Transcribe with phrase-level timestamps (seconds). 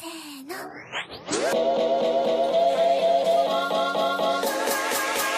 [0.00, 0.08] せー
[0.46, 0.54] の。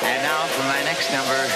[0.04, 1.49] And now for my next number.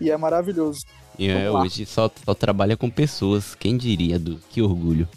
[0.00, 0.80] e é maravilhoso.
[1.16, 5.08] E é, hoje só, só trabalha com pessoas, quem diria, do que orgulho.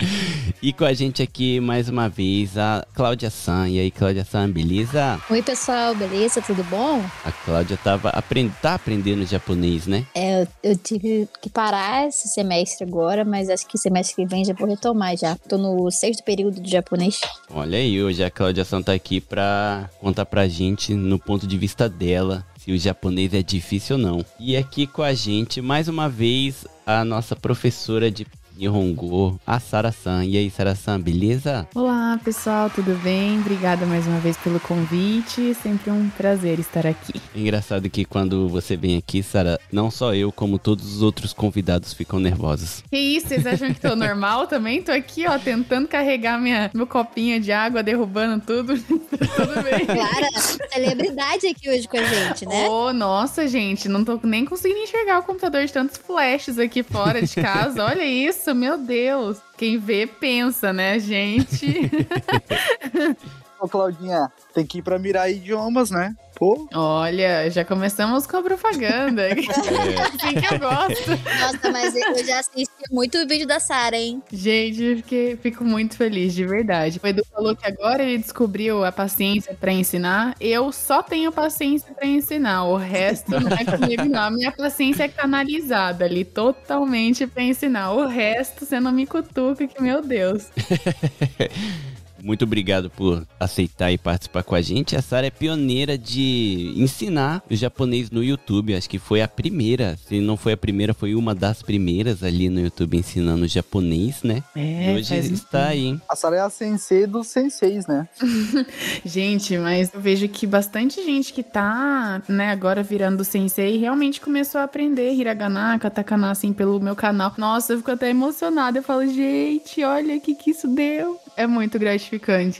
[0.62, 3.68] e com a gente aqui mais uma vez a Cláudia San.
[3.68, 5.20] E aí, Cláudia San, beleza?
[5.30, 6.40] Oi, pessoal, beleza?
[6.42, 7.04] Tudo bom?
[7.24, 8.50] A Cláudia tava aprend...
[8.60, 10.06] tá aprendendo japonês, né?
[10.14, 14.44] É, eu, eu, tive que parar esse semestre agora, mas acho que semestre que vem
[14.44, 15.36] já vou retomar já.
[15.48, 17.20] Tô no sexto período de japonês.
[17.50, 21.58] Olha aí, hoje a Cláudia San tá aqui pra contar pra gente, no ponto de
[21.58, 24.24] vista dela, se o japonês é difícil ou não.
[24.38, 28.26] E aqui com a gente, mais uma vez, a nossa professora de
[28.60, 30.22] Nihongo, a Sara-san.
[30.26, 31.66] E aí, Sara-san, beleza?
[31.74, 33.38] Olá, pessoal, tudo bem?
[33.38, 35.54] Obrigada mais uma vez pelo convite.
[35.54, 37.22] Sempre um prazer estar aqui.
[37.34, 41.94] Engraçado que quando você vem aqui, Sara, não só eu, como todos os outros convidados
[41.94, 42.84] ficam nervosos.
[42.90, 43.28] Que isso?
[43.28, 44.82] Vocês acham que tô normal também?
[44.82, 48.76] Tô aqui, ó, tentando carregar minha, meu copinho de água, derrubando tudo.
[48.78, 49.86] tudo bem.
[49.86, 50.28] Clara,
[50.70, 52.68] celebridade aqui hoje com a gente, né?
[52.68, 57.22] Oh, nossa, gente, não tô nem conseguindo enxergar o computador de tantos flashes aqui fora
[57.22, 57.82] de casa.
[57.84, 59.38] Olha isso, meu Deus.
[59.56, 61.90] Quem vê, pensa, né, gente?
[63.60, 66.14] Ô, Claudinha, tem que ir pra Mirar Idiomas, né?
[66.34, 66.66] Pô.
[66.72, 69.28] Olha, já começamos com a propaganda.
[69.28, 69.32] É.
[70.00, 71.10] assim que eu gosto.
[71.10, 74.22] Nossa, mas eu já assisti muito o vídeo da Sara, hein?
[74.32, 76.98] Gente, fiquei, fico muito feliz, de verdade.
[77.02, 80.34] O Edu falou que agora ele descobriu a paciência para ensinar.
[80.40, 82.64] Eu só tenho paciência para ensinar.
[82.64, 84.22] O resto não é comigo, não.
[84.22, 87.92] A minha paciência é canalizada ali, totalmente para ensinar.
[87.92, 90.48] O resto, você não me cutuca, que meu Deus.
[92.22, 94.96] Muito obrigado por aceitar e participar com a gente.
[94.96, 98.74] A Sara é pioneira de ensinar o japonês no YouTube.
[98.74, 99.96] Acho que foi a primeira.
[100.06, 104.42] Se não foi a primeira, foi uma das primeiras ali no YouTube ensinando japonês, né?
[104.54, 105.86] É, e hoje está aí.
[105.86, 106.02] Hein?
[106.08, 108.08] A Sara é a sensei dos senseis, né?
[109.04, 114.60] gente, mas eu vejo que bastante gente que tá, né, agora virando sensei realmente começou
[114.60, 117.32] a aprender hiragana, katakana, assim, pelo meu canal.
[117.38, 118.78] Nossa, eu fico até emocionada.
[118.78, 121.18] Eu falo, gente, olha o que que isso deu.
[121.36, 122.09] É muito gratificante,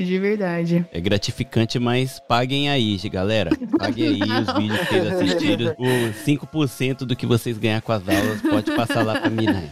[0.05, 0.87] de verdade.
[0.93, 3.51] É gratificante, mas paguem aí, galera.
[3.79, 5.77] Paguem aí os vídeos que vocês assistiram.
[5.79, 9.71] O 5% do que vocês ganhar com as aulas pode passar lá pra mim, né?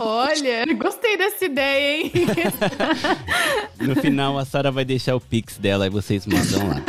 [0.00, 2.12] Olha, gostei dessa ideia, hein?
[3.80, 6.82] No final, a Sara vai deixar o pix dela e vocês mandam lá.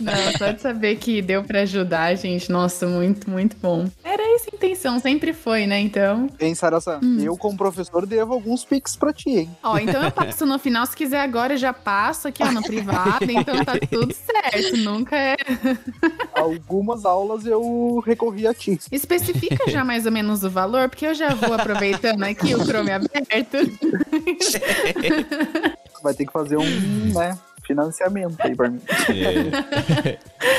[0.00, 2.50] Não, só de saber que deu para ajudar, gente.
[2.50, 3.86] Nossa, muito, muito bom.
[4.02, 5.80] Era essa a intenção, sempre foi, né?
[5.80, 6.28] Então.
[6.40, 7.18] Hein, Sara, hum.
[7.20, 9.50] eu, como professor, devo alguns pix pra ti, hein?
[9.62, 10.86] Ó, então eu passo no final.
[10.86, 13.30] Se quiser agora, eu já passo aqui, ó, no privado.
[13.30, 14.76] Então tá tudo certo.
[14.78, 15.36] Nunca é.
[16.34, 18.78] algumas aulas eu recorri a ti.
[18.90, 22.90] Especifica já mais ou menos o valor, porque eu já vou aproveitando aqui o Chrome
[22.90, 23.58] aberto.
[26.02, 28.80] Vai ter que fazer um, né, financiamento aí pra mim.
[30.04, 30.18] É.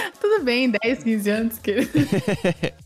[0.19, 1.59] Tudo bem, 10, 15 anos.
[1.59, 1.75] Que...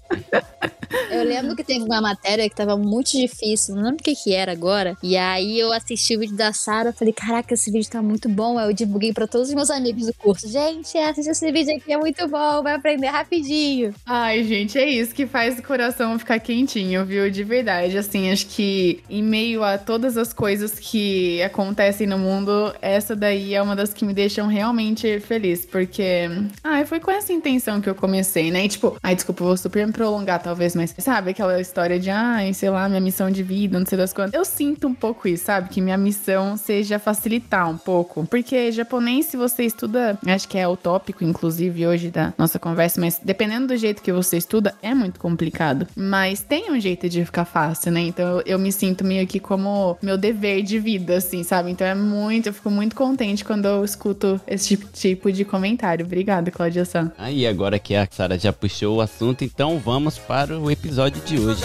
[1.28, 4.52] Lembro que teve uma matéria que tava muito difícil, não lembro o que que era
[4.52, 4.98] agora.
[5.04, 8.58] E aí eu assisti o vídeo da Sara, falei, caraca, esse vídeo tá muito bom.
[8.58, 10.48] Aí eu divulguei pra todos os meus amigos do curso.
[10.48, 13.94] Gente, assiste esse vídeo aqui, é muito bom, vai aprender rapidinho.
[14.06, 17.30] Ai, gente, é isso que faz o coração ficar quentinho, viu?
[17.30, 17.98] De verdade.
[17.98, 23.54] Assim, acho que em meio a todas as coisas que acontecem no mundo, essa daí
[23.54, 25.66] é uma das que me deixam realmente feliz.
[25.66, 26.30] Porque,
[26.64, 28.66] ai, foi com essa intenção que eu comecei, né?
[28.66, 32.54] E tipo, ai, desculpa, vou super me prolongar talvez, mas sabe aquela história de, ai,
[32.54, 34.34] sei lá, minha missão de vida, não sei das quantas.
[34.34, 35.70] Eu sinto um pouco isso, sabe?
[35.70, 38.26] Que minha missão seja facilitar um pouco.
[38.26, 43.20] Porque japonês, se você estuda, acho que é utópico, inclusive, hoje da nossa conversa, mas
[43.24, 45.88] dependendo do jeito que você estuda, é muito complicado.
[45.96, 48.02] Mas tem um jeito de ficar fácil, né?
[48.02, 51.72] Então eu, eu me sinto meio que como meu dever de vida, assim, sabe?
[51.72, 56.06] Então é muito, eu fico muito contente quando eu escuto esse tipo, tipo de comentário.
[56.06, 57.12] Obrigada, Claudia San.
[57.18, 61.40] Aí, agora que a Sara já puxou o assunto, então vamos para o episódio de
[61.40, 61.62] hoje.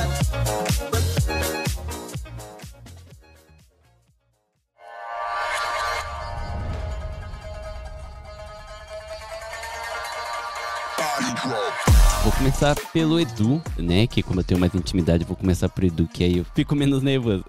[12.23, 14.07] Vou começar pelo Edu, né?
[14.07, 17.03] Que como eu tenho mais intimidade, vou começar pro Edu, que aí eu fico menos
[17.03, 17.43] nervoso.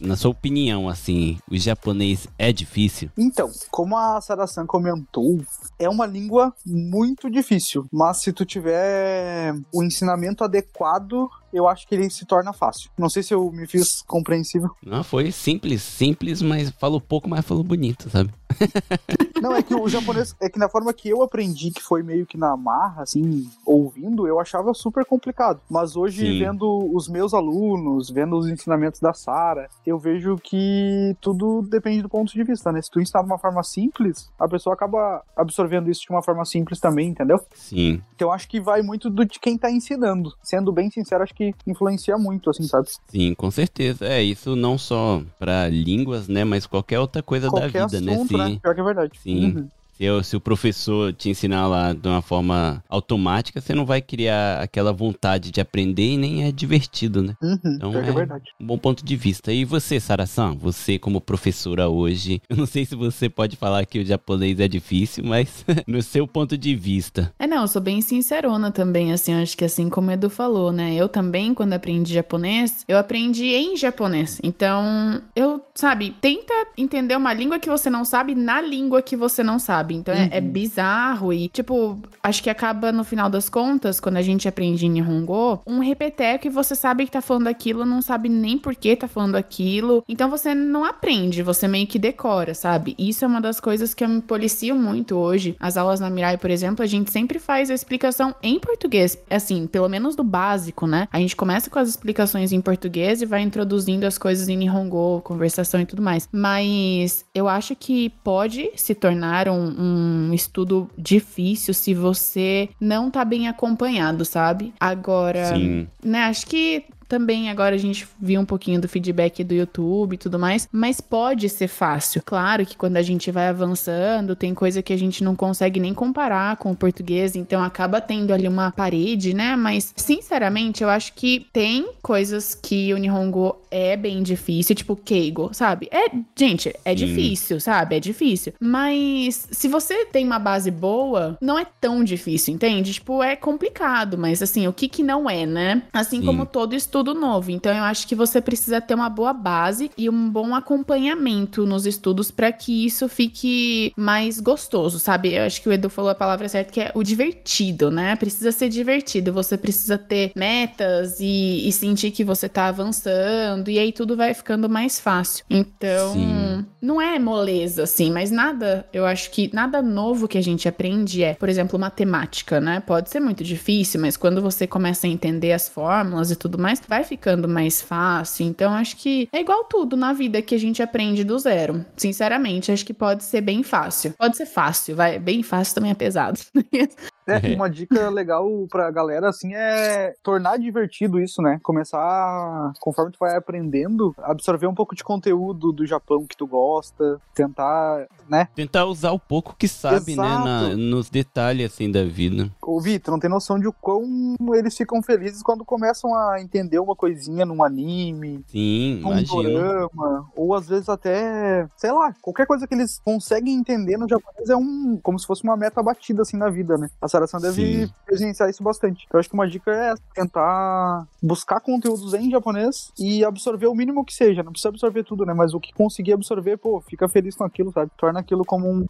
[0.00, 3.10] Na sua opinião, assim, o japonês é difícil?
[3.16, 5.40] Então, como a Sarasan comentou,
[5.78, 11.94] é uma língua muito difícil, mas se tu tiver o ensinamento adequado, eu acho que
[11.94, 12.90] ele se torna fácil.
[12.98, 14.70] Não sei se eu me fiz compreensível.
[14.84, 18.30] Não, foi simples, simples, mas falou pouco, mas falou bonito, sabe?
[19.40, 22.24] Não, é que o japonês, é que na forma que eu aprendi, que foi meio
[22.24, 25.60] que na marra, assim, ouvindo, eu achava super complicado.
[25.68, 26.38] Mas hoje, Sim.
[26.38, 32.08] vendo os meus alunos, vendo os ensinamentos da Sara, eu vejo que tudo depende do
[32.08, 32.80] ponto de vista, né?
[32.80, 36.44] Se tu ensinar de uma forma simples, a pessoa acaba absorvendo isso de uma forma
[36.44, 37.38] simples também, entendeu?
[37.54, 38.02] Sim.
[38.14, 40.32] Então acho que vai muito do de quem tá ensinando.
[40.42, 42.88] Sendo bem sincero, acho que influencia muito, assim, sabe?
[43.08, 44.06] Sim, com certeza.
[44.06, 46.44] É, isso não só pra línguas, né?
[46.44, 48.12] Mas qualquer outra coisa Qualquer da vida, né?
[48.14, 48.58] assunto, Se, né?
[48.62, 49.18] Pior que é verdade.
[49.20, 49.44] Sim.
[49.44, 49.68] Uhum.
[49.96, 54.00] Se, eu- se o professor te ensinar lá de uma forma automática, você não vai
[54.02, 57.34] criar aquela vontade de aprender e nem é divertido, né?
[57.42, 57.58] Uhum.
[57.64, 58.44] Então, é é- verdade.
[58.60, 59.52] Um bom ponto de vista.
[59.52, 60.54] E você, Sarasan?
[60.56, 64.66] Você como professora hoje, eu não sei se você pode falar que o japonês é
[64.68, 67.32] difícil, mas no seu ponto de vista.
[67.38, 70.72] É, não, eu sou bem sincerona também, assim, acho que assim como o Edu falou,
[70.72, 70.94] né?
[70.94, 74.40] Eu também, quando aprendi japonês, eu aprendi em japonês.
[74.42, 79.42] Então, eu, sabe, tenta entender uma língua que você não sabe na língua que você
[79.42, 79.83] não sabe.
[79.92, 84.22] Então, é, é bizarro e, tipo, acho que acaba no final das contas, quando a
[84.22, 88.28] gente aprende em Nihongo, um repeteco e você sabe que tá falando aquilo, não sabe
[88.28, 90.04] nem por que tá falando aquilo.
[90.08, 92.94] Então, você não aprende, você meio que decora, sabe?
[92.98, 95.56] Isso é uma das coisas que eu me policio muito hoje.
[95.60, 99.18] As aulas na Mirai, por exemplo, a gente sempre faz a explicação em português.
[99.28, 101.08] Assim, pelo menos do básico, né?
[101.12, 105.20] A gente começa com as explicações em português e vai introduzindo as coisas em Nihongo,
[105.22, 106.28] conversação e tudo mais.
[106.32, 113.24] Mas eu acho que pode se tornar um, um estudo difícil se você não tá
[113.24, 114.72] bem acompanhado, sabe?
[114.78, 115.86] Agora, Sim.
[116.02, 116.84] né, acho que
[117.14, 121.00] também agora a gente viu um pouquinho do feedback do YouTube e tudo mais, mas
[121.00, 122.22] pode ser fácil.
[122.24, 125.94] Claro que quando a gente vai avançando, tem coisa que a gente não consegue nem
[125.94, 129.54] comparar com o português, então acaba tendo ali uma parede, né?
[129.54, 135.50] Mas sinceramente, eu acho que tem coisas que o Nihongo é bem difícil, tipo Keigo,
[135.52, 135.88] sabe?
[135.90, 137.06] É, gente, é Sim.
[137.06, 137.96] difícil, sabe?
[137.96, 138.52] É difícil.
[138.60, 142.92] Mas se você tem uma base boa, não é tão difícil, entende?
[142.92, 145.82] Tipo, é complicado, mas assim, o que que não é, né?
[145.92, 146.26] Assim Sim.
[146.26, 147.50] como todo estudo novo.
[147.50, 151.84] Então eu acho que você precisa ter uma boa base e um bom acompanhamento nos
[151.84, 155.34] estudos para que isso fique mais gostoso, sabe?
[155.34, 158.14] Eu acho que o Edu falou a palavra certa que é o divertido, né?
[158.14, 159.32] Precisa ser divertido.
[159.32, 164.34] Você precisa ter metas e, e sentir que você tá avançando e aí tudo vai
[164.34, 165.44] ficando mais fácil.
[165.48, 166.66] Então, Sim.
[166.80, 171.22] não é moleza assim, mas nada, eu acho que nada novo que a gente aprende
[171.22, 172.80] é, por exemplo, matemática, né?
[172.80, 176.80] Pode ser muito difícil, mas quando você começa a entender as fórmulas e tudo mais,
[176.86, 178.46] vai ficando mais fácil.
[178.46, 181.84] Então, acho que é igual tudo na vida que a gente aprende do zero.
[181.96, 184.14] Sinceramente, acho que pode ser bem fácil.
[184.18, 185.18] Pode ser fácil, vai.
[185.18, 186.40] Bem fácil também é pesado.
[187.26, 191.58] É, uma dica legal pra galera, assim, é tornar divertido isso, né?
[191.62, 197.20] Começar, conforme tu vai aprendendo, absorver um pouco de conteúdo do Japão que tu gosta,
[197.34, 198.48] tentar, né?
[198.54, 200.24] Tentar usar o pouco que sabe, né?
[200.34, 200.44] Exato.
[200.44, 202.50] na- nos detalhes, assim, da vida.
[202.62, 206.78] Ô, Vitor, não tem noção de o quão eles ficam felizes quando começam a entender
[206.78, 212.66] uma coisinha num anime, Sim, num dorama, ou às vezes até, sei lá, qualquer coisa
[212.66, 216.36] que eles conseguem entender no japonês é um, como se fosse uma meta batida assim
[216.36, 216.88] na vida, né?
[217.00, 217.92] A Sarasan deve Sim.
[218.04, 219.06] presenciar isso bastante.
[219.12, 223.74] Eu acho que uma dica é essa, tentar buscar conteúdos em japonês e absorver o
[223.74, 225.32] mínimo que seja, não precisa absorver tudo, né?
[225.32, 227.90] Mas o que conseguir absorver, pô, fica feliz com aquilo, sabe?
[227.96, 228.84] Torna aquilo como um,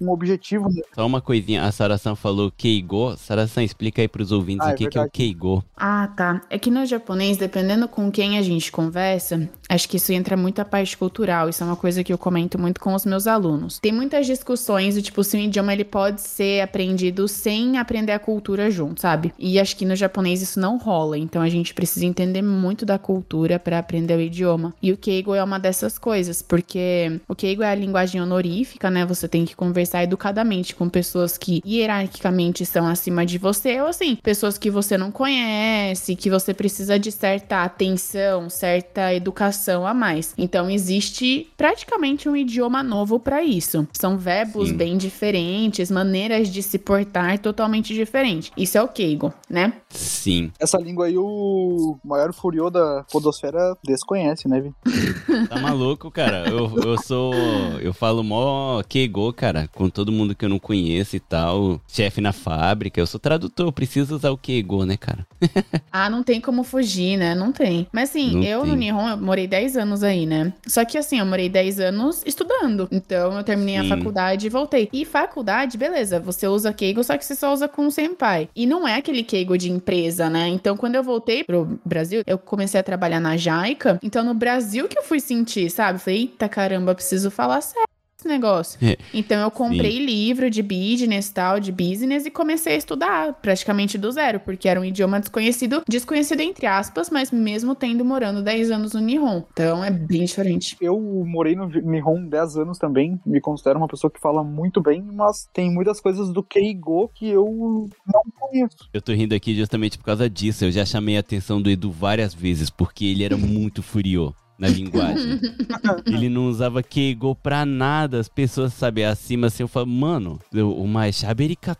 [0.00, 0.68] um objetivo.
[0.70, 0.82] né?
[0.94, 3.16] Só uma coisinha, a Sarasan falou Keigo.
[3.16, 5.10] Sarasan, explica aí pros ouvintes Ah, é o que, que é o.
[5.10, 5.62] Keigo.
[5.76, 6.40] Ah, tá.
[6.48, 10.60] É que no japonês, dependendo com quem a gente conversa, acho que isso entra muito
[10.60, 11.48] a parte cultural.
[11.48, 13.78] Isso é uma coisa que eu comento muito com os meus alunos.
[13.78, 18.18] Tem muitas discussões do tipo se o idioma ele pode ser aprendido sem aprender a
[18.18, 19.32] cultura junto, sabe?
[19.38, 21.18] E acho que no japonês isso não rola.
[21.18, 24.74] Então a gente precisa entender muito da cultura para aprender o idioma.
[24.82, 29.04] E o Keigo é uma dessas coisas, porque o Keigo é a linguagem honorífica, né?
[29.04, 34.16] Você tem que conversar educadamente com pessoas que hierarquicamente estão acima de você, ou assim,
[34.22, 40.34] pessoas que você não conhece, que você precisa de certa atenção, certa educação a mais.
[40.38, 43.86] Então existe praticamente um idioma novo para isso.
[43.92, 44.76] São verbos Sim.
[44.76, 47.55] bem diferentes, maneiras de se portar totalmente
[47.94, 48.52] diferentes.
[48.56, 49.72] Isso é o Keigo, né?
[49.88, 50.50] Sim.
[50.58, 54.72] Essa língua aí o maior furiô da podosfera desconhece, né, Vi?
[55.48, 56.48] Tá maluco, cara?
[56.48, 57.32] Eu, eu sou.
[57.80, 61.80] Eu falo mó Keigo, cara, com todo mundo que eu não conheço e tal.
[61.86, 62.98] Chefe na fábrica.
[63.00, 65.26] Eu sou tradutor, eu preciso usar o Keigo, né, cara?
[65.92, 67.34] Ah, não tem como fugir, né?
[67.34, 67.86] Não tem.
[67.90, 68.70] Mas assim, Não eu tem.
[68.70, 70.52] no Nihon, eu morei 10 anos aí, né?
[70.66, 72.86] Só que assim, eu morei 10 anos estudando.
[72.92, 73.92] Então eu terminei Sim.
[73.92, 74.90] a faculdade e voltei.
[74.92, 78.48] E faculdade, beleza, você usa Keigo, só que você só usa com o senpai.
[78.54, 80.48] E não é aquele Keigo de empresa, né?
[80.48, 83.98] Então quando eu voltei pro Brasil, eu comecei a trabalhar na Jaica.
[84.02, 85.98] Então no Brasil que eu fui sentir, sabe?
[85.98, 88.78] Falei, eita caramba, preciso falar sério esse negócio.
[88.82, 88.96] É.
[89.12, 94.10] Então eu comprei livro de business, tal, de business e comecei a estudar praticamente do
[94.10, 98.92] zero, porque era um idioma desconhecido, desconhecido entre aspas, mas mesmo tendo morando 10 anos
[98.94, 99.42] no Nihon.
[99.52, 100.76] Então é bem diferente.
[100.80, 105.02] Eu morei no Nihon 10 anos também, me considero uma pessoa que fala muito bem,
[105.02, 108.76] mas tem muitas coisas do Keigo que eu não conheço.
[108.92, 110.64] Eu tô rindo aqui justamente por causa disso.
[110.64, 114.68] Eu já chamei a atenção do Edu várias vezes, porque ele era muito furiô na
[114.68, 115.40] linguagem.
[116.06, 118.18] ele não usava Keigo pra nada.
[118.20, 121.22] As pessoas, sabe, acima assim, eu falo, mano, o mais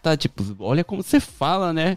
[0.03, 1.97] tá tipo, olha como você fala, né?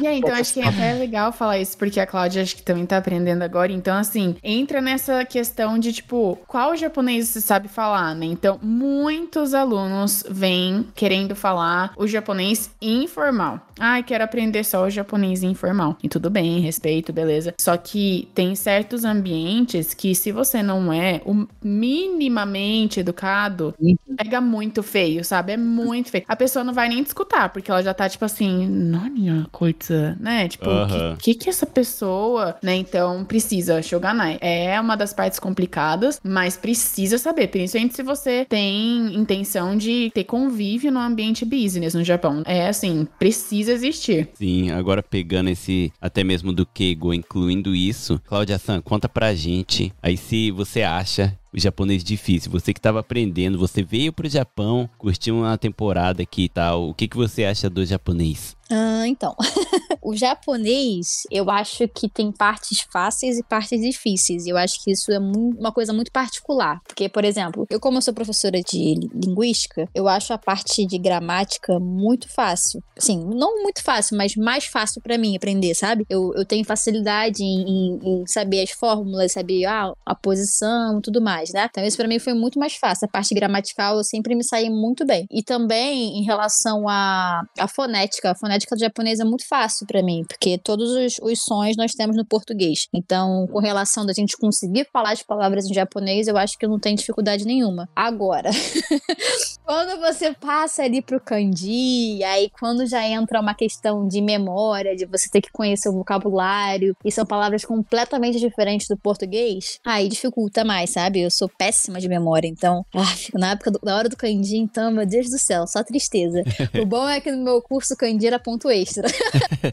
[0.00, 2.62] E aí, então acho que é até legal falar isso, porque a Cláudia acho que
[2.62, 3.72] também tá aprendendo agora.
[3.72, 8.26] Então, assim, entra nessa questão de, tipo, qual japonês você sabe falar, né?
[8.26, 13.60] Então, muitos alunos vêm querendo falar o japonês informal.
[13.78, 15.96] Ai, quero aprender só o japonês informal.
[16.02, 17.54] E tudo bem, respeito, beleza.
[17.58, 23.74] Só que tem certos ambientes que, se você não é o minimamente educado,
[24.16, 25.52] pega muito feio, sabe?
[25.52, 26.24] É muito feio.
[26.28, 30.16] A pessoa não vai nem te escutar, porque ela já tá, tipo assim, Nania coisa,
[30.20, 30.48] né?
[30.48, 31.16] Tipo, o Aham.
[31.16, 32.76] que, que que essa pessoa, né?
[32.76, 34.38] Então, precisa, Shoganai.
[34.40, 40.24] É uma das partes complicadas, mas precisa saber, principalmente se você tem intenção de ter
[40.24, 42.42] convívio no ambiente business no Japão.
[42.46, 44.28] É assim, precisa existir.
[44.34, 49.57] Sim, agora pegando esse, até mesmo do Keigo, incluindo isso, Cláudia San, conta pra gente
[50.02, 52.50] aí se você acha o japonês difícil.
[52.50, 56.88] Você que tava aprendendo, você veio pro Japão, curtiu uma temporada aqui e tal.
[56.90, 58.56] O que, que você acha do japonês?
[58.70, 59.34] Ah, então.
[60.02, 64.46] o japonês, eu acho que tem partes fáceis e partes difíceis.
[64.46, 66.78] Eu acho que isso é uma coisa muito particular.
[66.86, 70.84] Porque, por exemplo, eu, como eu sou professora de li- linguística, eu acho a parte
[70.86, 72.82] de gramática muito fácil.
[72.96, 76.04] Assim, não muito fácil, mas mais fácil pra mim aprender, sabe?
[76.08, 81.20] Eu, eu tenho facilidade em, em- em saber as fórmulas, saber ah, a posição tudo
[81.22, 81.68] mais, né?
[81.70, 83.06] Então, isso pra mim foi muito mais fácil.
[83.06, 85.26] A parte gramatical eu sempre me saí muito bem.
[85.30, 90.02] E também em relação à à fonética, a fonética do japonês é muito fácil pra
[90.02, 92.88] mim, porque todos os, os sons nós temos no português.
[92.94, 96.78] Então, com relação da gente conseguir falar as palavras em japonês, eu acho que não
[96.78, 97.88] tenho dificuldade nenhuma.
[97.94, 98.50] Agora,
[99.64, 105.06] quando você passa ali pro kanji, aí quando já entra uma questão de memória, de
[105.06, 110.64] você ter que conhecer o vocabulário, e são palavras completamente diferentes do português, aí dificulta
[110.64, 111.26] mais, sabe?
[111.28, 114.56] Eu sou péssima de memória, então, ah, fico na época do- na hora do kanji,
[114.56, 116.42] então, meu Deus do céu, só tristeza.
[116.80, 119.06] o bom é que no meu curso kanji era ponto extra.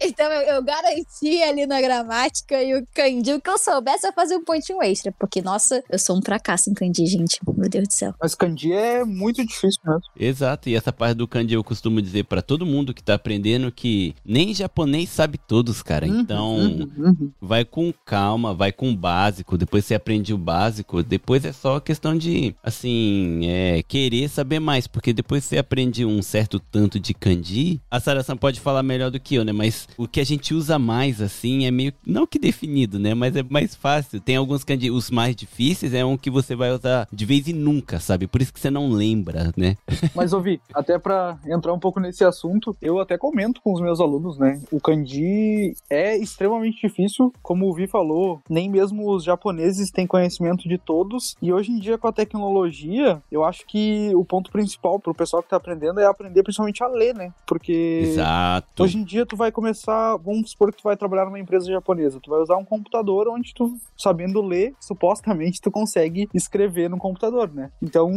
[0.00, 4.12] Então eu, eu garanti ali na gramática e o kanji, o que eu soubesse, eu
[4.12, 5.10] fazer um pontinho extra.
[5.12, 7.40] Porque, nossa, eu sou um fracasso em kanji, gente.
[7.56, 8.14] Meu Deus do céu.
[8.20, 10.02] Mas kanji é muito difícil mesmo.
[10.18, 13.72] Exato, e essa parte do kanji eu costumo dizer pra todo mundo que tá aprendendo
[13.72, 16.06] que nem japonês sabe todos, cara.
[16.06, 17.30] Uhum, Então, uhum, uhum.
[17.40, 21.80] vai com calma, vai com o básico, depois você aprende o básico, depois é só
[21.80, 27.14] questão de, assim, é, querer saber mais, porque depois você aprende um certo tanto de
[27.14, 30.54] kanji, a Sarasan pode falar melhor do que eu, né, mas o que a gente
[30.54, 34.64] usa mais, assim, é meio, não que definido, né, mas é mais fácil, tem alguns
[34.64, 38.26] kanji, os mais difíceis é um que você vai usar de vez em nunca, sabe,
[38.26, 39.76] por isso que você não lembra, né.
[40.14, 44.00] Mas, ouvi, até pra entrar um pouco nesse assunto, eu até comento com os meus
[44.00, 44.60] alunos, né?
[44.70, 50.68] O kanji é extremamente difícil, como o Vi falou, nem mesmo os japoneses têm conhecimento
[50.68, 51.36] de todos.
[51.40, 55.42] E hoje em dia, com a tecnologia, eu acho que o ponto principal pro pessoal
[55.42, 57.32] que tá aprendendo é aprender principalmente a ler, né?
[57.46, 58.82] Porque Exato.
[58.82, 62.20] Hoje em dia tu vai começar, vamos supor que tu vai trabalhar numa empresa japonesa,
[62.20, 67.52] tu vai usar um computador onde tu, sabendo ler, supostamente tu consegue escrever no computador,
[67.52, 67.70] né?
[67.82, 68.10] Então,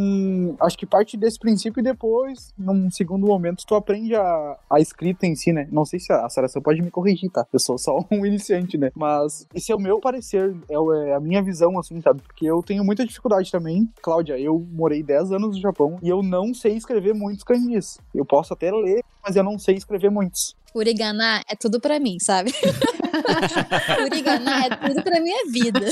[0.59, 5.25] acho que parte desse princípio e depois, num segundo momento, tu aprende a, a escrita
[5.25, 5.67] em si, né?
[5.71, 7.45] Não sei se a, Sarah pode me corrigir, tá?
[7.51, 8.91] Eu sou só um iniciante, né?
[8.95, 12.21] Mas esse é o meu parecer, é, é a minha visão, assim, sabe?
[12.21, 13.89] Porque eu tenho muita dificuldade também.
[14.01, 17.99] Cláudia, eu morei 10 anos no Japão e eu não sei escrever muitos kanjis.
[18.13, 20.55] Eu posso até ler, mas eu não sei escrever muitos.
[20.71, 22.53] Furigana é tudo pra mim, sabe?
[23.95, 25.79] Furigana é tudo pra minha vida.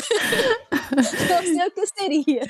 [0.95, 2.41] Não sei o que seria.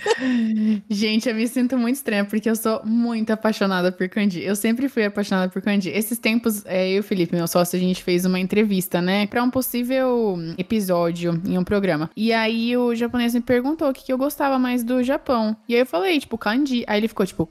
[0.89, 4.44] Gente, eu me sinto muito estranha, porque eu sou muito apaixonada por kanji.
[4.44, 5.89] Eu sempre fui apaixonada por kanji.
[5.89, 9.27] Esses tempos, é, eu e o Felipe, meu sócio, a gente fez uma entrevista, né?
[9.27, 12.10] Pra um possível episódio em um programa.
[12.15, 15.55] E aí o japonês me perguntou o que, que eu gostava mais do Japão.
[15.67, 16.84] E aí eu falei, tipo, kanji.
[16.88, 17.46] Aí ele ficou, tipo,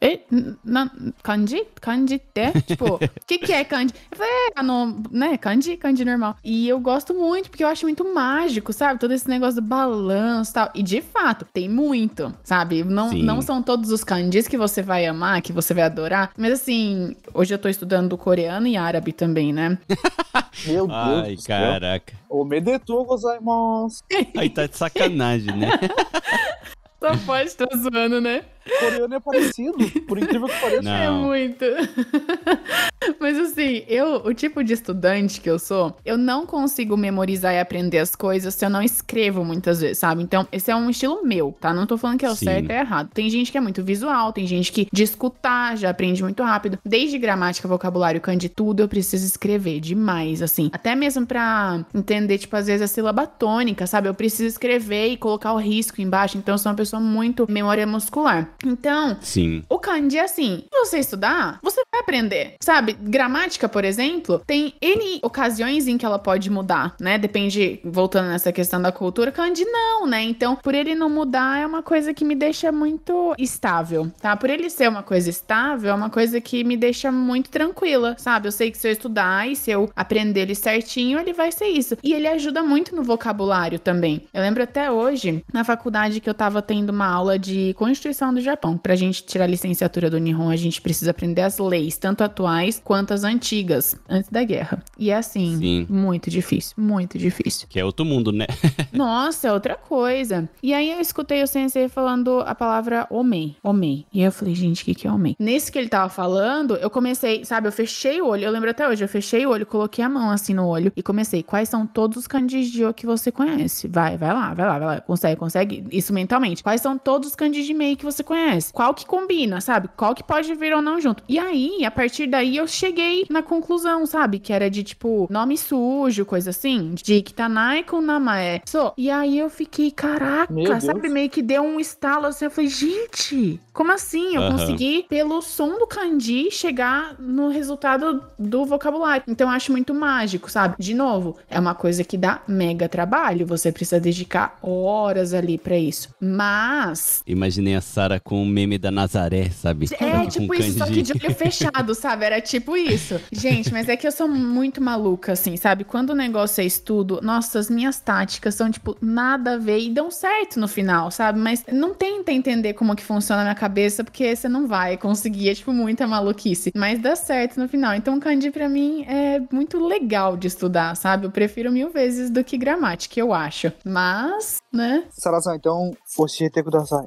[0.00, 0.22] kanji?
[0.30, 0.90] E, na,
[1.22, 1.66] kanji?
[1.80, 2.52] Kanji é?
[2.62, 3.92] Tipo, o que, que é kanji?
[4.10, 5.36] Eu falei, é, não, né?
[5.36, 6.36] Kanji, kanji normal.
[6.44, 9.00] E eu gosto muito, porque eu acho muito mágico, sabe?
[9.00, 10.70] Todo esse negócio do balanço e tal.
[10.74, 12.84] E de fato, tem muito, sabe?
[12.84, 13.22] Não, Sim.
[13.22, 16.30] não são todos os kanjis que você vai amar, que você vai adorar.
[16.36, 19.78] Mas assim, hoje eu tô estudando coreano e árabe também, né?
[20.66, 21.72] Meu Deus Ai, do céu.
[21.72, 22.12] caraca.
[22.28, 24.02] Omedetou gozaimasu.
[24.36, 25.70] Aí tá de sacanagem, né?
[27.00, 28.44] Só pode estar zoando, né?
[28.78, 30.82] Coreano é parecido, por incrível que pareça.
[30.82, 30.92] Não.
[30.92, 31.64] É muito.
[33.18, 37.60] Mas assim, eu, o tipo de estudante que eu sou, eu não consigo memorizar e
[37.60, 40.22] aprender as coisas se eu não escrevo muitas vezes, sabe?
[40.22, 41.72] Então, esse é um estilo meu, tá?
[41.72, 42.46] Não tô falando que é o Sim.
[42.46, 43.10] certo e é errado.
[43.12, 46.78] Tem gente que é muito visual, tem gente que de escutar já aprende muito rápido.
[46.84, 50.70] Desde gramática, vocabulário, kanji, tudo eu preciso escrever demais, assim.
[50.72, 54.08] Até mesmo pra entender, tipo, às vezes a sílaba tônica, sabe?
[54.08, 56.36] Eu preciso escrever e colocar o risco embaixo.
[56.36, 58.50] Então, eu sou uma pessoa muito memória muscular.
[58.64, 59.62] Então, Sim.
[59.68, 62.92] o kanji é assim, se você estudar, você vai aprender, sabe?
[62.92, 67.18] Gramática, por exemplo, tem N ocasiões em que ela pode mudar, né?
[67.18, 70.22] Depende, voltando nessa questão da cultura, kanji não, né?
[70.22, 74.36] Então, por ele não mudar, é uma coisa que me deixa muito estável, tá?
[74.36, 78.48] Por ele ser uma coisa estável, é uma coisa que me deixa muito tranquila, sabe?
[78.48, 81.66] Eu sei que se eu estudar e se eu aprender ele certinho, ele vai ser
[81.66, 81.96] isso.
[82.02, 84.26] E ele ajuda muito no vocabulário também.
[84.32, 88.40] Eu lembro até hoje, na faculdade, que eu tava tendo uma aula de Constituição do
[88.50, 88.76] Japão.
[88.76, 92.80] Pra gente tirar a licenciatura do Nihon, a gente precisa aprender as leis, tanto atuais
[92.82, 94.82] quanto as antigas, antes da guerra.
[94.98, 95.86] E é assim, Sim.
[95.88, 97.66] muito difícil, muito difícil.
[97.68, 98.46] Que é outro mundo, né?
[98.92, 100.48] Nossa, é outra coisa.
[100.62, 104.06] E aí eu escutei o sensei falando a palavra homem, homem.
[104.12, 105.36] E aí eu falei, gente, o que, que é homem?
[105.38, 108.88] Nesse que ele tava falando, eu comecei, sabe, eu fechei o olho, eu lembro até
[108.88, 111.86] hoje, eu fechei o olho, coloquei a mão assim no olho e comecei, quais são
[111.86, 113.88] todos os kanjis de O que você conhece?
[113.88, 115.00] Vai, vai lá, vai lá, vai lá.
[115.00, 116.62] Consegue, consegue isso mentalmente.
[116.62, 118.37] Quais são todos os kanjis de mei que você conhece?
[118.72, 119.88] Qual que combina, sabe?
[119.96, 121.22] Qual que pode vir ou não junto?
[121.28, 124.38] E aí, a partir daí, eu cheguei na conclusão, sabe?
[124.38, 126.94] Que era de, tipo, nome sujo, coisa assim.
[126.94, 128.62] De Kitanai com Namae.
[128.66, 130.84] So, e aí eu fiquei, caraca, Meu Deus.
[130.84, 131.08] sabe?
[131.08, 132.44] Meio que deu um estalo assim.
[132.46, 134.34] Eu falei, gente, como assim?
[134.34, 139.24] Eu consegui, pelo som do kanji, chegar no resultado do vocabulário.
[139.28, 140.74] Então eu acho muito mágico, sabe?
[140.78, 143.46] De novo, é uma coisa que dá mega trabalho.
[143.46, 146.08] Você precisa dedicar horas ali pra isso.
[146.20, 149.86] Mas Imaginei a Sara com o meme da Nazaré, sabe?
[149.98, 152.26] é, Com tipo isso, só que de olho fechado, sabe?
[152.26, 153.18] Era tipo isso.
[153.32, 155.82] Gente, mas é que eu sou muito maluca, assim, sabe?
[155.82, 159.88] Quando o negócio é estudo, nossa, as minhas táticas são, tipo, nada a ver e
[159.88, 161.38] dão certo no final, sabe?
[161.38, 165.48] Mas não tenta entender como que funciona a minha cabeça, porque você não vai conseguir,
[165.48, 166.70] é, tipo, muita maluquice.
[166.76, 167.94] Mas dá certo no final.
[167.94, 171.24] Então, kanji pra mim é muito legal de estudar, sabe?
[171.26, 173.72] Eu prefiro mil vezes do que gramática, eu acho.
[173.86, 175.04] Mas, né?
[175.10, 177.06] Sarazan, então, você ter kudasai.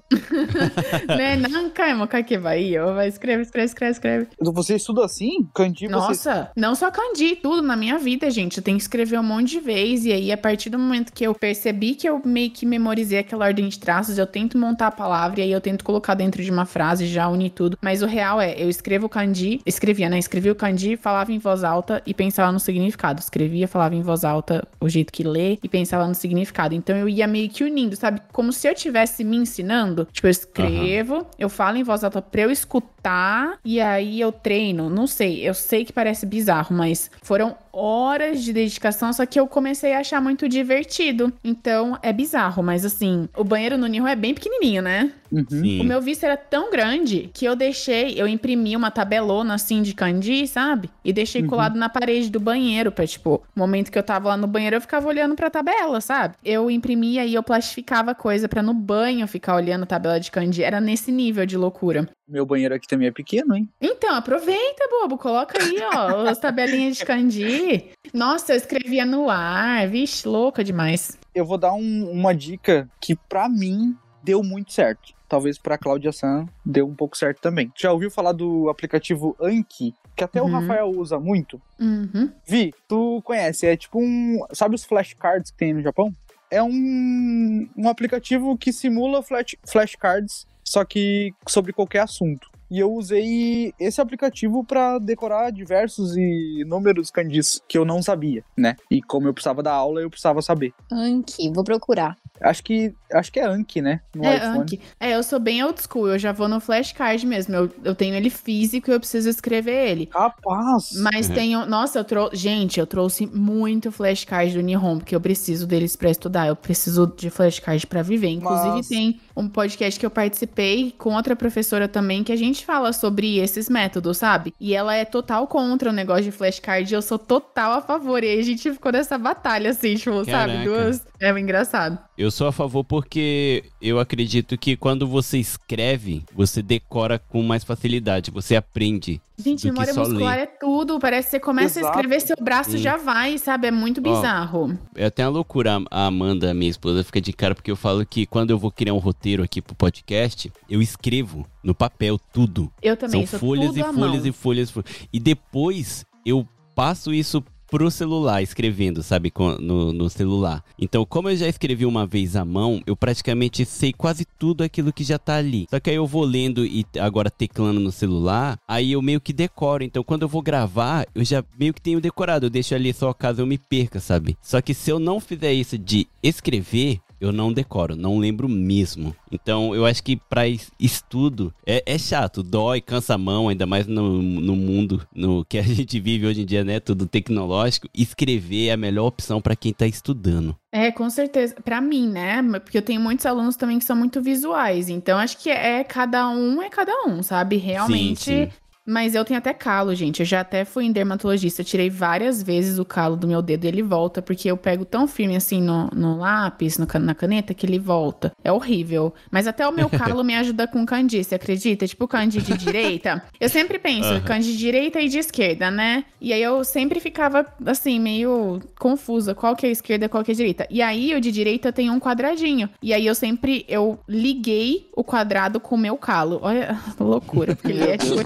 [1.08, 1.36] né?
[1.36, 2.94] Nankaimo Kakebaiyo.
[2.94, 4.28] Vai, escreve, escreve, escreve, escreve.
[4.40, 5.48] Você estuda assim?
[5.54, 5.92] Kanji você...
[5.92, 8.58] Nossa, não só kanji, tudo na minha vida, gente.
[8.58, 10.06] Eu tenho que escrever um monte de vezes.
[10.06, 13.46] E aí, a partir do momento que eu percebi que eu meio que memorizei aquela
[13.46, 16.52] ordem de traços, eu tento montar a palavra e aí eu tento colocar dentro de
[16.52, 17.78] uma frase, já unir tudo.
[17.82, 20.18] Mas o real é, eu escrevo o kanji, escrevia, né?
[20.18, 23.20] Escrevia o kanji, falava em voz alta e pensava no significado.
[23.20, 26.74] Escrevia, falava em voz alta o jeito que lê e pensava no significado.
[26.74, 28.22] Então eu ia meio que unindo, sabe?
[28.32, 30.08] Como se eu tivesse me ensinando.
[30.12, 34.90] Tipo, eu escrevo, eu falo em voz alta pra eu escutar e aí eu treino.
[34.90, 39.48] Não sei, eu sei que parece bizarro, mas foram horas de dedicação, só que eu
[39.48, 41.32] comecei a achar muito divertido.
[41.44, 45.12] Então é bizarro, mas assim, o banheiro no Nihon é bem pequenininho, né?
[45.32, 45.80] Uhum.
[45.82, 49.94] O meu vício era tão grande que eu deixei, eu imprimi uma tabelona assim de
[49.94, 50.90] kanji, sabe?
[51.06, 51.48] E deixei Uhum.
[51.48, 54.76] colado na parede do banheiro pra, tipo, no momento que eu tava lá no banheiro,
[54.76, 56.36] eu ficava olhando pra tabela, sabe?
[56.44, 60.64] Eu imprimia e eu plastificava coisa pra no banho ficar olhando a tabela de kanji.
[60.64, 62.10] Era nesse nível de loucura.
[62.28, 63.68] Meu banheiro aqui também é pequeno, hein?
[63.82, 65.18] Então, aproveita, bobo.
[65.18, 67.90] Coloca aí, ó, as tabelinhas de kanji.
[68.14, 69.88] Nossa, eu escrevia no ar.
[69.88, 71.18] Vixe, louca demais.
[71.36, 75.14] Eu vou dar um- uma dica que pra mim deu muito certo.
[75.28, 77.72] Talvez pra Cláudia San deu um pouco certo também.
[77.78, 79.94] Já ouviu falar do aplicativo Anki?
[80.16, 80.52] Que até o Uhum.
[80.52, 81.60] Rafael usa muito.
[81.80, 82.30] Uhum.
[82.46, 84.40] Vi, tu conhece, é tipo um.
[84.52, 86.14] Sabe os flashcards que tem no Japão?
[86.52, 92.50] É um, um aplicativo que simula flash, flashcards, só que sobre qualquer assunto.
[92.70, 98.44] E eu usei esse aplicativo pra decorar diversos e inúmeros kanjis que eu não sabia,
[98.58, 98.76] né?
[98.90, 100.74] E como eu precisava da aula, eu precisava saber.
[100.92, 102.18] Anki, vou procurar.
[102.42, 104.00] Acho que acho que é Anki, né?
[104.16, 104.60] No É, iPhone.
[104.60, 104.82] Anki.
[105.00, 107.54] É, eu sou bem old school, eu já vou no flashcard mesmo.
[107.54, 110.10] Eu, eu tenho ele físico e eu preciso escrever ele.
[110.14, 110.92] Rapaz!
[110.96, 111.36] Mas Uhum.
[111.36, 111.66] tenho.
[111.66, 112.36] Nossa, eu trouxe.
[112.38, 116.48] Gente, eu trouxe muito flashcard do Nihon, porque eu preciso deles pra estudar.
[116.48, 118.30] Eu preciso de flashcard pra viver.
[118.30, 122.66] Inclusive, Mas- tem um podcast que eu participei com outra professora também, que a gente
[122.66, 124.54] fala sobre esses métodos, sabe?
[124.60, 128.24] E ela é total contra o negócio de flashcard e eu sou total a favor.
[128.24, 130.54] E aí a gente ficou nessa batalha, assim, tipo, sabe?
[130.54, 130.64] Caraca.
[130.64, 131.08] Duas.
[131.20, 132.00] É engraçado.
[132.18, 137.64] Eu sou a favor porque eu acredito que quando você escreve, você decora com mais
[137.64, 139.22] facilidade, você aprende.
[139.44, 140.44] Gente, memória muscular ler.
[140.44, 141.00] é tudo.
[141.00, 141.98] Parece que você começa Exato.
[141.98, 142.78] a escrever, seu braço Sim.
[142.78, 143.68] já vai, sabe?
[143.68, 144.78] É muito bizarro.
[144.96, 145.82] É até uma loucura.
[145.90, 148.94] A Amanda, minha esposa, fica de cara porque eu falo que quando eu vou criar
[148.94, 152.72] um roteiro aqui pro podcast, eu escrevo no papel tudo.
[152.82, 154.90] Eu também São folhas e folhas e folhas e folhas.
[155.12, 159.32] E depois eu passo isso pro celular, escrevendo, sabe,
[159.62, 160.62] no, no celular.
[160.78, 164.92] Então, como eu já escrevi uma vez à mão, eu praticamente sei quase tudo aquilo
[164.92, 165.66] que já tá ali.
[165.70, 169.32] Só que aí eu vou lendo e agora teclando no celular, aí eu meio que
[169.32, 169.86] decoro.
[169.86, 172.48] Então, quando eu vou gravar, eu já meio que tenho decorado.
[172.48, 174.38] Eu deixo ali só caso eu me perca, sabe?
[174.42, 179.16] Só que se eu não fizer isso de escrever, eu não decoro, não lembro mesmo.
[179.32, 183.86] Então, eu acho que es- estudo é, é chato, dói, cansa a mão, ainda mais
[183.86, 186.80] no, no mundo no que a gente vive hoje em dia, né?
[186.80, 187.88] Tudo tecnológico.
[187.94, 190.58] Escrever é a melhor opção pra quem tá estudando.
[190.72, 191.56] É, com certeza.
[191.64, 192.42] Pra mim, né?
[192.60, 194.90] Porque eu tenho muitos alunos também que são muito visuais.
[194.90, 197.58] Então, acho que é cada um, é cada um, sabe?
[197.58, 198.24] Realmente.
[198.24, 198.50] Sim, sim.
[198.86, 200.22] Mas eu tenho até calo, gente.
[200.22, 201.62] Eu já até fui em dermatologista.
[201.62, 204.22] Eu tirei várias vezes o calo do meu dedo e ele volta.
[204.22, 208.32] Porque eu pego tão firme assim no, no lápis, no na caneta, que ele volta.
[208.44, 209.14] É horrível.
[209.30, 211.88] Mas até o meu calo me ajuda com você acredita?
[211.88, 213.24] Tipo kanji de direita.
[213.40, 216.04] Eu sempre penso, kanji de direita e de esquerda, né?
[216.20, 219.34] E aí eu sempre ficava, assim, meio confusa.
[219.34, 220.68] Qual que é a esquerda, qual que é a direita.
[220.70, 222.70] E aí o de direita tem um quadradinho.
[222.82, 226.40] E aí eu sempre, eu liguei o quadrado com o meu calo.
[226.42, 227.56] Olha loucura.
[227.56, 228.22] Porque ele é tipo...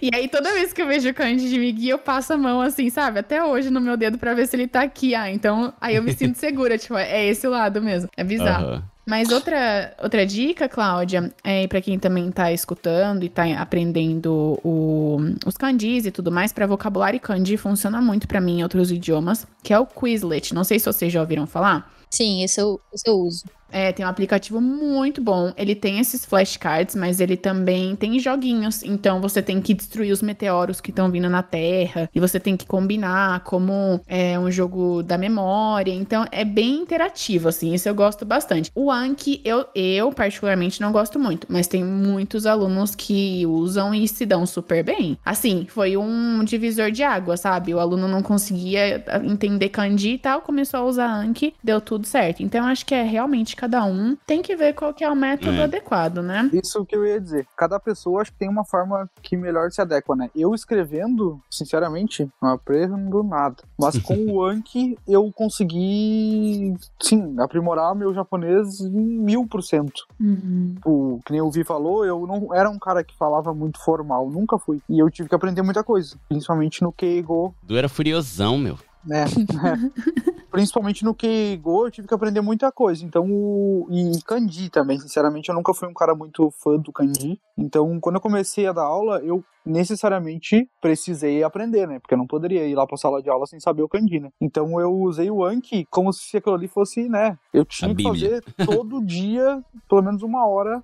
[0.00, 2.60] E aí, toda vez que eu vejo o kanji de Migi, eu passo a mão
[2.60, 3.18] assim, sabe?
[3.18, 5.14] Até hoje no meu dedo pra ver se ele tá aqui.
[5.14, 6.78] Ah, então aí eu me sinto segura.
[6.78, 8.08] tipo, é esse lado mesmo.
[8.16, 8.66] É bizarro.
[8.66, 8.82] Aham.
[9.04, 15.18] Mas outra, outra dica, Cláudia, é para quem também tá escutando e tá aprendendo o-
[15.44, 18.92] os kanjis e tudo mais, para vocabulário e kanji funciona muito pra mim em outros
[18.92, 20.54] idiomas, que é o Quizlet.
[20.54, 21.92] Não sei se vocês já ouviram falar.
[22.10, 23.42] Sim, esse eu, esse eu uso.
[23.72, 25.52] É, tem um aplicativo muito bom.
[25.56, 28.82] Ele tem esses flashcards, mas ele também tem joguinhos.
[28.82, 32.08] Então você tem que destruir os meteoros que estão vindo na Terra.
[32.14, 35.92] E você tem que combinar como é um jogo da memória.
[35.92, 37.72] Então é bem interativo, assim.
[37.72, 38.70] Isso eu gosto bastante.
[38.74, 41.46] O Anki, eu, eu particularmente não gosto muito.
[41.50, 45.18] Mas tem muitos alunos que usam e se dão super bem.
[45.24, 47.74] Assim, foi um divisor de água, sabe?
[47.74, 50.42] O aluno não conseguia entender kanji e tal.
[50.42, 52.42] Começou a usar Anki, deu tudo certo.
[52.42, 54.16] Então acho que é realmente cada um.
[54.26, 55.62] Tem que ver qual que é o método É.
[55.62, 56.50] adequado, né?
[56.52, 57.46] Isso que eu ia dizer.
[57.56, 60.28] Cada pessoa acho que tem uma forma que melhor se adequa, né?
[60.34, 63.62] Eu escrevendo, sinceramente, não aprendo nada.
[63.78, 70.06] Mas com o Anki, eu consegui, sim, aprimorar meu japonês em mil por cento.
[70.20, 70.74] Uhum.
[70.84, 74.28] O que nem o Vi falou, eu não era um cara que falava muito formal,
[74.28, 74.80] nunca fui.
[74.88, 78.76] E eu tive que aprender muita coisa, principalmente no Keigo, Du era furiosão, meu.
[79.04, 79.24] Né?
[80.50, 83.04] Principalmente no Keigo, eu tive que aprender muita coisa.
[83.04, 83.86] Então, o...
[83.90, 87.40] e kanji também, sinceramente, eu nunca fui um cara muito fã do kanji.
[87.56, 91.98] Então, quando eu comecei a dar aula, eu necessariamente precisei aprender, né?
[91.98, 94.30] Porque eu não poderia ir lá pra sala de aula sem saber o kanji, né?
[94.40, 97.38] Então, eu usei o Anki como se aquilo ali fosse, né?
[97.52, 100.82] Eu tinha que fazer todo dia, pelo menos uma hora,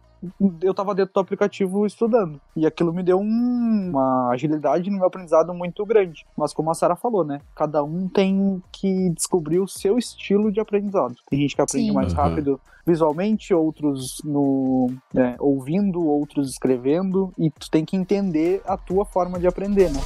[0.62, 2.39] eu tava dentro do aplicativo estudando.
[2.56, 6.26] E aquilo me deu um- uma agilidade no meu aprendizado muito grande.
[6.38, 7.41] Mas como a Sara falou, né?
[7.56, 11.15] Cada um tem que descobrir o seu estilo de aprendizado.
[11.30, 11.93] Tem gente que aprende Sim.
[11.93, 12.23] mais Aham.
[12.30, 17.34] rápido visualmente, outros no né, ouvindo, outros escrevendo.
[17.38, 19.99] E tu tem que entender a tua forma de aprender, né?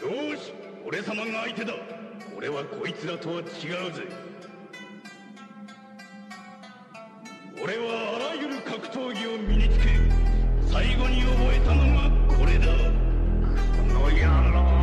[0.00, 0.52] よし
[0.86, 1.72] 俺様が相手だ
[2.36, 3.42] 俺はこいつらとは違う
[3.92, 4.06] ぜ
[7.61, 9.89] 俺はあらゆる格闘技を身につけ
[10.65, 12.65] 最後に覚えたのがこれだ。
[12.65, 14.82] この野郎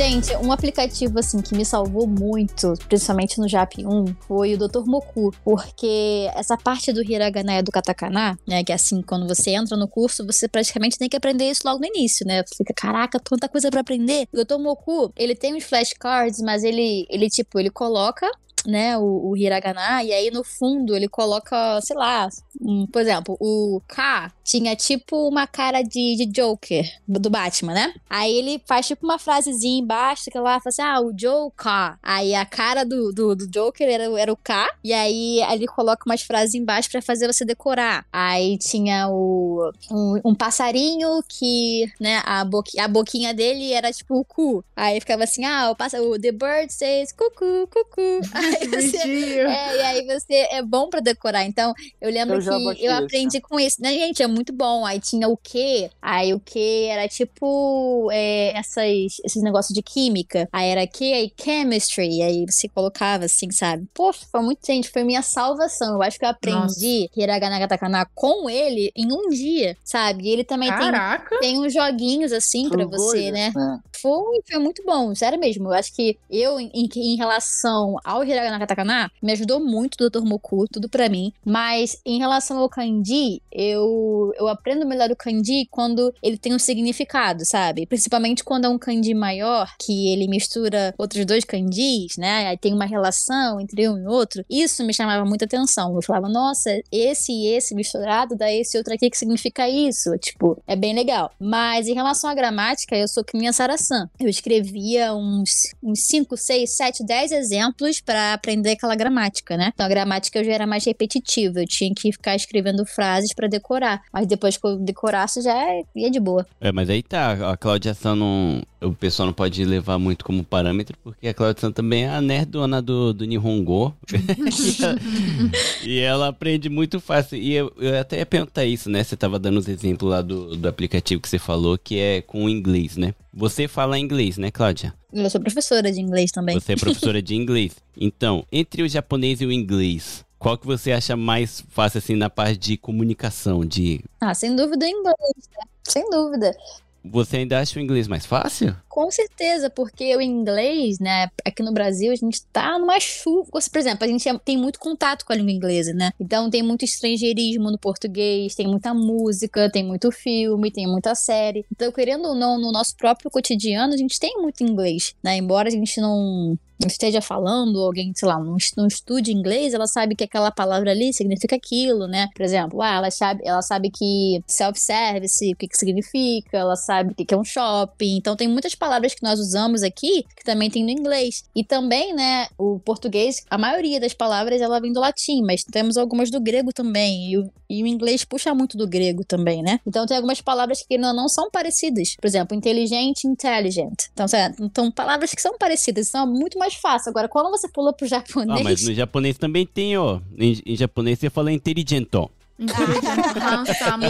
[0.00, 4.86] Gente, um aplicativo assim que me salvou muito, principalmente no JAP 1, foi o Dr.
[4.86, 9.50] Moku, porque essa parte do hiragana e do katakana, né, que é assim, quando você
[9.50, 12.42] entra no curso, você praticamente tem que aprender isso logo no início, né?
[12.46, 14.26] Você fica, caraca, tanta coisa pra aprender.
[14.32, 14.56] O Dr.
[14.58, 18.26] Moku, ele tem uns flashcards, mas ele, ele tipo, ele coloca
[18.66, 22.28] né, o, o hiragana, e aí no fundo ele coloca, sei lá,
[22.60, 27.94] um, por exemplo, o K tinha tipo uma cara de, de Joker do Batman, né?
[28.08, 31.96] Aí ele faz tipo uma frasezinha embaixo, que lá fala assim, ah, o Joker.
[32.02, 36.04] Aí a cara do, do, do Joker era, era o K, e aí ele coloca
[36.06, 38.04] umas frases embaixo pra fazer você decorar.
[38.12, 44.18] Aí tinha o, um, um passarinho que, né, a, boqui, a boquinha dele era tipo
[44.18, 44.64] o cu.
[44.74, 48.20] Aí ficava assim, ah, o, passa, o The Bird says cucu, cucu.
[48.60, 48.96] Aí você,
[49.40, 51.44] é, e aí você é bom pra decorar.
[51.44, 53.80] Então, eu lembro Eu que eu aprendi com isso.
[53.80, 54.22] Né, gente?
[54.22, 54.84] É muito bom.
[54.84, 55.90] Aí tinha o quê?
[56.00, 60.48] Aí o quê era tipo é, essas, esses negócios de química.
[60.52, 61.12] Aí era quê?
[61.14, 62.22] Aí chemistry.
[62.22, 63.86] Aí você colocava assim, sabe?
[63.94, 65.94] Poxa, foi muito, gente, foi minha salvação.
[65.94, 70.24] Eu acho que eu aprendi hiragana katakana com ele em um dia, sabe?
[70.24, 71.38] E ele também tem, Caraca.
[71.40, 73.52] tem uns joguinhos assim pra Foi você, coisa, né?
[74.00, 75.68] Foi, foi muito bom, sério mesmo.
[75.68, 80.22] Eu acho que eu, em, em relação ao Hiragana Katakana, me ajudou muito o Dr.
[80.22, 81.32] Moku, tudo pra mim.
[81.44, 86.58] Mas em relação ao kanji, eu, eu aprendo melhor o kanji quando ele tem um
[86.58, 87.86] significado, sabe?
[87.86, 92.48] Principalmente quando é um kanji maior, que ele mistura outros dois kanjis, né?
[92.48, 94.44] Aí tem uma relação entre um e outro.
[94.48, 95.94] Isso me chamava muita atenção.
[95.94, 100.16] Eu falava, nossa, esse e esse misturado dá esse outro aqui que significa isso.
[100.18, 101.30] Tipo, é bem legal.
[101.38, 104.08] Mas em relação à gramática, eu sou que minha Sarasan.
[104.18, 108.00] Eu escrevia uns, uns 5, 6, 7, 10 exemplos
[108.34, 109.70] aprender aquela gramática, né?
[109.74, 111.60] Então a gramática eu já era mais repetitiva.
[111.60, 114.02] Eu tinha que ficar escrevendo frases pra decorar.
[114.12, 115.54] Mas depois que eu decorasse, já
[115.94, 116.46] ia de boa.
[116.60, 118.62] É, mas aí tá, a Cláudia San não.
[118.80, 122.80] O pessoal não pode levar muito como parâmetro, porque a Cláudia também é a nerdona
[122.80, 123.94] do, do Nihongo.
[124.10, 124.96] e, ela,
[125.84, 127.36] e ela aprende muito fácil.
[127.36, 129.04] E eu, eu até ia perguntar isso, né?
[129.04, 132.44] Você tava dando os exemplos lá do, do aplicativo que você falou, que é com
[132.44, 133.14] o inglês, né?
[133.32, 134.94] Você fala inglês, né, Cláudia?
[135.12, 136.58] Eu sou professora de inglês também.
[136.58, 137.76] Você é professora de inglês.
[137.96, 142.30] Então, entre o japonês e o inglês, qual que você acha mais fácil, assim, na
[142.30, 143.64] parte de comunicação?
[143.64, 144.02] De...
[144.20, 145.64] Ah, sem dúvida o inglês, né?
[145.86, 146.56] Sem dúvida.
[147.04, 148.76] Você ainda acha o inglês mais fácil?
[148.88, 153.48] Com certeza, porque o inglês, né, aqui no Brasil, a gente tá numa chuva.
[153.50, 156.10] Por exemplo, a gente é- tem muito contato com a língua inglesa, né?
[156.20, 161.64] Então tem muito estrangeirismo no português, tem muita música, tem muito filme, tem muita série.
[161.72, 165.36] Então, querendo ou não, no nosso próprio cotidiano, a gente tem muito inglês, né?
[165.36, 169.86] Embora a gente não não esteja falando, alguém, sei lá, não, não estude inglês, ela
[169.86, 172.28] sabe que aquela palavra ali significa aquilo, né?
[172.34, 177.12] Por exemplo, ah, ela sabe, ela sabe que self-service, o que, que significa, ela sabe
[177.12, 178.16] o que, que é um shopping.
[178.16, 181.44] Então tem muitas palavras que nós usamos aqui que também tem no inglês.
[181.54, 185.96] E também, né, o português, a maioria das palavras ela vem do latim, mas temos
[185.96, 187.30] algumas do grego também.
[187.30, 189.80] E o, e o inglês puxa muito do grego também, né?
[189.86, 192.16] Então tem algumas palavras que não, não são parecidas.
[192.16, 194.06] Por exemplo, inteligente, intelligent.
[194.12, 194.26] Então,
[194.60, 197.10] então palavras que são parecidas, são muito mais fácil.
[197.10, 198.62] Agora, quando você pula pro Ah, japonês.
[198.62, 200.20] mas no japonês também tem, ó.
[200.38, 202.30] Em, em japonês você fala inteligento.
[202.58, 204.06] Inteligente, handsome,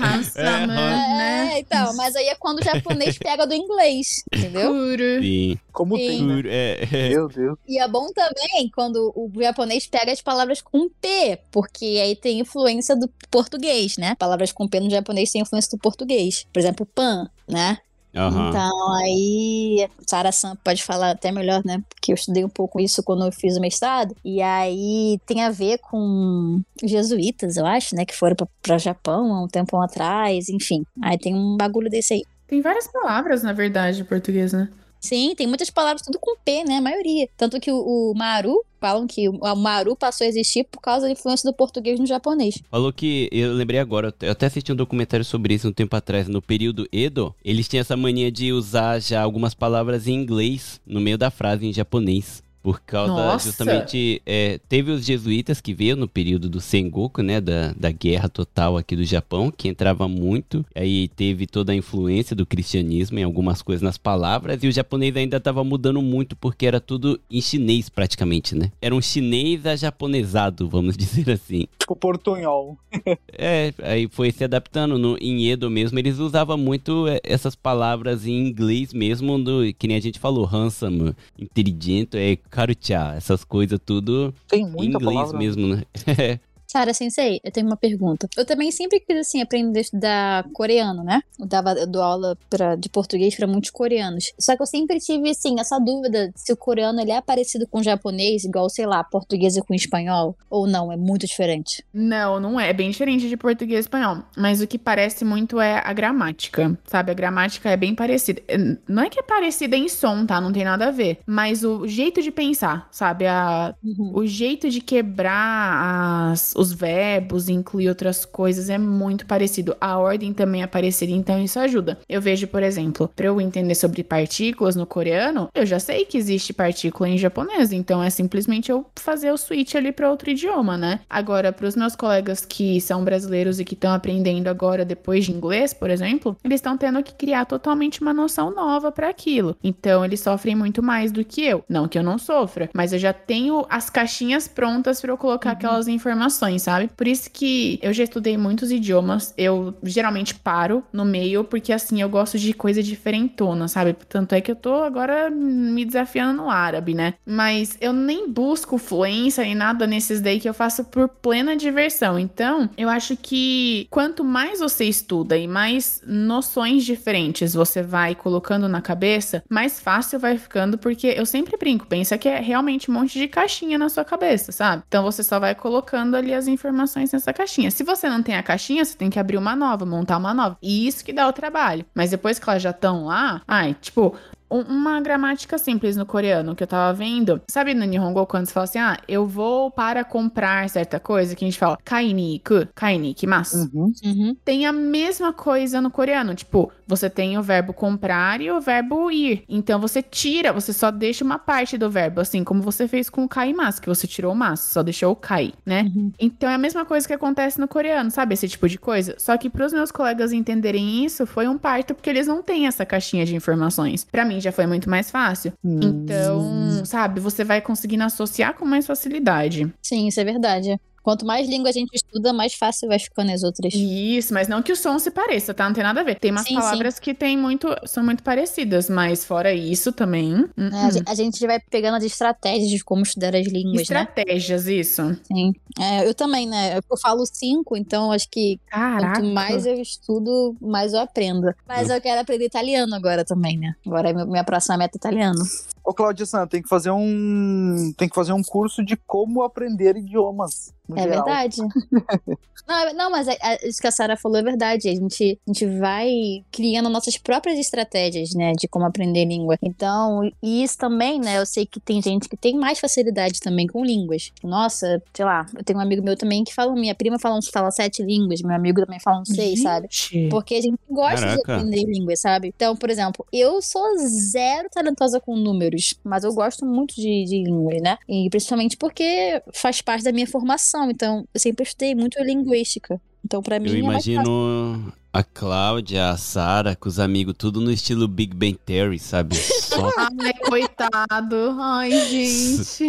[0.00, 1.50] handsome, né?
[1.54, 4.72] É, então, mas aí é quando o japonês pega do inglês, entendeu?
[5.20, 5.58] Sim.
[5.72, 6.06] Como Sim.
[6.06, 6.42] tem, né?
[6.46, 7.08] É, é.
[7.10, 7.58] Meu Deus.
[7.68, 12.40] E é bom também quando o japonês pega as palavras com P, porque aí tem
[12.40, 14.14] influência do português, né?
[14.18, 16.46] Palavras com P no japonês têm influência do português.
[16.52, 17.78] Por exemplo, pan, né?
[18.16, 18.48] Aham.
[18.48, 21.82] Então aí, Sara Sam pode falar até melhor, né?
[21.88, 24.14] Porque eu estudei um pouco isso quando eu fiz o mestrado.
[24.24, 28.04] E aí tem a ver com jesuítas, eu acho, né?
[28.04, 30.84] Que foram pra- pra Japão há um tempo atrás, enfim.
[31.02, 32.22] Aí tem um bagulho desse aí.
[32.46, 34.68] Tem várias palavras, na verdade, em português, né?
[35.00, 36.76] Sim, tem muitas palavras tudo com P, né?
[36.76, 37.28] A maioria.
[37.36, 41.12] Tanto que o, o Maru, falam que o, Maru passou a existir por causa da
[41.12, 42.60] influência do português no japonês.
[42.70, 46.28] Falou que, eu lembrei agora, eu até assisti um documentário sobre isso um tempo atrás,
[46.28, 51.00] no período Edo, eles tinham essa mania de usar já algumas palavras em inglês no
[51.00, 52.45] meio da frase em japonês.
[52.66, 53.48] Por causa, Nossa!
[53.48, 58.28] justamente, é, teve os jesuítas que veio no período do Sengoku, né, da, da guerra
[58.28, 63.22] total aqui do Japão, que entrava muito, aí teve toda a influência do cristianismo em
[63.22, 67.40] algumas coisas nas palavras, e o japonês ainda estava mudando muito, porque era tudo em
[67.40, 68.72] chinês praticamente, né?
[68.82, 71.68] Era um chinês ajaponesado, vamos dizer assim.
[71.78, 72.76] Tipo portunhol.
[73.38, 74.98] É, aí foi se adaptando.
[74.98, 79.86] No, em Edo mesmo, eles usavam muito é, essas palavras em inglês mesmo, do, que
[79.86, 85.14] nem a gente falou, handsome, inteligente, é karucha, essas coisas tudo Tem em muita inglês
[85.14, 85.38] palavra.
[85.38, 85.82] mesmo, né?
[86.76, 88.28] Sara Sensei, eu tenho uma pergunta.
[88.36, 91.22] Eu também sempre quis, assim, aprender a estudar coreano, né?
[91.40, 94.32] Eu dava eu dou aula pra, de português pra muitos coreanos.
[94.38, 97.78] Só que eu sempre tive, assim, essa dúvida se o coreano ele é parecido com
[97.78, 101.82] o japonês, igual, sei lá, português com espanhol, ou não, é muito diferente.
[101.94, 102.68] Não, não é.
[102.68, 104.18] É bem diferente de português e espanhol.
[104.36, 107.10] Mas o que parece muito é a gramática, sabe?
[107.10, 108.42] A gramática é bem parecida.
[108.48, 110.40] É, Não é que é parecida em som, tá?
[110.42, 111.20] Não tem nada a ver.
[111.24, 113.26] Mas o jeito de pensar, sabe?
[113.26, 113.74] A,
[114.12, 119.76] o jeito de quebrar as- os verbos, incluir outras coisas é muito parecido.
[119.80, 121.98] A ordem também é parecida, então isso ajuda.
[122.08, 126.18] Eu vejo, por exemplo, pra eu entender sobre partículas no coreano, eu já sei que
[126.18, 130.76] existe partícula em japonês, então é simplesmente eu fazer o switch ali pra outro idioma,
[130.76, 131.00] né?
[131.08, 135.72] Agora, pros meus colegas que são brasileiros e que estão aprendendo agora depois de inglês,
[135.74, 139.56] por exemplo, eles estão tendo que criar totalmente uma noção nova pra aquilo.
[139.62, 141.64] Então, eles sofrem muito mais do que eu.
[141.68, 145.52] Não que eu não sofra, mas eu já tenho as caixinhas prontas pra eu colocar
[145.52, 146.88] aquelas informações, sabe?
[146.96, 149.34] Por isso que eu já estudei muitos idiomas.
[149.36, 153.96] Eu geralmente paro no meio, porque assim eu gosto de coisa diferentona, sabe?
[154.08, 157.14] Tanto é que eu tô agora me desafiando no árabe, né?
[157.24, 162.18] Mas eu nem busco fluência nem nada nesses daí que eu faço por plena diversão.
[162.18, 168.68] Então, eu acho que quanto mais você estuda e mais noções diferentes você vai colocando
[168.68, 172.94] na cabeça, mais fácil vai ficando, porque eu sempre brinco, pensa que é realmente um
[172.94, 174.82] monte de caixinha na sua cabeça, sabe?
[174.86, 177.70] Então você só vai colocando ali as informações nessa caixinha.
[177.70, 180.56] Se você não tem a caixinha, você tem que abrir uma nova, montar uma nova.
[180.62, 181.84] E isso que dá o trabalho.
[181.94, 184.14] Mas depois que elas já estão lá, ai, tipo,
[184.48, 187.40] uma gramática simples no coreano que eu tava vendo.
[187.48, 191.44] Sabe no Nihongo quando você fala assim, ah, eu vou para comprar certa coisa, que
[191.44, 193.70] a gente fala kainiku, kainikimasu.
[193.72, 193.92] Uhum.
[194.04, 194.36] Uhum.
[194.44, 199.10] Tem a mesma coisa no coreano, tipo, você tem o verbo comprar e o verbo
[199.10, 199.44] ir.
[199.48, 203.24] Então você tira, você só deixa uma parte do verbo, assim como você fez com
[203.24, 205.82] o kaimasu, que você tirou o mas, só deixou o kai, né?
[205.82, 206.12] Uhum.
[206.18, 208.34] Então é a mesma coisa que acontece no coreano, sabe?
[208.34, 209.14] Esse tipo de coisa.
[209.18, 212.84] Só que pros meus colegas entenderem isso, foi um parto porque eles não têm essa
[212.84, 214.04] caixinha de informações.
[214.04, 215.52] Pra mim já foi muito mais fácil.
[215.64, 215.80] Hum.
[215.82, 219.72] Então, sabe, você vai conseguindo associar com mais facilidade.
[219.82, 220.80] Sim, isso é verdade.
[221.06, 223.72] Quanto mais língua a gente estuda, mais fácil vai ficando as outras.
[223.72, 225.64] Isso, mas não que o som se pareça, tá?
[225.68, 226.18] Não tem nada a ver.
[226.18, 230.32] Tem umas Sim, palavras que tem muito, são muito parecidas, mas fora isso também.
[230.32, 230.48] né?
[230.56, 230.90] A uhum.
[230.90, 233.82] gen- A gente vai pegando as estratégias de como estudar as línguas, né?
[233.82, 235.16] Estratégias, isso.
[235.28, 235.52] Sim.
[235.78, 236.78] É, eu também, né?
[236.78, 239.20] Eu falo cinco, então acho que Caraca.
[239.20, 241.54] quanto mais eu estudo, mais eu aprendo.
[241.68, 243.74] Mas eu quero aprender italiano agora também, né?
[243.86, 245.38] Agora é minha próxima meta é italiano.
[245.84, 247.92] Ô, Claudia San, tem que fazer um.
[247.96, 250.74] Tem que fazer um curso de como aprender idiomas.
[250.88, 251.24] No É geral.
[251.24, 251.56] verdade.
[252.66, 254.88] não, é- não, mas é- é- isso que a Sara falou é verdade.
[254.88, 256.10] A gente, a gente vai
[256.50, 259.56] criando nossas próprias estratégias, né, de como aprender língua.
[259.62, 263.66] Então, e isso também, né, eu sei que tem gente que tem mais facilidade também
[263.66, 264.32] com línguas.
[264.42, 267.48] Nossa, sei lá, eu tenho um amigo meu também que fala, minha prima fala, uns-
[267.48, 269.88] fala sete línguas, meu amigo também fala uns seis, sabe?
[269.90, 270.28] Gente.
[270.28, 271.54] Porque a gente gosta de Caraca.
[271.56, 272.52] aprender línguas, sabe?
[272.54, 277.42] Então, por exemplo, eu sou zero talentosa com números, mas eu gosto muito de, de
[277.44, 277.96] línguas, né?
[278.08, 280.75] E principalmente porque faz parte da minha formação.
[280.90, 283.00] Então, eu sempre estudei muito linguística.
[283.24, 287.70] Então, pra mim, Eu é imagino a Cláudia, a Sara, com os amigos, tudo no
[287.70, 289.34] estilo Big Bang Theory, sabe?
[289.34, 291.56] Só Ai, coitado.
[291.58, 292.86] Ai, gente.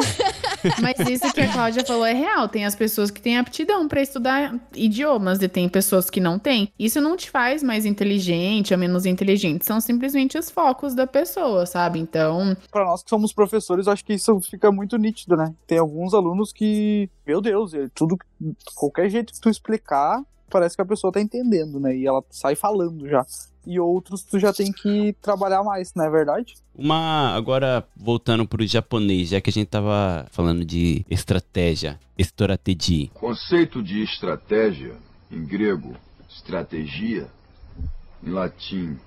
[0.82, 2.50] Mas isso que a Cláudia falou é real.
[2.50, 6.70] Tem as pessoas que têm aptidão pra estudar idiomas e tem pessoas que não têm.
[6.78, 9.66] Isso não te faz mais inteligente ou menos inteligente.
[9.66, 11.98] São simplesmente os focos da pessoa, sabe?
[11.98, 15.54] Então, Pra nós que somos professores, eu acho que isso fica muito nítido, né?
[15.66, 18.17] Tem alguns alunos que, meu Deus, é tudo,
[18.75, 21.95] qualquer jeito que tu explicar, parece que a pessoa tá entendendo, né?
[21.95, 23.25] E ela sai falando já.
[23.65, 26.56] E outros tu já tem que trabalhar mais, não é verdade?
[26.73, 33.10] Uma, agora voltando pro japonês, já que a gente tava falando de estratégia, estratégia.
[33.13, 34.95] Conceito de estratégia,
[35.29, 35.95] em grego,
[36.29, 37.27] estratégia,
[38.23, 38.98] em latim,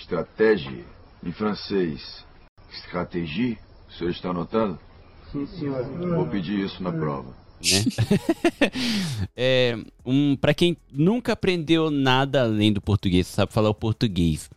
[0.00, 0.84] estratégia,
[1.22, 2.24] em francês,
[2.70, 3.58] stratégie.
[3.88, 4.78] O senhor está anotando?
[5.32, 5.84] Sim, senhor.
[5.84, 7.34] Vou pedir isso na prova.
[7.62, 7.84] Né?
[9.36, 14.50] é, um, para quem nunca aprendeu nada além do português, sabe falar o português.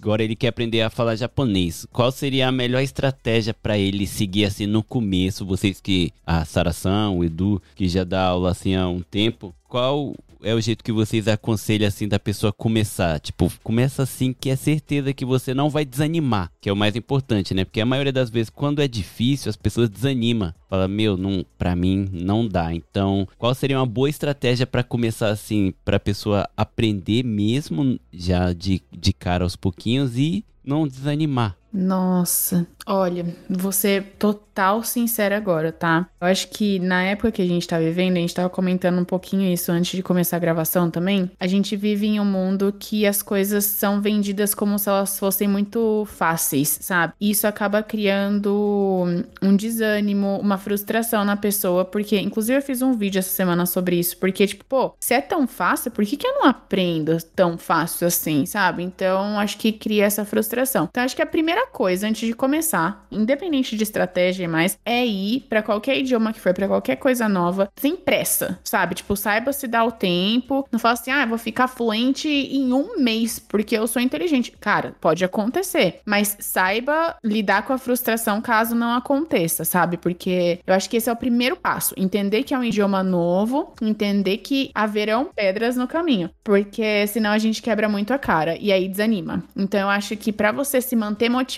[0.00, 1.86] Agora ele quer aprender a falar japonês.
[1.92, 5.44] Qual seria a melhor estratégia para ele seguir assim no começo?
[5.44, 10.14] Vocês que a Saração, o Edu, que já dá aula assim há um tempo, qual
[10.46, 13.18] é o jeito que vocês aconselham assim da pessoa começar?
[13.18, 16.94] Tipo, começa assim que é certeza que você não vai desanimar, que é o mais
[16.94, 17.64] importante, né?
[17.64, 20.54] Porque a maioria das vezes quando é difícil, as pessoas desanimam.
[20.70, 22.72] Fala, meu, não, para mim não dá.
[22.72, 28.80] Então, qual seria uma boa estratégia para começar assim, para pessoa aprender mesmo já de,
[28.96, 31.56] de cara aos pouquinhos e não desanimar?
[31.76, 33.26] Nossa, olha,
[33.70, 36.08] ser total sincera agora, tá?
[36.18, 39.04] Eu acho que na época que a gente tá vivendo, a gente tava comentando um
[39.04, 41.30] pouquinho isso antes de começar a gravação também.
[41.38, 45.46] A gente vive em um mundo que as coisas são vendidas como se elas fossem
[45.46, 47.12] muito fáceis, sabe?
[47.20, 49.04] Isso acaba criando
[49.42, 53.96] um desânimo, uma frustração na pessoa, porque, inclusive, eu fiz um vídeo essa semana sobre
[53.98, 57.58] isso, porque, tipo, pô, se é tão fácil, por que, que eu não aprendo tão
[57.58, 58.82] fácil assim, sabe?
[58.82, 60.88] Então, acho que cria essa frustração.
[60.90, 65.04] Então, acho que a primeira coisa antes de começar, independente de estratégia e mais, é
[65.04, 68.94] ir para qualquer idioma que for, para qualquer coisa nova, sem pressa, sabe?
[68.94, 70.66] Tipo, saiba se dar o tempo.
[70.70, 74.52] Não fala assim, ah, vou ficar fluente em um mês porque eu sou inteligente.
[74.60, 79.96] Cara, pode acontecer, mas saiba lidar com a frustração caso não aconteça, sabe?
[79.96, 81.94] Porque eu acho que esse é o primeiro passo.
[81.96, 87.38] Entender que é um idioma novo, entender que haverão pedras no caminho, porque senão a
[87.38, 89.42] gente quebra muito a cara e aí desanima.
[89.56, 91.55] Então eu acho que para você se manter motivado,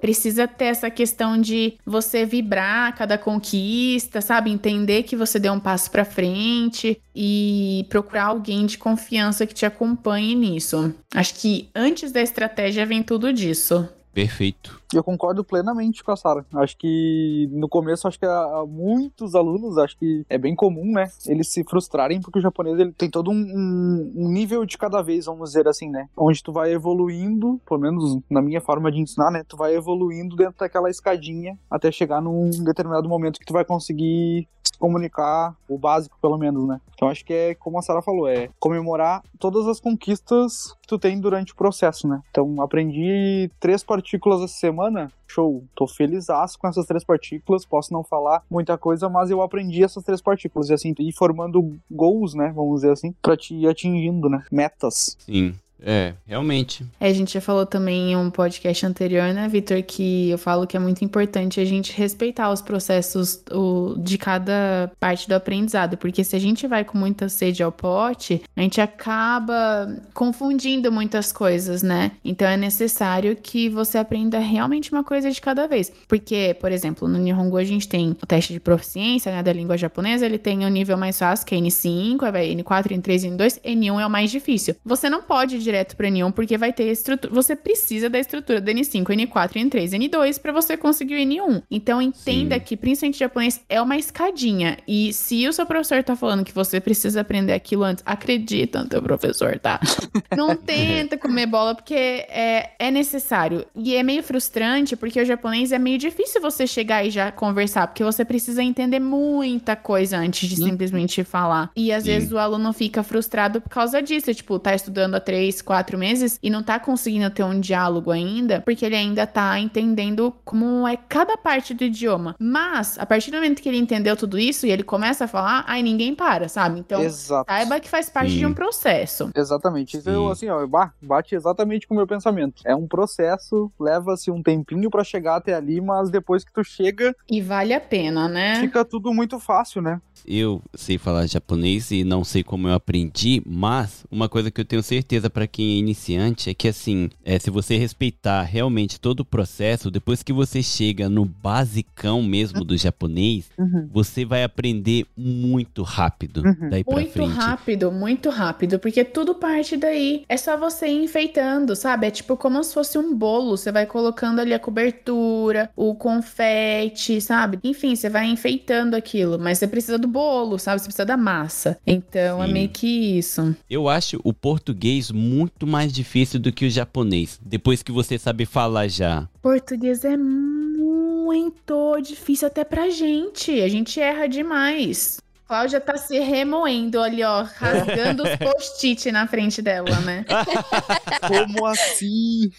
[0.00, 4.50] precisa ter essa questão de você vibrar cada conquista, sabe?
[4.50, 9.66] Entender que você deu um passo para frente e procurar alguém de confiança que te
[9.66, 10.94] acompanhe nisso.
[11.14, 13.88] Acho que antes da estratégia vem tudo disso.
[14.12, 14.81] Perfeito.
[14.92, 16.44] E eu concordo plenamente com a Sara.
[16.54, 21.08] Acho que no começo, acho que a, muitos alunos, acho que é bem comum, né?
[21.26, 25.26] Eles se frustrarem porque o japonês ele tem todo um, um, nível de cada vez,
[25.26, 26.08] vamos dizer assim, né?
[26.16, 29.44] Onde tu vai evoluindo, pelo menos na minha forma de ensinar, né?
[29.46, 34.46] Tu vai evoluindo dentro daquela escadinha até chegar num determinado momento que tu vai conseguir
[34.62, 36.80] se comunicar, o básico pelo menos, né?
[36.94, 40.98] Então acho que é como a Sara falou, é comemorar todas as conquistas que tu
[40.98, 42.20] tem durante o processo, né?
[42.30, 44.81] Então aprendi três partículas essa semana
[45.26, 46.26] show, tô feliz
[46.58, 50.68] com essas três partículas, posso não falar muita coisa, mas eu aprendi essas três partículas,
[50.68, 55.16] e assim, ir formando goals, né, vamos dizer assim, pra te ir atingindo, né, metas.
[55.20, 55.54] Sim.
[55.84, 56.84] É, realmente.
[57.00, 60.66] É, a gente já falou também em um podcast anterior, né, Vitor, que eu falo
[60.66, 65.96] que é muito importante a gente respeitar os processos o, de cada parte do aprendizado,
[65.96, 71.32] porque se a gente vai com muita sede ao pote, a gente acaba confundindo muitas
[71.32, 72.12] coisas, né?
[72.24, 75.92] Então é necessário que você aprenda realmente uma coisa de cada vez.
[76.06, 79.76] Porque, por exemplo, no Nihongo a gente tem o teste de proficiência, né, da língua
[79.76, 83.60] japonesa, ele tem o um nível mais fácil, que é N5, vai N4, N3, N2,
[83.62, 84.76] N1 é o mais difícil.
[84.84, 87.32] Você não pode direto para N1 porque vai ter estrutura.
[87.32, 91.62] Você precisa da estrutura do N5, N4, N3, N2 para você conseguir o N1.
[91.70, 92.60] Então entenda Sim.
[92.60, 96.80] que principalmente japonês é uma escadinha e se o seu professor tá falando que você
[96.80, 99.80] precisa aprender aquilo antes, acredita no teu professor, tá?
[100.36, 103.64] Não tenta comer bola porque é, é necessário.
[103.74, 107.86] E é meio frustrante porque o japonês é meio difícil você chegar e já conversar,
[107.86, 111.70] porque você precisa entender muita coisa antes de simplesmente falar.
[111.74, 112.10] E às Sim.
[112.10, 115.20] vezes o aluno fica frustrado por causa disso, tipo, tá estudando há
[115.62, 119.58] 3, quatro meses e não tá conseguindo ter um diálogo ainda, porque ele ainda tá
[119.58, 122.34] entendendo como é cada parte do idioma.
[122.38, 125.64] Mas, a partir do momento que ele entendeu tudo isso e ele começa a falar,
[125.66, 126.80] aí ninguém para, sabe?
[126.80, 127.50] Então, Exato.
[127.50, 128.38] saiba que faz parte Sim.
[128.38, 129.30] de um processo.
[129.34, 129.96] Exatamente.
[129.96, 130.16] Isso Sim.
[130.16, 132.62] eu, assim, ó, ba- bate exatamente com o meu pensamento.
[132.64, 137.14] É um processo, leva-se um tempinho pra chegar até ali, mas depois que tu chega,
[137.30, 138.60] E vale a pena, né?
[138.60, 140.00] fica tudo muito fácil, né?
[140.26, 144.64] Eu sei falar japonês e não sei como eu aprendi, mas uma coisa que eu
[144.64, 149.20] tenho certeza pra quem é iniciante é que assim, é, se você respeitar realmente todo
[149.20, 153.88] o processo, depois que você chega no basicão mesmo do japonês, Uhum.
[153.92, 156.70] você vai aprender muito rápido Uhum.
[156.70, 157.32] daí pra Muito frente.
[157.34, 160.24] rápido, muito rápido, porque tudo parte daí.
[160.28, 162.06] É só você ir enfeitando, sabe?
[162.06, 163.56] É tipo como se fosse um bolo.
[163.56, 167.58] Você vai colocando ali a cobertura, o confete, sabe?
[167.62, 170.80] Enfim, você vai enfeitando aquilo, mas você precisa do bolo, sabe?
[170.80, 171.78] Você precisa da massa.
[171.86, 172.52] Então é Sim.
[172.52, 173.56] meio que isso.
[173.68, 178.44] Eu acho o português muito mais difícil do que o japonês, depois que você sabe
[178.44, 179.26] falar já.
[179.40, 183.60] Português é muito difícil até pra gente.
[183.60, 185.20] A gente erra demais.
[185.52, 190.24] Cláudia tá se remoendo ali, ó, rasgando os post-it na frente dela, né?
[191.28, 192.50] Como assim?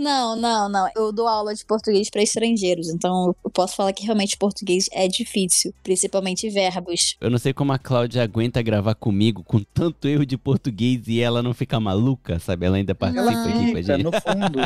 [0.00, 0.88] Não, não, não.
[0.96, 5.06] Eu dou aula de português pra estrangeiros, então eu posso falar que realmente português é
[5.06, 7.16] difícil, principalmente verbos.
[7.20, 11.20] Eu não sei como a Cláudia aguenta gravar comigo com tanto erro de português e
[11.20, 12.66] ela não fica maluca, sabe?
[12.66, 14.02] Ela ainda participa Ela aqui com a gente.
[14.02, 14.58] no fundo.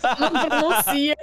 [0.00, 1.16] Só não pronuncia.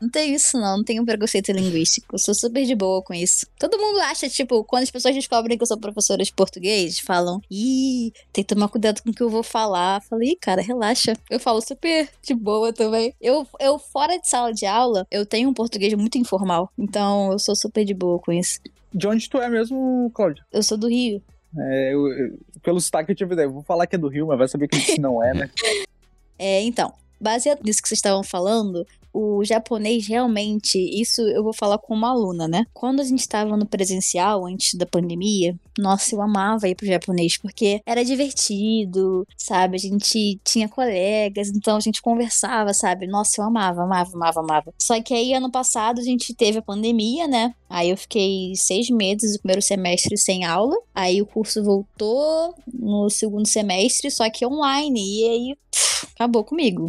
[0.00, 0.78] Não tem isso, não.
[0.78, 2.14] Não tenho preconceito linguístico.
[2.14, 3.46] Eu sou super de boa com isso.
[3.58, 7.40] Todo mundo acha, tipo, quando as pessoas descobrem que eu sou professora de português, falam,
[7.50, 10.02] ih, tem que tomar cuidado com o que eu vou falar.
[10.02, 11.12] Falei, ih, cara, relaxa.
[11.30, 13.14] Eu falo super de boa também.
[13.20, 16.70] Eu, eu, fora de sala de aula, eu tenho um português muito informal.
[16.78, 18.58] Então, eu sou super de boa com isso.
[18.92, 20.44] De onde tu é mesmo, Cláudio?
[20.52, 21.22] Eu sou do Rio.
[21.56, 23.46] É, eu- eu- pelo sotaque eu tive ideia.
[23.46, 25.50] Eu vou falar que é do Rio, mas vai saber que não é, né?
[26.36, 28.84] É, então, baseado nisso que vocês estavam falando,
[29.14, 32.66] o japonês realmente, isso eu vou falar com uma aluna, né?
[32.74, 37.36] Quando a gente estava no presencial, antes da pandemia, nossa, eu amava ir pro japonês,
[37.36, 39.76] porque era divertido, sabe?
[39.76, 43.06] A gente tinha colegas, então a gente conversava, sabe?
[43.06, 44.74] Nossa, eu amava, amava, amava, amava.
[44.78, 47.54] Só que aí, ano passado, a gente teve a pandemia, né?
[47.68, 50.76] Aí eu fiquei seis meses, o primeiro semestre, sem aula.
[50.94, 55.00] Aí o curso voltou no segundo semestre, só que online.
[55.00, 56.88] E aí, pff, acabou comigo.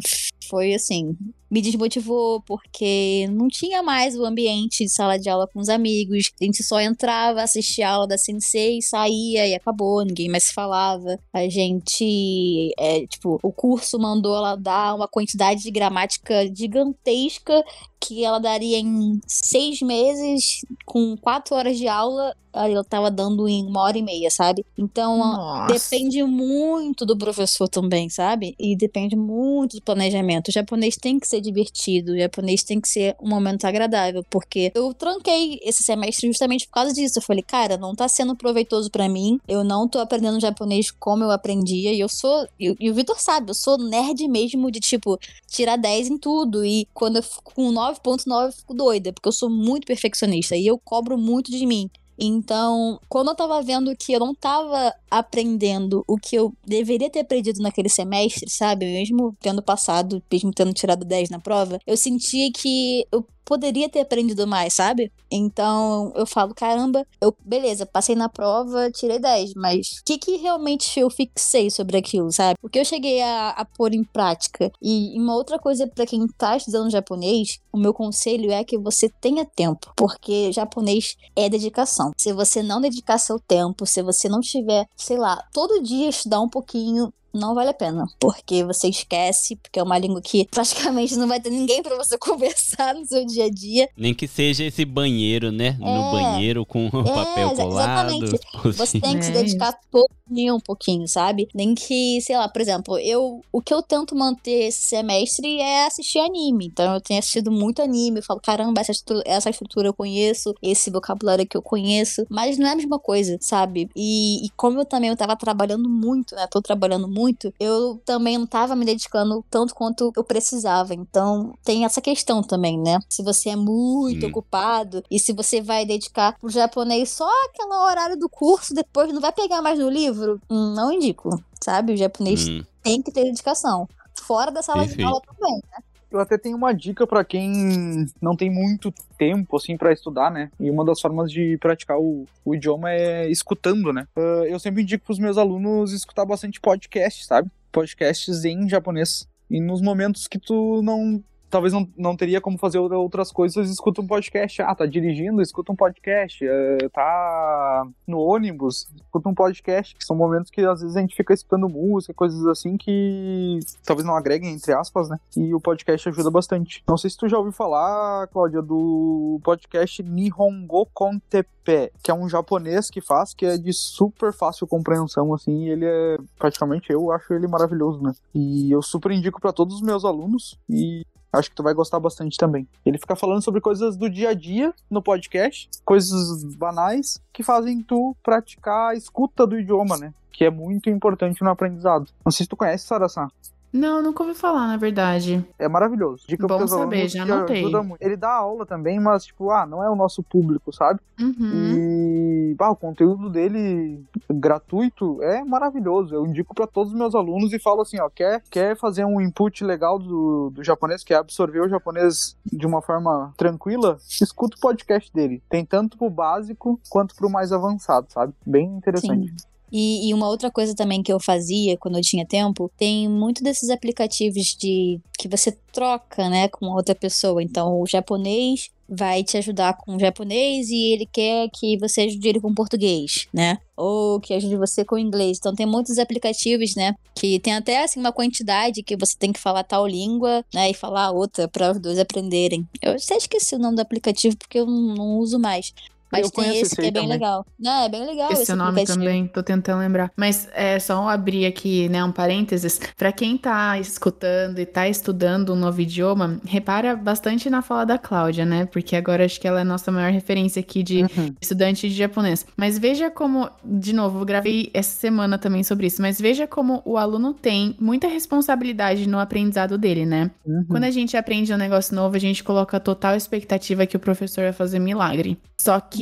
[0.50, 1.18] Foi assim,
[1.50, 6.32] me desmotivou porque não tinha mais o ambiente de sala de aula com os amigos.
[6.42, 10.54] A gente só entrava, assistia a aula da sensei, saía e acabou, ninguém mais se
[10.54, 11.20] falava.
[11.34, 17.64] A gente, é, tipo, o curso mandou ela dar uma quantidade de gramática gigantesca
[18.00, 23.66] que ela daria em seis meses, com quatro horas de aula, ela tava dando em
[23.66, 24.66] uma hora e meia, sabe?
[24.78, 25.74] Então, Nossa.
[25.74, 28.56] Depende muito do professor também, sabe?
[28.60, 30.50] E depende muito do planejamento.
[30.50, 34.72] O japonês tem que ser divertido, o japonês tem que ser um momento agradável, porque
[34.76, 37.20] eu tranquei esse semestre justamente por causa disso.
[37.20, 41.24] Eu falei, cara, não tá sendo proveitoso pra mim, eu não tô aprendendo japonês como
[41.24, 42.48] eu aprendia, e eu sou.
[42.60, 46.66] E, e o Vitor sabe, eu sou nerd mesmo de, tipo, tirar 10 em tudo,
[46.66, 50.68] e quando eu fico com 9.9 eu fico doida, porque eu sou muito perfeccionista, e
[50.68, 51.90] eu cobro muito de mim.
[52.18, 57.20] Então, quando eu tava vendo que eu não tava aprendendo o que eu deveria ter
[57.20, 58.86] aprendido naquele semestre, sabe?
[58.86, 64.02] Mesmo tendo passado, mesmo tendo tirado 10 na prova, eu sentia que eu poderia ter
[64.02, 65.12] aprendido mais, sabe?
[65.32, 70.38] Então, eu falo, caramba, eu, beleza, passei na prova, tirei 10, mas o que que
[70.38, 72.58] realmente eu fixei sobre aquilo, sabe?
[72.62, 74.72] O que eu cheguei a, a pôr em prática?
[74.82, 79.10] E uma outra coisa pra quem tá estudando japonês, o meu conselho é que você
[79.10, 82.12] tenha tempo, porque japonês é dedicação.
[82.18, 86.42] Se você não dedicar seu tempo, se você não tiver, sei lá, todo dia estudar
[86.42, 91.16] um pouquinho, não vale a pena, porque você esquece, porque é uma língua que praticamente
[91.16, 93.90] não vai ter ninguém pra você conversar no seu dia a dia.
[93.98, 95.76] Nem que seja esse banheiro, né?
[95.80, 96.12] No É.
[96.12, 98.10] banheiro com o papel exa- colado.
[98.12, 98.40] exatamente.
[98.78, 101.48] Você tem que se É dedicar todo dia um pouquinho, sabe?
[101.54, 105.86] Nem que, sei lá, por exemplo, eu o que eu tento manter esse semestre é
[105.86, 106.66] assistir anime.
[106.68, 110.54] Então eu tenho assistido muito anime, eu falo, caramba, essa estrutura, essa estrutura eu conheço,
[110.62, 113.90] esse vocabulário que eu conheço, mas não é a mesma coisa, sabe?
[113.96, 116.48] E, e como eu também eu tava trabalhando muito, né?
[116.50, 117.25] Tô trabalhando muito,
[117.60, 120.94] eu também não tava me dedicando tanto quanto eu precisava.
[120.94, 123.00] Então tem essa questão também, né?
[123.10, 124.28] Se você é muito Sim.
[124.28, 129.22] ocupado e se você vai dedicar pro japonês só aquele horário do curso, depois não
[129.22, 131.30] vai pegar mais no livro, hum, não indico,
[131.64, 131.94] sabe?
[131.94, 133.88] O japonês Hum, tem que ter dedicação.
[134.22, 135.84] Fora da sala de aula também, né?
[136.16, 140.50] Eu até tenho uma dica pra quem não tem muito tempo, assim, pra estudar, né?
[140.58, 144.08] E uma das formas de praticar o, o idioma é escutando, né?
[144.16, 147.52] Ah, eu sempre indico pros meus alunos escutar bastante podcast, sabe?
[147.70, 149.28] Podcasts em japonês.
[149.50, 153.70] E nos momentos que tu não talvez não, não teria como fazer outra- outras coisas,
[153.70, 154.62] escuta um podcast.
[154.62, 156.46] Ah, tá dirigindo, escuta um podcast.
[156.46, 159.96] É, tá no ônibus, escuta um podcast.
[159.96, 164.06] Que são momentos que às vezes a gente fica escutando música, coisas assim que talvez
[164.06, 165.18] não agreguem, entre aspas, né?
[165.36, 166.84] E o podcast ajuda bastante.
[166.88, 172.28] Não sei se tu já ouviu falar, Cláudia, do podcast Nihongo Kontepe, que é um
[172.30, 177.12] japonês que faz, que é de super fácil compreensão, assim, e ele é praticamente eu
[177.12, 178.14] acho ele maravilhoso, né?
[178.34, 181.06] E eu super indico pra todos os meus alunos e
[181.38, 182.68] Acho que tu vai gostar bastante também.
[182.86, 187.82] Ele fica falando sobre coisas do dia a dia no podcast, coisas banais que fazem
[187.82, 190.14] tu praticar a escuta do idioma, né?
[190.32, 192.10] Que é muito importante no aprendizado.
[192.24, 193.28] Não sei se tu conhece, Sarasan.
[193.76, 195.46] Não, nunca ouvi falar, na verdade.
[195.60, 196.24] É maravilhoso.
[196.30, 197.60] Dica Bom saber, alunos já que anotei.
[197.60, 198.02] ajuda muito.
[198.02, 201.02] Ele dá aula também, mas, tipo, ah, não é o nosso público, sabe?
[201.20, 201.74] Uhum.
[201.76, 204.02] E bah, o conteúdo dele
[204.32, 206.16] gratuito é maravilhoso.
[206.16, 209.20] Eu indico para todos os meus alunos e falo assim, ó, quer, quer fazer um
[209.20, 214.62] input legal do, do japonês, quer absorver o japonês de uma forma tranquila, escuta o
[214.62, 215.44] podcast dele.
[215.50, 218.34] Tem tanto pro básico quanto pro mais avançado, sabe?
[218.46, 219.28] Bem interessante.
[219.28, 219.55] Sim.
[219.72, 223.44] E, e uma outra coisa também que eu fazia quando eu tinha tempo, tem muito
[223.44, 227.42] desses aplicativos de que você troca, né, com outra pessoa.
[227.42, 232.28] Então, o japonês vai te ajudar com o japonês e ele quer que você ajude
[232.28, 233.58] ele com português, né?
[233.76, 235.38] Ou que ajude você com o inglês.
[235.40, 236.94] Então tem muitos aplicativos, né?
[237.16, 240.70] Que tem até assim uma quantidade que você tem que falar tal língua, né?
[240.70, 242.68] E falar outra para os dois aprenderem.
[242.82, 245.74] Eu até esqueci o nome do aplicativo porque eu não uso mais.
[246.12, 247.10] Mas Eu tem esse esse que é bem também.
[247.10, 247.46] legal.
[247.60, 248.98] Não, é bem legal Esse, esse, nome aplicativo.
[249.00, 250.12] também, tô tentando lembrar.
[250.16, 252.80] Mas é só abrir aqui, né, um parênteses.
[252.98, 257.98] Pra quem tá escutando e tá estudando um novo idioma, repara bastante na fala da
[257.98, 258.66] Cláudia, né?
[258.66, 261.34] Porque agora acho que ela é a nossa maior referência aqui de Uhum.
[261.42, 262.46] estudante de japonês.
[262.56, 266.82] Mas veja como, de novo, eu gravei essa semana também sobre isso, mas veja como
[266.86, 270.32] o aluno tem muita responsabilidade no aprendizado dele, né?
[270.46, 270.66] Uhum.
[270.70, 274.44] Quando a gente aprende um negócio novo, a gente coloca total expectativa que o professor
[274.44, 275.38] vai fazer milagre.
[275.60, 275.95] Só que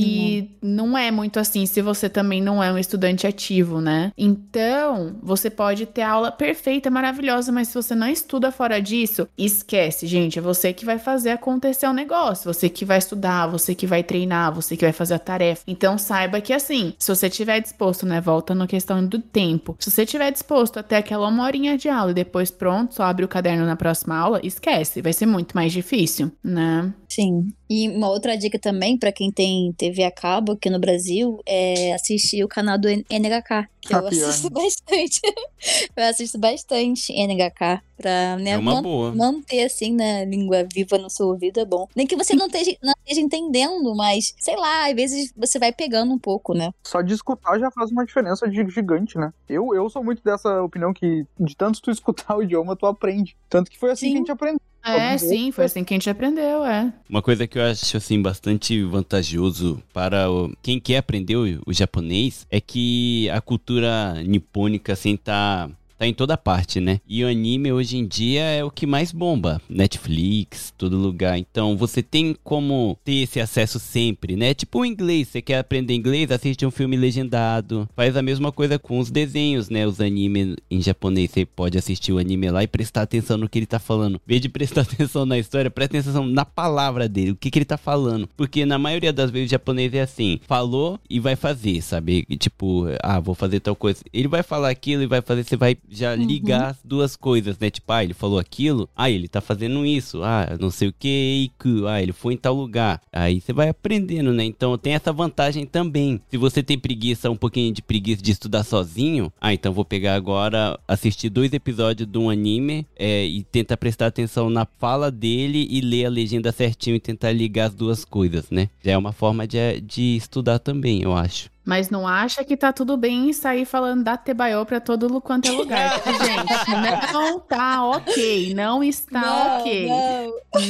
[0.62, 4.12] não é muito assim se você também não é um estudante ativo, né?
[4.18, 10.08] Então, você pode ter aula perfeita, maravilhosa, mas se você não estuda fora disso, esquece,
[10.08, 10.40] gente.
[10.40, 12.52] É você que vai fazer acontecer o negócio.
[12.52, 15.64] Você que vai estudar, você que vai treinar, você que vai fazer a tarefa.
[15.68, 18.22] Então, saiba que assim, se você estiver disposto, né?
[18.22, 19.76] Volta na questão do tempo.
[19.80, 23.26] Se você estiver disposto até aquela uma horinha de aula e depois pronto, só abre
[23.26, 25.02] o caderno na próxima aula, esquece.
[25.02, 26.94] Vai ser muito mais difícil, né?
[27.08, 27.54] Sim.
[27.70, 31.94] E uma outra dica também pra quem tem TV a cabo aqui no Brasil é
[31.94, 33.68] assistir o canal do NHK.
[33.82, 34.62] Que Ah, eu pior, assisto né?
[34.64, 35.20] bastante.
[35.98, 39.14] eu assisto bastante NHK pra né, É uma man- boa.
[39.14, 41.86] manter assim na língua viva no seu ouvido é bom.
[41.94, 45.74] Nem que você não esteja, não esteja entendendo, mas sei lá, às vezes você vai
[45.74, 46.72] pegando um pouco, né?
[46.86, 49.34] Só de escutar já faz uma diferença gi- gigante, né?
[49.50, 53.36] Eu, eu sou muito dessa opinião que de tanto tu escutar o idioma, tu aprende.
[53.50, 54.12] Tanto que foi assim Sim.
[54.12, 54.62] que a gente aprendeu.
[54.86, 56.92] É, sim, foi assim que a gente aprendeu, é.
[57.10, 61.74] Uma coisa que eu acho assim bastante vantajoso para o- quem quer aprender o, o
[61.74, 67.00] japonês é que a cultura nipônica assim tá tá em toda parte, né?
[67.08, 71.38] E o anime hoje em dia é o que mais bomba, Netflix, todo lugar.
[71.38, 74.54] Então você tem como ter esse acesso sempre, né?
[74.54, 77.88] Tipo o inglês, você quer aprender inglês, assiste um filme legendado.
[77.96, 79.86] Faz a mesma coisa com os desenhos, né?
[79.86, 83.60] Os animes em japonês, você pode assistir o anime lá e prestar atenção no que
[83.60, 84.16] ele tá falando.
[84.16, 87.60] Em vez de prestar atenção na história, presta atenção na palavra dele, o que, que
[87.60, 88.28] ele tá falando.
[88.36, 92.26] Porque na maioria das vezes o japonês é assim, falou e vai fazer, sabe?
[92.38, 94.02] Tipo, ah, vou fazer tal coisa.
[94.12, 97.70] Ele vai falar aquilo e vai fazer, você vai já ligar as duas coisas, né?
[97.70, 101.52] Tipo, ah, ele falou aquilo, ah, ele tá fazendo isso, ah, não sei o que,
[101.88, 103.02] ah, ele foi em tal lugar.
[103.12, 104.44] Aí você vai aprendendo, né?
[104.44, 106.22] Então tem essa vantagem também.
[106.30, 110.16] Se você tem preguiça, um pouquinho de preguiça de estudar sozinho, ah, então vou pegar
[110.16, 115.68] agora, assistir dois episódios de um anime é, e tentar prestar atenção na fala dele
[115.70, 118.70] e ler a legenda certinho e tentar ligar as duas coisas, né?
[118.84, 121.53] Já é uma forma de, de estudar também, eu acho.
[121.66, 125.48] Mas não acha que tá tudo bem em sair falando da Tebaio pra todo quanto
[125.48, 127.14] é lugar, gente?
[127.14, 129.88] Não tá ok, não está ok.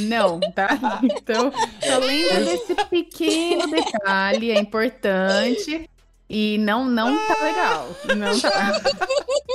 [0.03, 0.99] Não, tá?
[1.01, 5.89] Então, só lembra desse pequeno detalhe, é importante.
[6.29, 7.95] E não, não tá legal.
[8.15, 8.81] Não tá.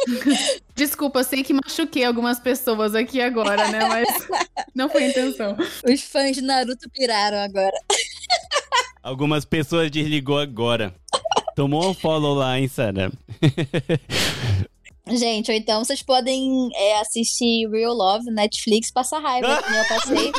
[0.76, 3.80] Desculpa, eu sei que machuquei algumas pessoas aqui agora, né?
[3.88, 4.08] Mas
[4.74, 5.56] não foi a intenção.
[5.84, 7.76] Os fãs de Naruto piraram agora.
[9.02, 10.94] Algumas pessoas desligou agora.
[11.58, 13.10] Tomou um follow lá, hein, Sara?
[15.10, 20.32] Gente, ou então vocês podem é, assistir Real Love, Netflix, passar raiva, que eu passei.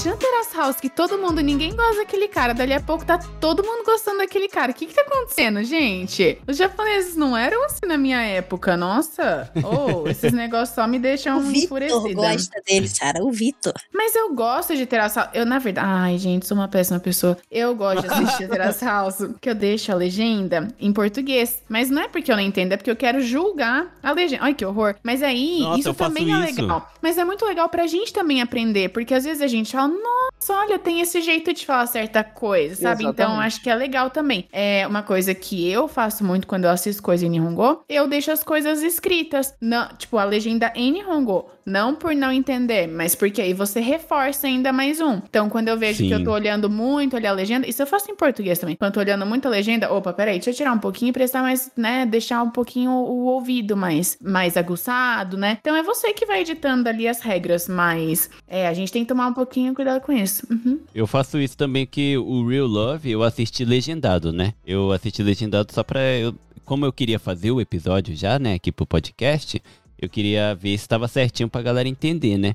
[0.05, 2.55] No Terrace House, que todo mundo, ninguém gosta daquele cara.
[2.55, 4.71] Dali a pouco tá todo mundo gostando daquele cara.
[4.71, 6.39] O que que tá acontecendo, gente?
[6.47, 9.51] Os japoneses não eram assim na minha época, nossa.
[9.57, 12.15] Oh, esses negócios só me deixam o Vitor enfurecida.
[12.15, 13.23] gosta dele, Sara.
[13.23, 13.75] O Vitor.
[13.93, 15.31] Mas eu gosto de Terrace House.
[15.35, 17.37] Eu, na verdade, ai, gente, sou uma péssima pessoa.
[17.51, 21.61] Eu gosto de assistir Terrace House, que eu deixo a legenda em português.
[21.69, 24.45] Mas não é porque eu não entendo, é porque eu quero julgar a legenda.
[24.45, 24.95] Ai, que horror.
[25.03, 26.63] Mas aí, Nossa, isso também é isso.
[26.63, 26.91] legal.
[27.03, 30.55] Mas é muito legal pra gente também aprender, porque às vezes a gente fala, nossa,
[30.55, 33.05] olha, tem esse jeito de falar certa coisa, sabe?
[33.05, 33.47] Então, Exatamente.
[33.47, 34.47] acho que é legal também.
[34.53, 38.31] É uma coisa que eu faço muito quando eu assisto coisa em Nihongo, eu deixo
[38.31, 39.55] as coisas escritas.
[39.61, 41.51] Não, tipo, a legenda em Nihongo.
[41.69, 45.21] Não por não entender, mas porque aí você reforça ainda mais um.
[45.29, 46.25] Então, quando eu vejo que eu Sim.
[46.25, 48.75] tô olhando muito, olhar a legenda, isso eu faço em português também.
[48.75, 51.13] Quando eu tô olhando muito a legenda, opa, peraí, deixa eu tirar um pouquinho e
[51.13, 55.59] prestar mais, né, deixar um pouquinho o, o ouvido mais, mais aguçado, né?
[55.61, 59.09] Então é você que vai editando ali as regras, mas é, a gente tem que
[59.09, 60.47] tomar um pouquinho cuidado com isso.
[60.51, 60.81] Uhum.
[60.95, 64.55] Eu faço isso também que o Real Love eu assisti legendado, né?
[64.67, 66.01] Eu assisti legendado só pra.
[66.01, 69.63] Eu, como eu queria fazer o episódio já, né, aqui pro podcast,
[70.01, 72.55] eu queria ver se estava certinho pra galera entender, né?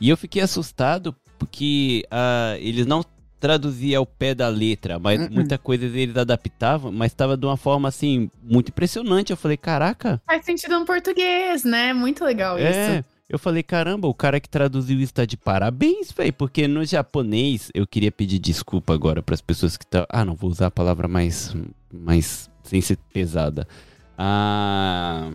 [0.00, 3.04] E eu fiquei assustado porque ah, eles não
[3.38, 5.32] traduziam ao pé da letra, mas Uh-uh.
[5.32, 9.30] muita coisa eles adaptavam, mas estava de uma forma assim muito impressionante.
[9.30, 11.92] Eu falei, caraca, Faz sentido no português, né?
[11.92, 12.70] Muito legal é.
[12.70, 13.08] isso.
[13.28, 16.32] Eu falei, caramba, o cara que traduziu isso tá de parabéns, velho.
[16.32, 20.06] Porque no japonês, eu queria pedir desculpa agora pras pessoas que estão.
[20.08, 21.54] Ah, não vou usar a palavra mais.
[21.92, 22.50] mais.
[22.64, 23.68] sem ser pesada.
[24.16, 25.30] Ah.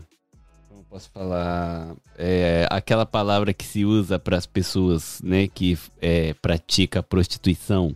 [0.93, 1.95] Posso falar?
[2.15, 7.95] É, aquela palavra que se usa pras pessoas, né, que é, pratica a prostituição.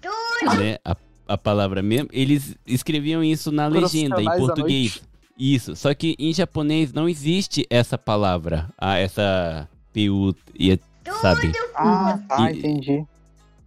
[0.58, 0.80] Né?
[0.84, 2.10] A, a palavra mesmo.
[2.12, 5.00] Eles escreviam isso na legenda, em português.
[5.38, 10.80] Isso, só que em japonês não existe essa palavra, ah, essa PU, e-
[11.22, 11.52] sabe?
[11.76, 13.06] Ah, tá, entendi.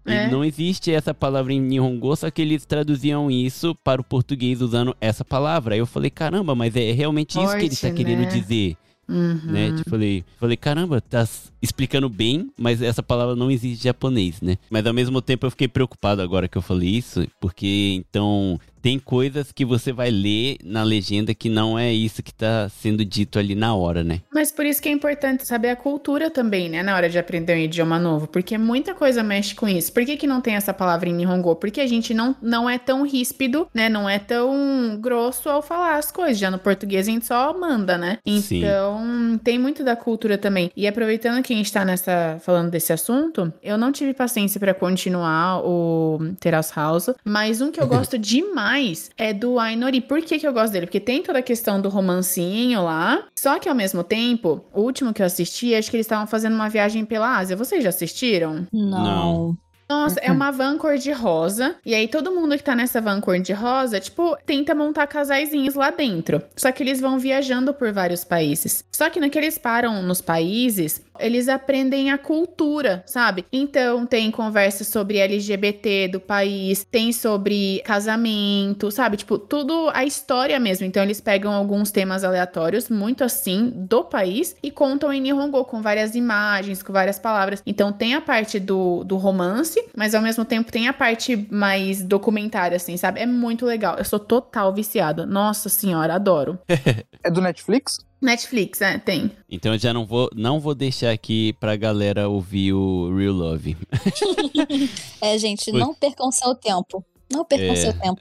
[0.06, 0.28] É.
[0.28, 4.96] Não existe essa palavra em Nihongo, só que eles traduziam isso para o português usando
[5.00, 5.74] essa palavra.
[5.74, 8.26] Aí eu falei, caramba, mas é realmente isso que ele tá Forte, querendo né?
[8.26, 8.76] dizer,
[9.10, 9.40] Uhum.
[9.44, 9.72] né?
[9.76, 11.26] Tipo, falei, falei, caramba, tá
[11.62, 14.56] explicando bem, mas essa palavra não existe em japonês, né?
[14.68, 18.98] Mas ao mesmo tempo eu fiquei preocupado agora que eu falei isso, porque então tem
[18.98, 23.38] coisas que você vai ler na legenda que não é isso que tá sendo dito
[23.38, 24.20] ali na hora, né?
[24.32, 26.82] Mas por isso que é importante saber a cultura também, né?
[26.82, 28.26] Na hora de aprender um idioma novo.
[28.26, 29.92] Porque muita coisa mexe com isso.
[29.92, 31.56] Por que, que não tem essa palavra em Nihongo?
[31.56, 33.88] Porque a gente não, não é tão ríspido, né?
[33.88, 36.38] Não é tão grosso ao falar as coisas.
[36.38, 38.18] Já no português a gente só manda, né?
[38.40, 38.58] Sim.
[38.58, 40.70] Então, tem muito da cultura também.
[40.76, 44.74] E aproveitando que a gente tá nessa, falando desse assunto, eu não tive paciência pra
[44.74, 47.10] continuar o Terrace House.
[47.24, 50.00] Mas um que eu gosto demais é do Ainori.
[50.00, 50.86] Por que, que eu gosto dele?
[50.86, 53.24] Porque tem toda a questão do romancinho lá.
[53.38, 56.54] Só que ao mesmo tempo, o último que eu assisti, acho que eles estavam fazendo
[56.54, 57.56] uma viagem pela Ásia.
[57.56, 58.66] Vocês já assistiram?
[58.72, 59.56] Não.
[59.90, 61.74] Nossa, é uma van cor-de-rosa.
[61.84, 66.40] E aí todo mundo que tá nessa van cor-de-rosa, tipo, tenta montar casaizinhos lá dentro.
[66.54, 68.84] Só que eles vão viajando por vários países.
[68.92, 73.44] Só que no que eles param nos países, eles aprendem a cultura, sabe?
[73.52, 79.16] Então tem conversa sobre LGBT do país, tem sobre casamento, sabe?
[79.16, 80.86] Tipo, tudo a história mesmo.
[80.86, 85.82] Então eles pegam alguns temas aleatórios, muito assim, do país, e contam em Nihongo com
[85.82, 87.62] várias imagens, com várias palavras.
[87.66, 92.02] Então tem a parte do, do romance, mas ao mesmo tempo tem a parte mais
[92.02, 93.20] documentária, assim, sabe?
[93.20, 93.96] É muito legal.
[93.96, 95.26] Eu sou total viciada.
[95.26, 96.58] Nossa senhora, adoro.
[97.22, 97.98] É do Netflix?
[98.18, 99.30] Netflix, é, tem.
[99.46, 103.76] Então eu já não vou, não vou deixar aqui pra galera ouvir o Real Love.
[105.20, 107.04] É, gente, não percam seu tempo.
[107.32, 107.76] Não percam É.
[107.76, 108.18] seu tempo.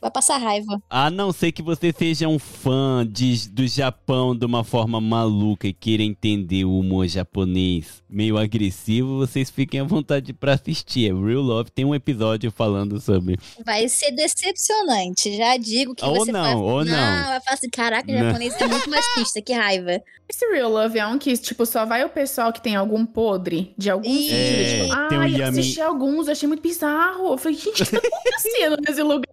[0.00, 0.80] Vai passar raiva.
[0.88, 5.66] A não ser que você seja um fã de, do Japão de uma forma maluca
[5.68, 11.10] e queira entender o humor japonês meio agressivo, vocês fiquem à vontade pra assistir.
[11.10, 13.36] É Real Love tem um episódio falando sobre.
[13.64, 15.36] Vai ser decepcionante.
[15.36, 16.54] Já digo que Ou você não, vai...
[16.54, 16.92] ou não.
[16.94, 18.18] vai falar assim, caraca, Não.
[18.26, 20.00] japonês é muito machista, que raiva.
[20.28, 23.72] Esse Real Love é um que, tipo, só vai o pessoal que tem algum podre
[23.78, 24.32] de algum sentido.
[24.34, 27.28] É, Tipo, tem um ai, Yami- assisti alguns, achei muito bizarro.
[27.32, 28.45] Eu falei, gente, o que tá acontecendo
[28.80, 29.26] nesse lugar?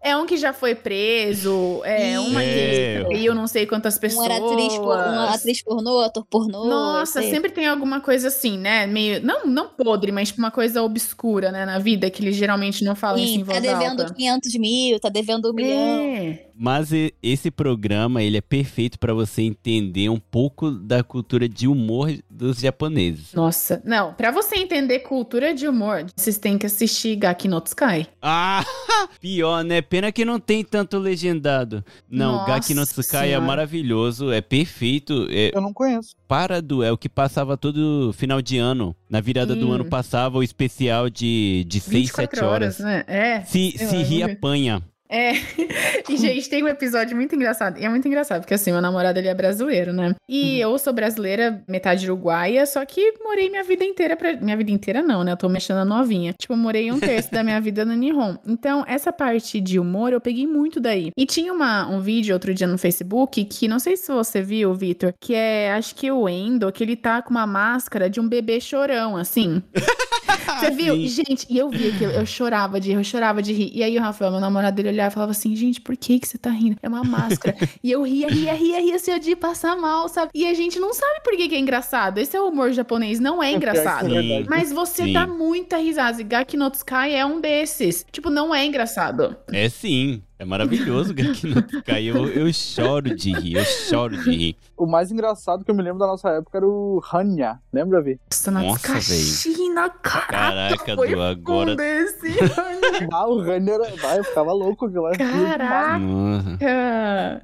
[0.00, 2.98] É um que já foi preso, é uma É.
[2.98, 4.26] que traiu não sei quantas pessoas.
[4.28, 6.64] Uma atriz, uma atriz pornô, ator pornô.
[6.66, 8.86] Nossa, sempre tem alguma coisa assim, né?
[8.86, 9.20] Meio.
[9.24, 11.64] Não, não podre, mas tipo uma coisa obscura, né?
[11.66, 14.14] Na vida, que eles geralmente não falam isso em Sim, voz tá devendo alta.
[14.14, 15.98] 500 mil, tá devendo um milhão.
[15.98, 16.45] É.
[16.58, 16.90] Mas
[17.22, 22.60] esse programa, ele é perfeito pra você entender um pouco da cultura de humor dos
[22.60, 23.34] japoneses.
[23.34, 28.06] Nossa, não, pra você entender cultura de humor, vocês têm que assistir Gaki no Tsukai.
[28.22, 28.64] Ah,
[29.20, 29.82] pior, né?
[29.82, 31.84] Pena que não tem tanto legendado.
[32.08, 33.44] Não, Nossa Gaki no Tsukai é Senhora.
[33.46, 35.26] maravilhoso, é perfeito.
[35.30, 36.14] É, Eu não conheço.
[36.26, 38.96] para do é o que passava todo final de ano.
[39.10, 39.72] Na virada do Hum.
[39.72, 42.78] ano passava o especial de, de 6, 7 horas.
[42.78, 43.04] né?
[43.06, 43.42] É.
[43.42, 44.22] Se, se ver.
[44.22, 44.82] apanha.
[45.08, 45.32] É.
[46.08, 47.78] E, gente, tem um episódio muito engraçado.
[47.78, 50.14] E é muito engraçado, porque assim, meu namorado ele é brasileiro, né?
[50.28, 54.34] E eu sou brasileira, metade uruguaia, só que morei minha vida inteira pra.
[54.34, 55.32] Minha vida inteira não, né?
[55.32, 56.32] Eu tô mexendo a novinha.
[56.38, 58.36] Tipo, morei um terço da minha vida no Nihon.
[58.46, 61.10] Então, essa parte de humor eu peguei muito daí.
[61.16, 64.72] E tinha uma, um vídeo outro dia no Facebook que não sei se você viu,
[64.74, 68.28] Vitor, que é, acho que o Endo, que ele tá com uma máscara de um
[68.28, 69.62] bebê chorão, assim.
[70.46, 70.94] Você viu?
[70.94, 71.08] Sim.
[71.08, 73.70] Gente, e eu vi aquilo, eu chorava de rir, eu chorava de rir.
[73.74, 76.28] E aí o Rafael, meu namorado, ele olhava e falava assim, gente, por que que
[76.28, 76.76] você tá rindo?
[76.82, 77.56] É uma máscara.
[77.82, 80.30] e eu ria, ria, ria, ria, assim, de passar mal, sabe?
[80.34, 82.18] E a gente não sabe por que que é engraçado.
[82.18, 84.06] Esse é o humor japonês, não é engraçado.
[84.06, 84.48] É verdade.
[84.48, 85.12] Mas você Sim.
[85.12, 86.20] dá muita risada.
[86.20, 88.04] E Gaki no Tsukai é um desses.
[88.10, 89.36] Tipo, não é engraçado.
[89.52, 90.22] É sim.
[90.38, 92.04] É maravilhoso Gaki no Tsukai.
[92.04, 94.56] Eu, eu choro de rir, eu choro de rir.
[94.76, 97.58] O mais engraçado que eu me lembro da nossa época era o Hanya.
[97.72, 98.20] Lembra, Vi?
[98.52, 100.28] Nossa, China, caraca.
[100.28, 102.36] Caraca, foi Du, agora- um desse.
[103.12, 103.96] Ah, o Hanya era.
[103.96, 105.12] Vai, eu ficava louco lá.
[105.12, 105.98] Caraca.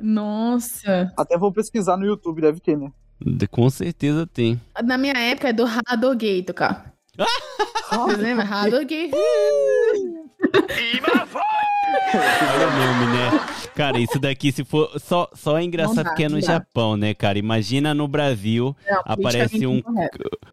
[0.01, 1.12] Nossa.
[1.16, 2.90] Até vou pesquisar no YouTube, deve ter, né?
[3.24, 4.61] de- com certeza tem.
[4.84, 6.93] Na minha época é do Hadogate, cara.
[7.90, 8.47] Vocês lembram?
[8.53, 9.12] Hadogate.
[12.14, 13.30] Olha o nome, né?
[13.74, 14.90] Cara, isso daqui, se for.
[15.01, 16.40] Só, só é engraçado dá, porque é no.
[16.40, 17.38] Japão, né, cara?
[17.38, 19.82] Imagina no Brasil, Não, Aparece politicamente um-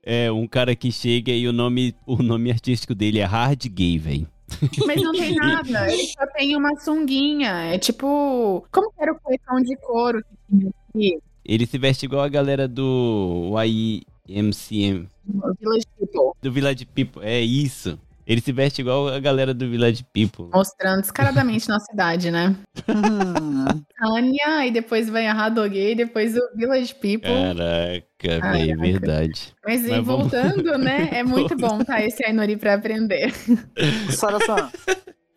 [0.04, 3.98] é um cara que chega e o nome, o nome artístico dele é Hard Gay,
[3.98, 4.28] velho.
[4.86, 5.92] Mas não tem nada.
[5.94, 7.50] Ele só tem uma sunguinha.
[7.74, 8.66] É tipo.
[8.72, 11.20] Como que era o cuecão de couro que tinha aqui?
[11.46, 13.54] Ele se veste igual a galera do
[14.28, 16.32] YMCM, No Village People.
[16.42, 17.22] do Village People.
[17.26, 17.98] É isso.
[18.30, 20.51] Ele se veste igual a galera do Village People.
[20.53, 22.55] Mostrando descaradamente nossa idade, né?
[23.99, 27.21] Anya, e depois vem a Hadogay, depois o Village People.
[27.23, 28.51] Caraca, Caraca.
[28.51, 29.55] velho, verdade.
[29.65, 31.09] Mas, Mas vamos- voltando, né?
[31.19, 32.05] É muito bom, tá?
[32.05, 33.34] Esse Ainori pra aprender.
[34.11, 34.69] Sara-san,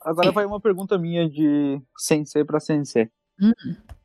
[0.05, 3.09] agora vai uma pergunta minha de sensei pra sensei.
[3.41, 3.53] Hum.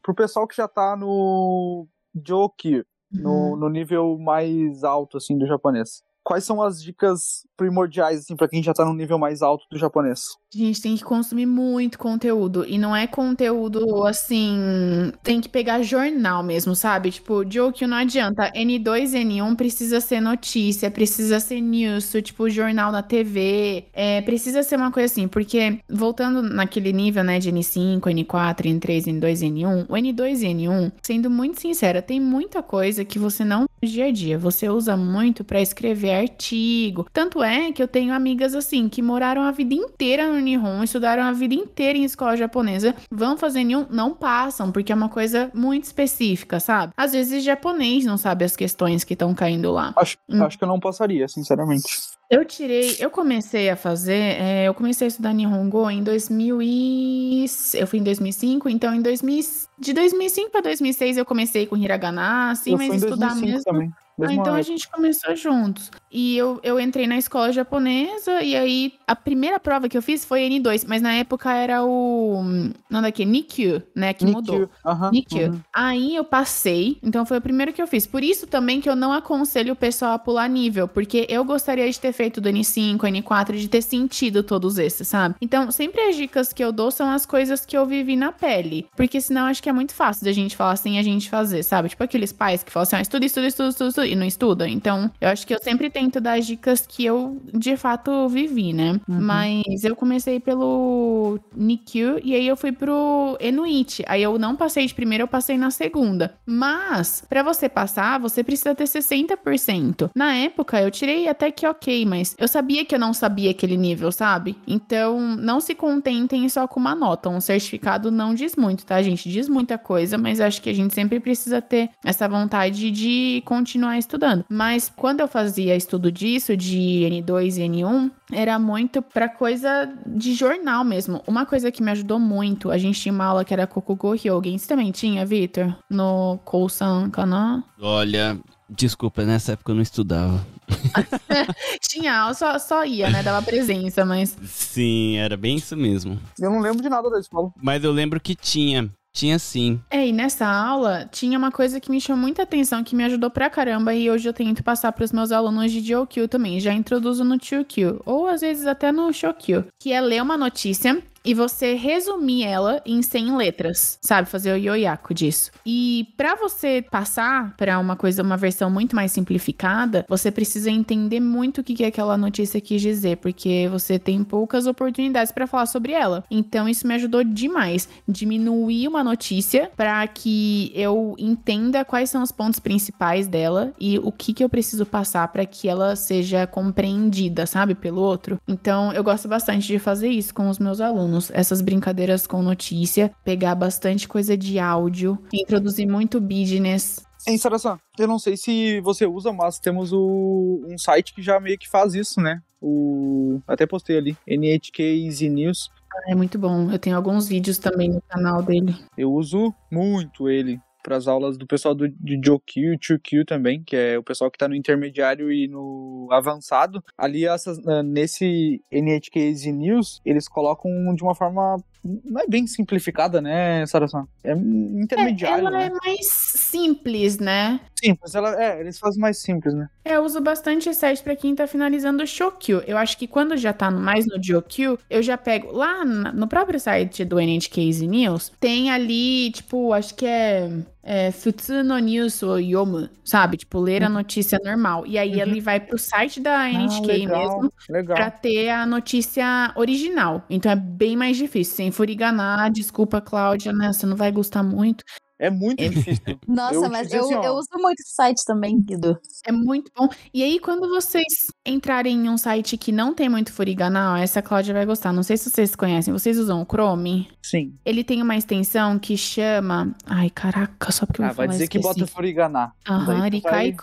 [0.01, 1.87] Pro pessoal que já tá no
[2.25, 6.01] Jokyu, no, no nível mais alto, assim, do japonês.
[6.27, 9.79] Quais são as dicas primordiais, assim, pra quem já tá no nível mais alto do
[9.79, 10.19] japonês?
[10.53, 12.65] Gente tem que consumir muito conteúdo.
[12.67, 15.13] E não é conteúdo assim.
[15.23, 17.11] Tem que pegar jornal mesmo, sabe?
[17.11, 18.51] Tipo, Jokyo não adianta.
[18.53, 23.85] N2 e N1 precisa ser notícia, precisa ser news, tipo, jornal na TV.
[23.93, 25.29] É, precisa ser uma coisa assim.
[25.29, 30.53] Porque, voltando naquele nível, né, de N5, N4, N3, N2 e N1, o N2 e
[30.53, 34.37] N1, sendo muito sincera, tem muita coisa que você não dia a dia.
[34.37, 37.07] Você usa muito pra escrever artigo.
[37.11, 41.23] Tanto é que eu tenho amigas assim que moraram a vida inteira no Nihon, estudaram
[41.23, 45.49] a vida inteira em escola japonesa, vão fazer nenhum, não passam, porque é uma coisa
[45.53, 46.93] muito específica, sabe?
[46.97, 49.93] Às vezes japonês não sabe as questões que estão caindo lá.
[49.95, 50.43] Acho, Hum.
[50.43, 51.85] acho que eu não passaria, sinceramente.
[52.29, 57.45] Eu tirei, eu comecei a fazer, é, eu comecei a estudar Nihongo em 2000 e...
[57.73, 59.41] Eu fui em 2005, então em 2000,
[59.79, 63.63] de 2005 para 2006 eu comecei com Hiragana, assim, eu mas estudar 2005 mesmo...
[63.63, 63.93] também.
[64.19, 64.63] Ah, então a época.
[64.63, 65.91] gente começou juntos.
[66.11, 70.23] E eu, eu entrei na escola japonesa, e aí a primeira prova que eu fiz
[70.23, 72.41] foi N2, mas na época era o.
[72.89, 74.13] Não daqui, Nikyu, né?
[74.13, 74.59] Que mudou.
[74.59, 75.47] Nikyu, aham, Nikyu.
[75.51, 75.59] uhum.
[75.73, 78.07] Aí eu passei, então foi o primeiro que eu fiz.
[78.07, 81.89] Por isso também que eu não aconselho o pessoal a pular nível, porque eu gostaria
[81.89, 85.35] de ter feito do N5, N4, de ter sentido todos esses, sabe?
[85.41, 88.87] Então, sempre as dicas que eu dou são as coisas que eu vivi na pele,
[88.95, 91.89] porque senão acho que é muito fácil da gente falar sem a gente fazer, sabe?
[91.89, 94.69] Tipo aqueles pais que falam assim, ah, estuda, estuda, estuda, estuda, estuda, e não estuda.
[94.69, 98.71] Então, eu acho que eu sempre tento dar as dicas que eu de fato vivi,
[98.71, 99.01] né?
[99.07, 99.19] Uhum.
[99.19, 104.03] Mas eu comecei pelo Nikyu e aí eu fui pro Enuit.
[104.07, 106.35] Aí eu não passei de primeira, eu passei na segunda.
[106.45, 110.11] Mas, pra você passar, você precisa ter 60%.
[110.15, 113.75] Na época, eu tirei até que ok, mas eu sabia que eu não sabia aquele
[113.75, 114.55] nível, sabe?
[114.67, 117.27] Então, não se contentem só com uma nota.
[117.27, 119.29] Um certificado não diz muito, tá, gente?
[119.29, 123.97] Diz muita coisa, mas acho que a gente sempre precisa ter essa vontade de continuar
[123.97, 124.45] estudando.
[124.47, 130.33] Mas quando eu fazia estudo disso, de N2 e N1, era muito pra coisa de
[130.33, 131.23] jornal mesmo.
[131.25, 134.57] Uma coisa que me ajudou muito, a gente tinha uma aula que era Kokugo Hyogen.
[134.57, 135.73] Você também tinha, Vitor?
[135.89, 137.63] No Kousan Kana?
[137.81, 138.37] Olha,
[138.69, 140.45] desculpa, nessa época eu não estudava.
[141.81, 143.23] tinha aula, só, só ia, né?
[143.23, 144.37] Dava presença, mas...
[144.43, 146.19] Sim, era bem isso mesmo.
[146.37, 147.51] Eu não lembro de nada da escola.
[147.61, 148.89] Mas eu lembro que tinha.
[149.17, 149.79] Tinha sim.
[149.89, 153.31] É, e nessa aula tinha uma coisa que me chamou muita atenção, que me ajudou
[153.31, 156.59] pra caramba, e hoje eu tento passar pros meus alunos de JOQ também.
[156.59, 161.01] Já introduzo no 2Q, ou às vezes até no SHOQ, que é ler uma notícia
[161.27, 164.29] e você resumir ela em 100 letras, sabe?
[164.29, 165.51] Fazer o yoyaku disso.
[165.65, 171.19] E para você passar para uma coisa, uma versão muito mais simplificada, você precisa entender
[171.19, 175.65] muito o que, que aquela notícia quis dizer, porque você tem poucas oportunidades para falar
[175.65, 176.23] sobre ela.
[176.31, 182.31] Então isso me ajudou demais, diminuir uma notícia para que eu entenda quais são os
[182.31, 187.45] pontos principais dela e o que que eu preciso passar para que ela seja compreendida,
[187.45, 188.39] sabe, pelo outro.
[188.47, 193.11] Então eu gosto bastante de fazer isso com os meus alunos essas brincadeiras com notícia,
[193.23, 197.05] pegar bastante coisa de áudio, introduzir muito business.
[197.27, 201.39] Em Sarasan, eu não sei se você usa, mas temos o, um site que já
[201.39, 202.41] meio que faz isso, né?
[202.61, 205.69] O, até postei ali, NHK Easy News.
[206.07, 206.71] É muito bom.
[206.71, 208.75] Eu tenho alguns vídeos também no canal dele.
[208.97, 213.75] Eu uso muito ele para as aulas do pessoal do, de JoQ, 2Q também, que
[213.75, 216.81] é o pessoal que está no intermediário e no avançado.
[216.97, 223.21] Ali, essas, nesse NHK Easy News, eles colocam de uma forma não é bem simplificada,
[223.21, 224.07] né, Sarasan?
[224.23, 225.45] É intermediário.
[225.45, 225.65] É, ela né?
[225.67, 227.59] é mais simples, né?
[227.79, 229.69] Simples, ela, é, eles fazem mais simples, né?
[229.85, 232.63] É, eu uso bastante esse site pra quem tá finalizando o Shokyu.
[232.65, 236.59] Eu acho que quando já tá mais no Jokyu, eu já pego lá no próprio
[236.59, 240.49] site do NHK News, tem ali, tipo, acho que é
[240.89, 243.35] é, Futsu no News ou Yomu, sabe?
[243.35, 244.87] Tipo, ler a notícia normal.
[244.87, 245.19] E aí Uhum.
[245.21, 247.97] ele vai pro site da NHK ah, legal, mesmo Legal.
[247.97, 250.23] pra ter a notícia original.
[250.29, 251.57] Então é bem mais difícil.
[251.57, 253.73] Sem furiganar, desculpa, Cláudia, né?
[253.73, 254.85] Você não vai gostar muito.
[255.19, 255.67] É muito É.
[255.69, 256.03] difícil.
[256.27, 258.99] Nossa, Eu mas eu, assim, eu uso muito esse site também, Guido.
[259.25, 259.87] É muito bom.
[260.13, 261.05] E aí, quando vocês
[261.45, 264.93] entrarem em um site que não tem muito furiganá, ó, essa Cláudia vai gostar.
[264.93, 265.91] Não sei se vocês conhecem.
[265.91, 267.09] Vocês usam o Chrome?
[267.23, 267.55] Sim.
[267.65, 269.75] Ele tem uma extensão que chama.
[269.85, 271.79] Ai, caraca, só porque eu Ah, vou vai falar dizer que esqueci.
[271.79, 272.51] bota Furiganá.
[272.67, 273.55] Aham, tu vai-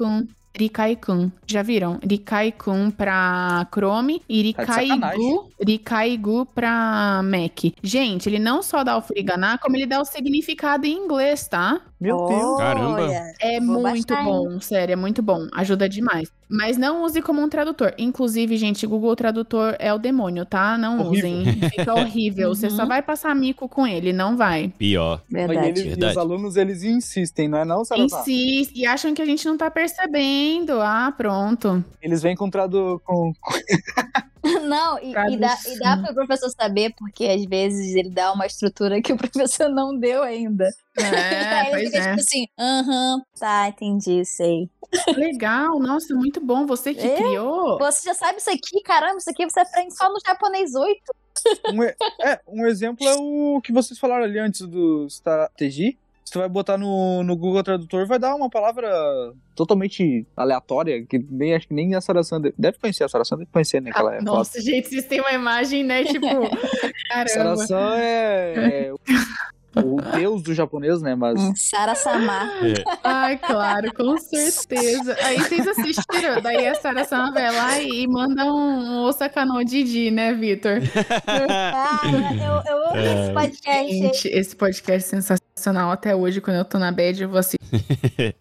[0.56, 1.30] Rikai-kun.
[1.46, 1.98] Já viram?
[2.02, 4.64] Rikai-kun pra Chrome e Tá
[5.66, 7.74] Rikaigu pra Mac.
[7.82, 11.80] Gente, ele não só dá o furiganá, como ele dá o significado em inglês, tá?
[12.04, 12.58] Meu Deus.
[12.58, 13.08] Caramba.
[13.40, 15.48] É Vou muito baixar, bom, sério, é muito bom.
[15.54, 16.30] Ajuda demais.
[16.48, 17.94] Mas não use como um tradutor.
[17.98, 20.76] Inclusive, gente, Google Tradutor é o demônio, tá?
[20.76, 21.30] Não Horrível.
[21.30, 21.44] usem.
[21.70, 22.54] Fica horrível.
[22.54, 22.88] Você só Uhum.
[22.88, 24.68] vai passar mico com ele, não vai.
[24.78, 25.22] Pior.
[25.30, 25.68] E, Verdade.
[25.68, 26.12] eles- e Verdade.
[26.12, 28.20] os alunos, eles insistem, não é não, Salazar?
[28.20, 30.80] Insiste e acham que a gente não tá percebendo.
[30.80, 31.82] Ah, pronto.
[32.02, 33.00] Eles vêm com, tradu...
[33.04, 33.32] com
[34.68, 38.32] Não, e, e dá, e dá para o professor saber, porque às vezes ele dá
[38.32, 40.68] uma estrutura que o professor não deu ainda.
[40.98, 41.02] É,
[41.60, 42.08] Aí ele fica é.
[42.10, 44.68] tipo assim, aham, tá, entendi, sei.
[45.16, 46.66] Legal, nossa, muito bom.
[46.66, 47.16] Você que É?
[47.16, 47.78] criou.
[47.78, 48.80] Você já sabe isso aqui?
[48.84, 51.00] Caramba, isso aqui você aprende só no japonês 8.
[51.72, 55.98] Um, é, um exemplo é o que vocês falaram ali antes do strategy.
[56.24, 58.88] Se tu vai botar no, no Google Tradutor, vai dar uma palavra
[59.54, 63.04] totalmente aleatória, que nem acho que nem a Sarasan deve, deve conhecer.
[63.04, 63.90] A Sarasan deve conhecer, né?
[63.90, 66.02] É Ah, Nossa, gente, vocês têm uma imagem, né?
[66.04, 66.26] Tipo,
[67.08, 67.28] caramba.
[67.28, 68.54] Sarasan é,
[68.88, 68.94] é
[69.76, 71.14] o, deus do japonês, né?
[71.14, 72.50] Mas Sara Samar.
[73.02, 75.16] Ai, claro, com certeza.
[75.22, 80.10] Aí vocês assistiram, daí a Sarah Sama vai lá e manda um Osaka no Didi,
[80.10, 80.80] né, Vitor?
[81.48, 83.92] Ah, eu, eu amo esse podcast.
[83.92, 85.90] Gente, esse podcast é sensacional.
[85.90, 87.58] Até hoje, quando eu tô na bed, eu vou assistir.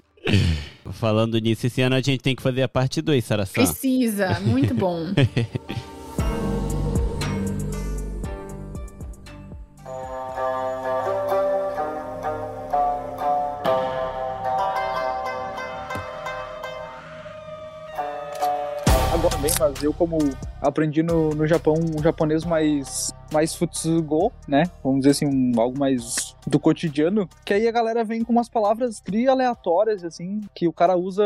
[0.91, 3.53] Falando nisso, esse ano a gente tem que fazer a parte 2, Sarasan.
[3.53, 5.07] Precisa, muito bom.
[19.83, 20.17] eu como
[20.61, 24.63] aprendi no, no Japão um japonês mais mais futsugo, né?
[24.83, 28.49] Vamos dizer assim, um, algo mais do cotidiano, que aí a galera vem com umas
[28.49, 31.23] palavras tri aleatórias, assim, que o cara usa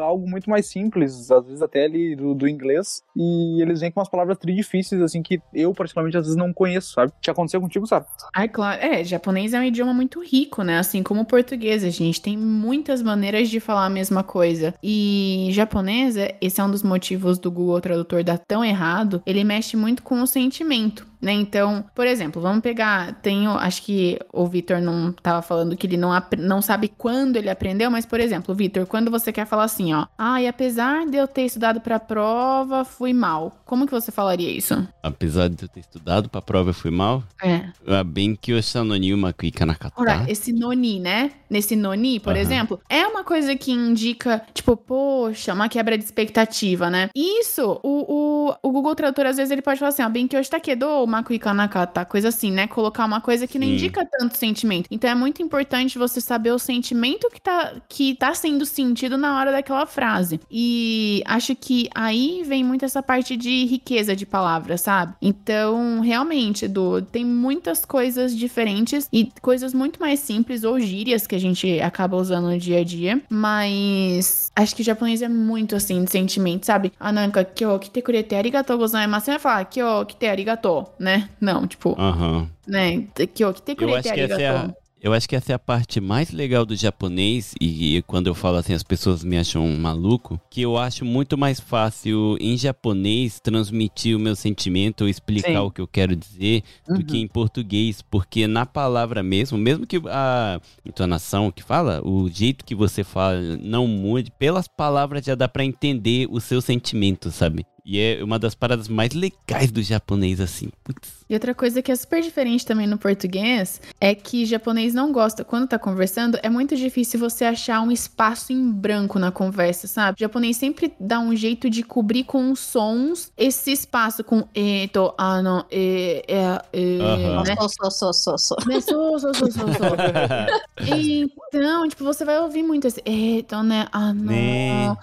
[0.00, 4.00] algo muito mais simples, às vezes até ali do, do inglês, e eles vêm com
[4.00, 7.12] umas palavras tri difíceis, assim, que eu particularmente às vezes não conheço, sabe?
[7.20, 8.06] Te aconteceu contigo, sabe?
[8.34, 8.80] Ai, claro.
[8.80, 10.78] É, japonês é um idioma muito rico, né?
[10.78, 14.74] Assim como o português, a gente tem muitas maneiras de falar a mesma coisa.
[14.82, 19.76] E japonês, esse é um dos motivos do Google Tradutor dar tão errado, ele mexe
[19.76, 21.06] muito com o sentimento.
[21.24, 21.32] Né?
[21.32, 23.14] Então, por exemplo, vamos pegar.
[23.22, 27.50] Tenho, acho que o Vitor não tava falando que ele não, não sabe quando ele
[27.50, 31.16] aprendeu, mas, por exemplo, Vitor, quando você quer falar assim, ó, ah, e apesar de
[31.16, 33.60] eu ter estudado pra prova, fui mal.
[33.64, 34.86] Como que você falaria isso?
[35.02, 37.24] Apesar de eu ter estudado pra prova, eu fui mal.
[37.42, 37.64] É.
[37.86, 40.00] Ah, Bem que eu sanoni uma kuika nakata.
[40.00, 41.32] Ora, esse noni, né?
[41.50, 42.40] Nesse noni, por Aham.
[42.40, 47.10] exemplo, é uma coisa que indica, tipo, poxa, uma quebra de expectativa, né?
[47.14, 50.36] Isso, o, o, o Google Tradutor, às vezes, ele pode falar assim, ó, bem que
[50.36, 52.68] hoje tá quedou, umaku ikanakata, coisa assim, né?
[52.68, 53.74] Colocar uma coisa que não Sim.
[53.74, 54.86] indica tanto sentimento.
[54.90, 59.38] Então é muito importante você saber o sentimento que tá, que tá sendo sentido na
[59.38, 60.40] hora daquela frase.
[60.50, 65.14] E acho que aí vem muito essa parte de riqueza de palavras, sabe?
[65.20, 71.34] Então, realmente, Edu, tem muitas coisas diferentes e coisas muito mais simples ou gírias que
[71.34, 75.74] a gente acaba usando no dia a dia, mas acho que o japonês é muito
[75.74, 76.92] assim de sentimento, sabe?
[77.00, 79.24] Ah, não, kyo kite kurete arigatou gozaimasu.
[79.24, 81.28] Você vai falar kyo kite arigatou, né?
[81.40, 82.53] Não, tipo, Aham.
[82.66, 83.06] Né?
[83.34, 85.58] Kyo kite Eu kurete acho que essa é a, eu acho que essa é a
[85.58, 89.76] parte mais legal do japonês e, quando eu falo assim as pessoas me acham um
[89.78, 95.48] maluco, que eu acho muito mais fácil em japonês transmitir o meu sentimento ou explicar
[95.60, 95.66] Sim.
[95.66, 97.02] o que eu quero dizer do Uhum.
[97.02, 102.64] que em português, porque na palavra mesmo, mesmo que a entonação que fala, o jeito
[102.64, 107.66] que você fala não mude, pelas palavras já dá pra entender o seu sentimento, sabe?
[107.84, 110.70] E é uma das paradas mais legais do japonês assim.
[110.82, 111.24] Putz.
[111.28, 115.44] E outra coisa que é super diferente também no português é que japonês não gosta,
[115.44, 120.16] quando tá conversando, é muito difícil você achar um espaço em branco na conversa, sabe?
[120.16, 125.64] O japonês sempre dá um jeito de cobrir com sons esse espaço com eto, ano,
[125.70, 127.42] e, é, e, Aham.
[127.42, 127.56] né?
[127.56, 128.56] Sou, sou, sou, sou, sou.
[128.66, 129.96] Né, sou, sou, sou, sou, sou.
[131.54, 133.86] Então, tipo, você vai ouvir muito esse eto, né?
[133.92, 134.98] Ah, né, não.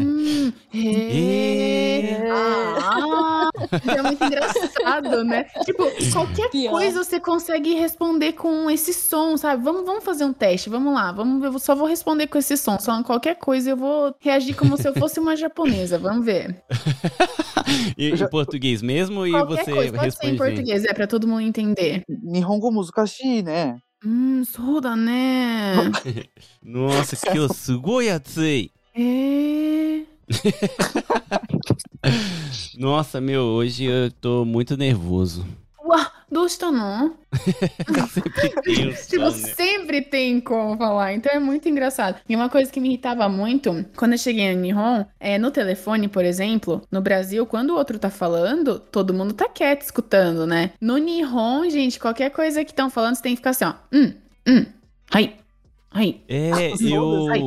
[0.00, 0.78] É.
[0.78, 2.00] É.
[2.16, 4.02] é...
[4.02, 5.44] Muito engraçado, né?
[5.64, 6.70] Tipo, qualquer Pior.
[6.70, 9.62] coisa você consegue responder com esse som, sabe?
[9.62, 11.12] Vamos, vamos fazer um teste, vamos lá.
[11.12, 12.78] Vamos, eu só vou responder com esse som.
[12.78, 15.98] Só qualquer coisa eu vou reagir como se eu fosse uma japonesa.
[15.98, 16.62] Vamos ver.
[17.96, 19.26] e, em português mesmo?
[19.26, 22.02] E qualquer você coisa, pode ser em português, é pra todo mundo entender.
[22.08, 23.78] Nihongo muzukashi, né?
[24.04, 24.42] Hum,
[24.96, 25.74] né?
[26.62, 28.08] Nossa, que eu sugoi.
[28.94, 30.02] É.
[32.78, 35.46] Nossa, meu, hoje eu tô muito nervoso.
[35.84, 37.14] Uá, dosta não?
[38.12, 39.30] Sempre tem Tipo, né?
[39.30, 41.14] sempre tem como falar.
[41.14, 42.20] Então é muito engraçado.
[42.28, 46.06] E uma coisa que me irritava muito, quando eu cheguei no Nihon, é no telefone,
[46.08, 50.72] por exemplo, no Brasil, quando o outro tá falando, todo mundo tá quieto escutando, né?
[50.80, 53.74] No Nihon, gente, qualquer coisa que estão falando, você tem que ficar assim, ó.
[53.92, 54.12] Hum,
[54.46, 54.66] hum,
[55.10, 55.34] ai,
[55.90, 56.20] ai.
[56.28, 57.40] É, eu, ai.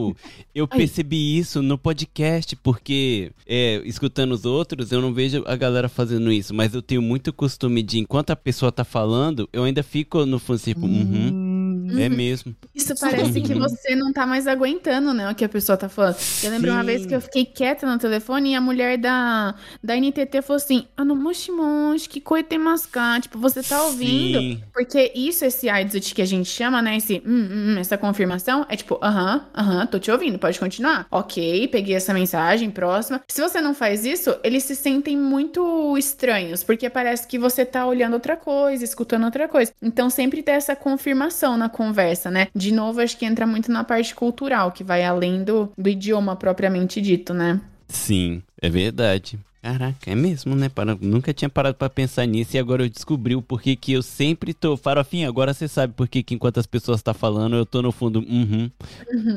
[0.54, 0.78] eu Ai.
[0.78, 6.32] percebi isso no podcast, porque é, escutando os outros, eu não vejo a galera fazendo
[6.32, 10.26] isso, mas eu tenho muito costume de, enquanto a pessoa tá falando, eu ainda fico
[10.26, 12.56] no fundo, tipo, uhum, Hum, é mesmo.
[12.74, 16.16] Isso parece que você não tá mais aguentando, né, o que a pessoa tá falando.
[16.42, 16.86] Eu lembro uma Sim.
[16.86, 20.88] vez que eu fiquei quieta no telefone e a mulher da, da NTT falou assim:
[20.98, 23.22] Ah, no moshi moshi, que coisa tem mascar.
[23.22, 24.40] Tipo, você tá ouvindo?
[24.40, 24.62] Sim.
[24.74, 26.98] Porque isso, esse aidzut que a gente chama, né?
[26.98, 31.06] Esse hum, hum, essa confirmação é tipo, aham, aham, tô te ouvindo, pode continuar.
[31.12, 33.22] Ok, peguei essa mensagem, próxima.
[33.28, 37.86] Se você não faz isso, eles se sentem muito estranhos, porque parece que você tá
[37.86, 39.72] olhando outra coisa, escutando outra coisa.
[39.82, 41.83] Então sempre tem essa confirmação na conversa,
[42.32, 42.48] né?
[42.56, 46.36] De novo, acho que entra muito na parte cultural, que vai além do, do idioma
[46.36, 47.60] propriamente dito, né?
[47.88, 49.38] Sim, é verdade.
[49.62, 50.68] Caraca, é mesmo, né?
[50.68, 54.02] Para- nunca tinha parado pra pensar nisso e agora eu descobri o porquê que eu
[54.02, 54.76] sempre tô.
[54.76, 58.20] Farofinha, agora você sabe por que enquanto as pessoas tá falando, eu tô no fundo.
[58.20, 58.70] Uhum.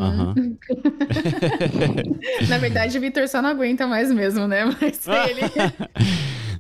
[0.01, 0.35] Aham.
[2.49, 4.65] Na verdade, o Vitor só não aguenta mais mesmo, né?
[4.65, 5.43] Mas ele.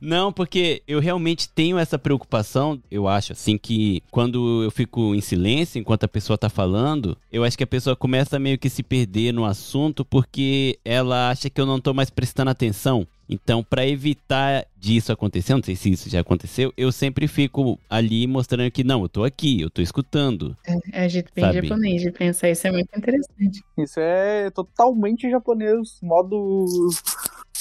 [0.00, 2.80] Não, porque eu realmente tenho essa preocupação.
[2.90, 7.44] Eu acho assim que quando eu fico em silêncio enquanto a pessoa tá falando, eu
[7.44, 11.60] acho que a pessoa começa meio que se perder no assunto porque ela acha que
[11.60, 13.06] eu não tô mais prestando atenção.
[13.28, 18.26] Então, pra evitar disso acontecer, não sei se isso já aconteceu, eu sempre fico ali
[18.26, 20.56] mostrando que não, eu tô aqui, eu tô escutando.
[20.92, 21.68] É jeito bem Sabe?
[21.68, 23.64] japonês de pensar, isso é muito interessante.
[23.76, 26.66] Isso é totalmente japonês, modo.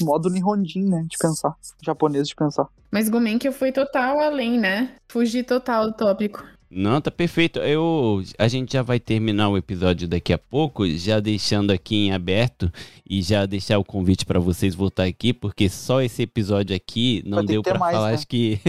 [0.01, 1.05] modo Nihonjin, né?
[1.09, 1.55] De pensar.
[1.81, 2.67] Japonês de pensar.
[2.91, 4.95] Mas Gomenki foi total além, né?
[5.09, 6.45] Fugir total do tópico.
[6.69, 7.59] Não, tá perfeito.
[7.59, 12.11] Eu, a gente já vai terminar o episódio daqui a pouco, já deixando aqui em
[12.11, 12.71] aberto
[13.07, 17.45] e já deixar o convite pra vocês voltar aqui, porque só esse episódio aqui não
[17.45, 18.13] deu mais, falar, né?
[18.15, 18.59] acho que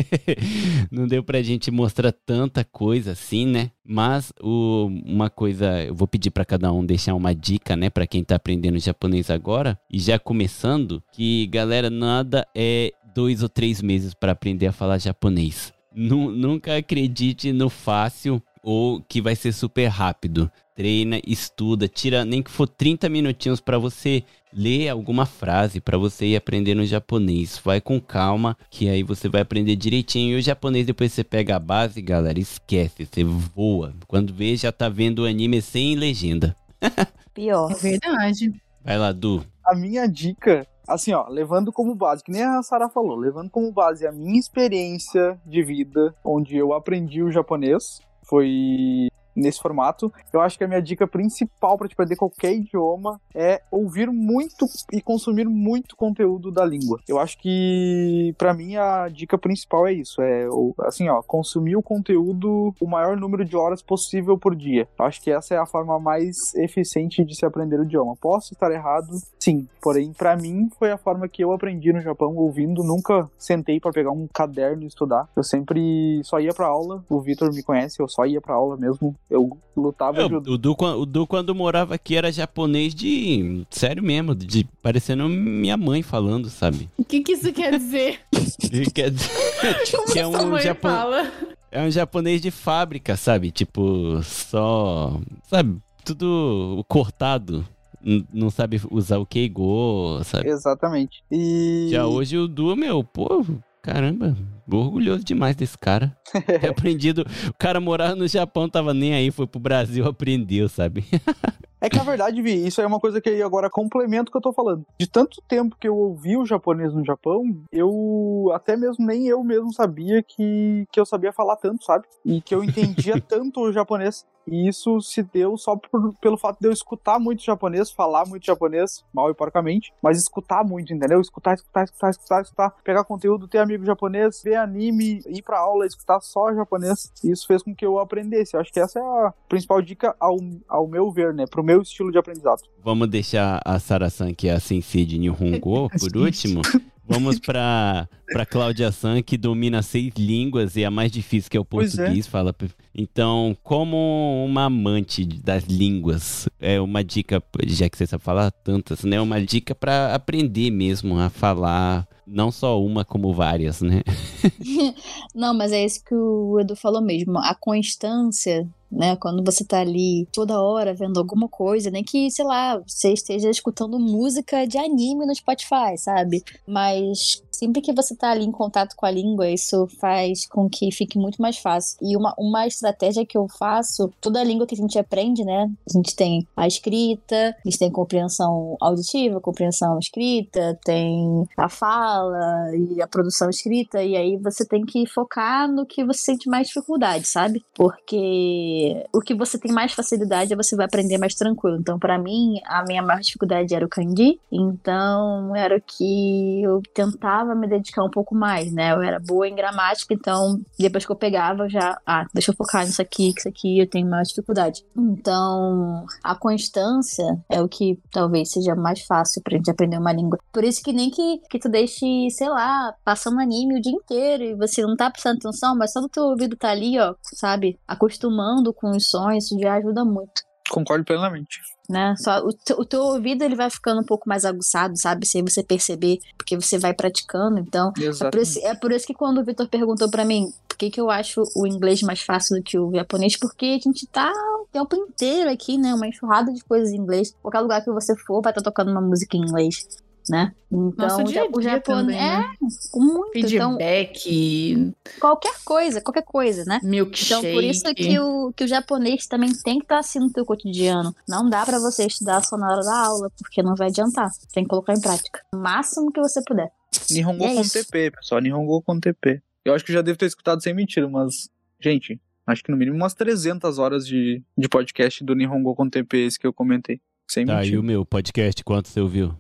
[0.90, 3.70] não deu pra gente mostrar tanta coisa assim, né?
[3.84, 8.06] Mas o, uma coisa, eu vou pedir pra cada um deixar uma dica, né, Pra
[8.06, 13.80] quem tá aprendendo japonês agora e já começando, que galera, nada é dois ou três
[13.80, 15.75] meses pra aprender a falar japonês.
[15.96, 20.50] Nu- nunca acredite no fácil ou que vai ser super rápido.
[20.74, 24.22] Treina, estuda, tira nem que for 30 minutinhos pra você
[24.52, 27.58] ler alguma frase, pra você ir aprendendo japonês.
[27.64, 30.36] Vai com calma, que aí você vai aprender direitinho.
[30.36, 33.94] E o japonês depois você pega a base, galera, esquece, você voa.
[34.06, 36.54] Quando vê já tá vendo o anime sem legenda.
[37.32, 37.70] Pior.
[37.72, 38.52] É verdade.
[38.84, 39.42] Vai lá, Du.
[39.64, 43.72] A minha dica Assim, ó, levando como base, que nem a Sara falou, levando como
[43.72, 50.12] base a minha experiência de vida, onde eu aprendi o japonês, foi nesse formato.
[50.32, 54.66] Eu acho que a minha dica principal para te aprender qualquer idioma é ouvir muito
[54.92, 56.98] e consumir muito conteúdo da língua.
[57.06, 60.46] Eu acho que para mim a dica principal é isso, é
[60.80, 64.88] assim, ó, consumir o conteúdo o maior número de horas possível por dia.
[64.98, 68.16] Eu acho que essa é a forma mais eficiente de se aprender o idioma.
[68.16, 69.12] Posso estar errado?
[69.38, 73.78] Sim, porém para mim foi a forma que eu aprendi no Japão ouvindo, nunca sentei
[73.80, 75.28] para pegar um caderno e estudar.
[75.36, 77.04] Eu sempre só ia para aula.
[77.08, 80.40] O Vitor me conhece, eu só ia para aula mesmo eu lutava É, de o,
[80.58, 83.64] Du, o Du, quando morava aqui, era japonês de.
[83.70, 86.88] Sério mesmo, de parecendo minha mãe falando, sabe?
[86.96, 88.20] O que, que isso quer dizer?
[88.94, 89.30] Quer dizer,
[89.90, 91.32] Como que é sua um, mãe japo- fala?
[91.70, 93.50] é um japonês de fábrica, sabe?
[93.50, 95.20] Tipo, só.
[95.44, 95.78] Sabe?
[96.04, 97.66] Tudo cortado.
[98.04, 100.48] N- Não sabe usar o Keigo, sabe?
[100.48, 101.22] Exatamente.
[101.30, 103.44] E Já hoje o Du, meu, pô,
[103.82, 104.36] caramba,
[104.70, 106.16] orgulhoso demais desse cara.
[106.60, 107.22] Ter aprendido.
[107.48, 111.04] O cara morava no Japão, tava nem aí, foi pro Brasil, aprendeu, sabe?
[111.78, 114.38] É que na verdade, Vi, isso é uma coisa que aí agora complemento o que
[114.38, 114.82] eu tô falando.
[114.98, 119.44] De tanto tempo que eu ouvi o japonês no Japão, eu até mesmo nem eu
[119.44, 122.06] mesmo sabia que, que eu sabia falar tanto, sabe?
[122.24, 124.24] E que eu entendia tanto o japonês.
[124.48, 128.46] E isso se deu só por- pelo fato de eu escutar muito japonês, falar muito
[128.46, 131.20] japonês, mal e porcamente, mas escutar muito, entendeu?
[131.20, 135.86] Escutar, escutar, escutar, escutar, escutar, pegar conteúdo, ter amigo japonês, ver anime, ir pra aula,
[135.86, 137.12] escutar só japonês.
[137.22, 138.54] E isso fez com que eu aprendesse.
[138.54, 140.38] Eu acho que essa é a principal dica ao,
[140.68, 141.44] ao meu ver, né?
[141.46, 142.62] Pro meu estilo de aprendizado.
[142.82, 146.62] Vamos deixar a Sara-san, que é a sensei de Nihongo, por último.
[147.08, 148.08] Vamos pra
[148.48, 151.66] Cláudia San, que domina seis línguas e a mais difícil, que é o é.
[151.66, 152.26] português.
[152.26, 152.54] Fala.
[152.94, 159.04] Então, como uma amante das línguas, é uma dica, já que você sabe falar tantas,
[159.04, 159.20] né?
[159.20, 164.02] Uma dica pra aprender mesmo a falar, não só uma, como várias, né?
[165.34, 167.38] Não, mas é isso que o Edu falou mesmo.
[167.38, 169.16] A constância, né?
[169.16, 173.50] Quando você tá ali toda hora vendo alguma coisa, nem que, sei lá, você esteja
[173.50, 176.42] escutando música de anime no Spotify, sabe?
[176.66, 180.92] Mas sempre que você tá ali em contato com a língua, isso faz com que
[180.92, 181.96] fique muito mais fácil.
[182.02, 185.70] E uma, uma estratégia que eu faço, toda língua que a gente aprende, né?
[185.88, 192.70] A gente tem a escrita, a gente tem compreensão auditiva, compreensão escrita, tem a fala
[192.76, 196.68] e a produção escrita, e aí você tem que focar no que você sente mais
[196.68, 197.64] dificuldade, sabe?
[197.74, 198.75] Porque
[199.12, 201.78] o que você tem mais facilidade é você vai aprender mais tranquilo.
[201.78, 206.82] Então, pra mim, a minha maior dificuldade era o kanji, então era o que eu
[206.94, 208.92] tentava me dedicar um pouco mais, né?
[208.92, 212.56] Eu era boa em gramática, então depois que eu pegava, eu já, ah, deixa eu
[212.56, 214.84] focar nisso aqui, que isso aqui eu tenho mais dificuldade.
[214.96, 220.38] Então, a constância é o que talvez seja mais fácil pra gente aprender uma língua.
[220.52, 224.42] Por isso que nem que, que tu deixe, sei lá, passando anime o dia inteiro
[224.42, 227.78] e você não tá prestando atenção, mas só do teu ouvido tá ali, ó, sabe?
[227.86, 231.60] Acostumando com os sons, isso já ajuda muito Concordo plenamente.
[231.88, 232.14] né?
[232.18, 235.24] Só o, teu- o teu ouvido ele vai ficando um pouco mais aguçado, sabe?
[235.24, 237.60] Sem você perceber, porque você vai praticando.
[237.60, 240.76] Então, é por, isso, é por isso que quando o Vitor perguntou pra mim por
[240.76, 244.06] que, que eu acho o inglês mais fácil do que o japonês, porque a gente
[244.08, 245.94] tá o tempo inteiro aqui, né?
[245.94, 247.32] Uma enxurrada de coisas em inglês.
[247.40, 249.86] Qualquer lugar que você for, vai estar tocando uma música em inglês,
[250.28, 250.52] né?
[250.70, 251.82] Então, Nosso o dia o japonês.
[251.84, 252.44] também, né?
[252.60, 253.38] É, muito.
[253.38, 256.80] Então, Feedback, qualquer coisa, qualquer coisa, né?
[256.82, 257.46] milkshake.
[257.46, 260.44] Então, por isso que o, que o japonês também tem que estar assim no teu
[260.44, 261.14] cotidiano.
[261.28, 264.28] Não dá pra você estudar só na hora da aula, porque não vai adiantar.
[264.52, 265.40] Tem que colocar em prática.
[265.54, 266.70] O máximo que você puder.
[267.10, 267.84] Nihongo É com isso.
[267.84, 268.40] TP, pessoal.
[268.40, 269.40] Nihongo com TP.
[269.64, 271.48] Eu acho que já devo ter escutado sem mentira, mas,
[271.80, 276.18] gente, acho que no mínimo umas 300 horas de, de podcast do Nihongo com TP,
[276.18, 277.00] esse que eu comentei.
[277.28, 277.80] Sem Tá, e mentira.
[277.80, 279.34] o meu podcast, quanto você ouviu?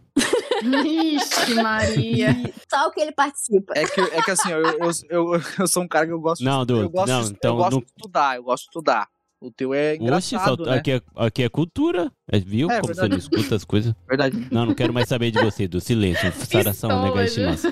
[0.62, 2.36] Ixi, Maria.
[2.70, 3.72] Só o que ele participa.
[3.76, 6.42] É que, é que assim, eu, eu, eu, eu sou um cara que eu gosto
[6.44, 8.62] Não, de, Du, eu gosto, não, de- então eu gosto não- de estudar, eu gosto
[8.64, 9.08] de estudar.
[9.38, 10.78] O teu é Oxe, engraçado, falta- né?
[10.78, 12.10] aqui, é, aqui é cultura.
[12.32, 13.10] É, Viu É, como você verdade.
[13.10, 13.94] não escuta as coisas?
[14.08, 14.48] Verdade.
[14.50, 16.32] Não, não quero mais saber de você, do silêncio.
[16.32, 17.68] Saração, Pistola, negastimasu.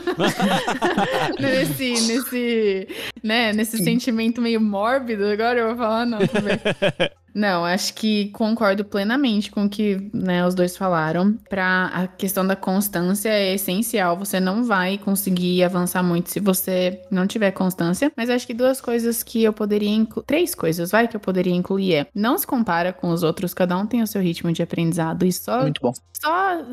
[1.40, 2.88] nesse, nesse,
[3.22, 6.28] né, nesse sentimento meio mórbido, agora eu vou falar, não, bem.
[7.34, 11.36] Não, acho que concordo plenamente com o que né, os dois falaram.
[11.48, 14.16] Pra a questão da constância é essencial.
[14.16, 18.12] Você não vai conseguir avançar muito se você não tiver constância.
[18.16, 20.24] Mas acho que duas coisas que eu poderia incluir.
[20.26, 22.06] Três coisas, vai, que eu poderia incluir é.
[22.14, 25.24] Não se compara com os outros, cada um tem o seu ritmo de aprendizado.
[25.26, 25.92] E só Muito bom.
[26.22, 26.64] só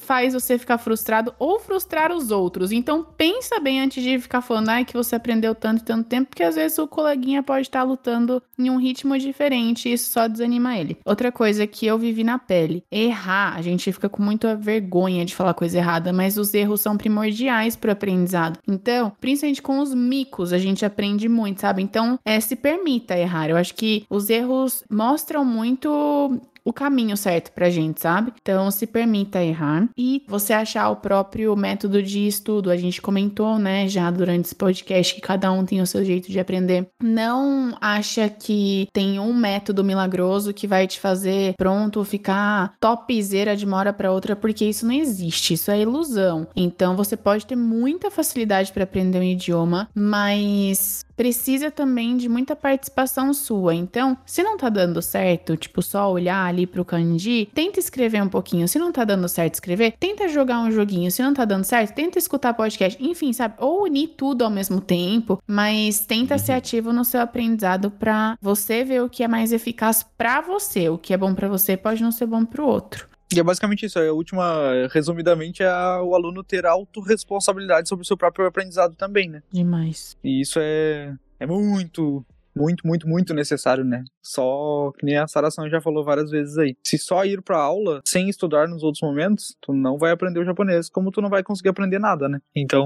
[0.00, 2.72] faz você ficar frustrado ou frustrar os outros.
[2.72, 6.30] Então pensa bem antes de ficar falando ai, que você aprendeu tanto e tanto tempo,
[6.30, 9.90] porque às vezes o coleguinha pode estar lutando em um ritmo diferente.
[9.92, 10.98] Isso só desanima ele.
[11.04, 15.34] Outra coisa que eu vivi na pele, errar, a gente fica com muita vergonha de
[15.34, 18.58] falar coisa errada, mas os erros são primordiais para o aprendizado.
[18.66, 21.82] Então, principalmente com os micos, a gente aprende muito, sabe?
[21.82, 23.48] Então, é, se permita errar.
[23.48, 28.30] Eu acho que os erros mostram muito o caminho certo pra gente, sabe?
[28.42, 32.70] Então, se permita errar e você achar o próprio método de estudo.
[32.70, 36.30] A gente comentou, né, já durante esse podcast que cada um tem o seu jeito
[36.30, 36.86] de aprender.
[37.02, 43.64] Não acha que tem um método milagroso que vai te fazer pronto ficar topzera de
[43.64, 46.48] uma hora para outra, porque isso não existe, isso é ilusão.
[46.54, 52.54] Então, você pode ter muita facilidade para aprender um idioma, mas precisa também de muita
[52.54, 53.74] participação sua.
[53.74, 58.28] Então, se não tá dando certo, tipo, só olhar ali pro kanji, tenta escrever um
[58.28, 58.66] pouquinho.
[58.68, 61.10] Se não tá dando certo escrever, tenta jogar um joguinho.
[61.10, 63.02] Se não tá dando certo, tenta escutar podcast.
[63.02, 63.54] Enfim, sabe?
[63.58, 66.38] Ou unir tudo ao mesmo tempo, mas tenta Uhum.
[66.38, 70.88] ser ativo no seu aprendizado pra você ver o que é mais eficaz pra você.
[70.88, 73.08] O que é bom pra você pode não ser bom pro outro.
[73.34, 73.98] E é basicamente isso.
[73.98, 75.70] A última, resumidamente, é
[76.02, 79.42] o aluno ter autorresponsabilidade sobre o seu próprio aprendizado também, né?
[79.52, 80.16] Demais.
[80.24, 82.24] E isso é, é muito,
[82.58, 84.04] muito, muito, muito necessário, né?
[84.22, 86.76] Só que nem a Sara San já falou várias vezes aí.
[86.84, 90.44] Se só ir pra aula sem estudar nos outros momentos, tu não vai aprender o
[90.44, 92.40] japonês, como tu não vai conseguir aprender nada, né?
[92.54, 92.84] Então,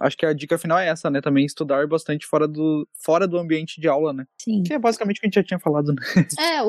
[0.00, 1.20] acho que a dica final é essa, né?
[1.20, 4.26] Também estudar bastante fora do, fora do ambiente de aula, né?
[4.38, 4.62] Sim.
[4.62, 6.02] Que é basicamente o que a gente já tinha falado, né?
[6.38, 6.68] É, o,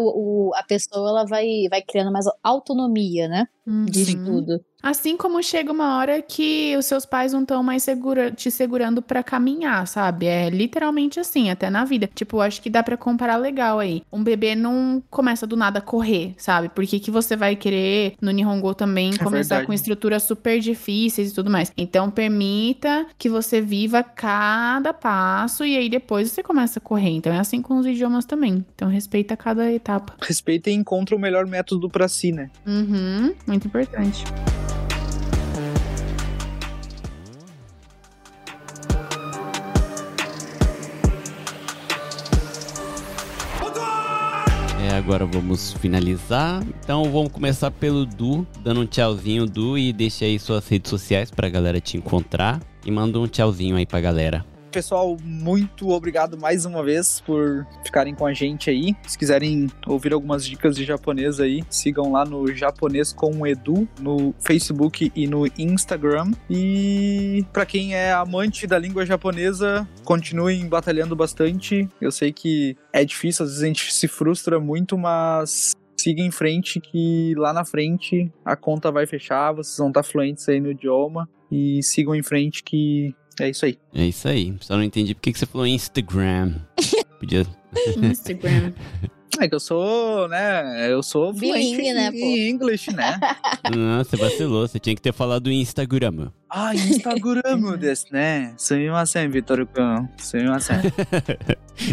[0.49, 3.47] o- a pessoa ela vai, vai criando mais autonomia, né?
[3.65, 4.05] De Uhum.
[4.05, 4.65] estudo.
[4.85, 9.01] Assim como chega uma hora que os seus pais não estão mais segura- te segurando
[9.01, 10.27] pra caminhar, sabe?
[10.27, 12.07] É literalmente assim, até na vida.
[12.13, 14.03] Tipo, acho que dá pra comparar legal aí.
[14.13, 16.69] Um bebê não começa do nada a correr, sabe?
[16.69, 19.65] Por que, você vai querer no Nihongo também É começar verdade.
[19.65, 21.73] com estruturas super difíceis e tudo mais?
[21.75, 27.09] Então, permita que você viva cada passo e aí depois você começa a correr.
[27.09, 28.63] Então, é assim com os idiomas também.
[28.75, 30.13] Então, respeita cada etapa.
[30.21, 32.51] Respeita e encontra o melhor método pra si, né?
[32.67, 34.23] Uhum, muito importante.
[44.97, 46.63] Agora vamos finalizar.
[46.79, 51.29] Então vamos começar pelo Du, dando um tchauzinho, Du, e deixa aí suas redes sociais
[51.29, 52.61] pra galera te encontrar.
[52.85, 54.45] E manda um tchauzinho aí pra galera.
[54.75, 58.93] Pessoal, muito obrigado mais uma vez por ficarem com a gente aí.
[59.07, 64.35] Se quiserem ouvir algumas dicas de japonês aí, sigam lá no Japonês com Edu no
[64.37, 66.33] Facebook e no Instagram.
[66.49, 71.87] E para quem é amante da língua japonesa, continuem batalhando bastante.
[72.01, 76.31] Eu sei que é difícil, às vezes a gente se frustra muito, mas siga em
[76.31, 80.69] frente que lá na frente a conta vai fechar, vocês vão estar fluentes aí no
[80.69, 83.77] idioma e sigam em frente que é isso aí.
[83.93, 84.55] É isso aí.
[84.61, 86.55] Só não entendi por que você falou Instagram.
[87.19, 87.45] Podia.
[88.01, 88.73] Instagram.
[89.39, 90.89] É que eu sou, né?
[90.89, 93.19] Eu sou Bilingue, fluente né, em, English, né?
[93.75, 94.67] Não, você vacilou.
[94.67, 96.31] Você tinha que ter falado Instagram.
[96.49, 98.53] ah, Instagram desu, né?
[98.57, 100.07] Sumimasen, Vitor Kun.
[100.17, 100.77] Sumimasen.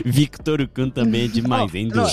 [0.05, 2.05] Victor Kun também é demais, hein, Du?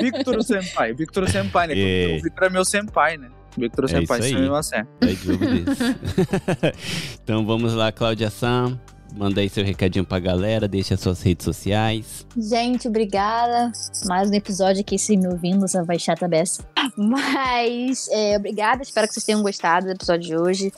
[0.00, 0.92] Victor Senpai.
[0.92, 1.74] Victor Senpai, né?
[1.76, 2.16] É.
[2.18, 3.30] O Victor é meu senpai, né?
[3.56, 4.84] Victor É Senpai, isso aí.
[5.00, 5.78] Tá de dúvidas.
[7.22, 8.78] então vamos lá, Cláudia Sam.
[9.16, 12.26] Manda aí seu recadinho pra galera, deixa suas redes sociais.
[12.36, 13.72] Gente, obrigada.
[14.04, 16.62] Mais um episódio aqui, se me ouvindo, essa vai chata beça.
[16.96, 18.82] Mas, é, obrigada.
[18.82, 20.72] Espero que vocês tenham gostado do episódio de hoje.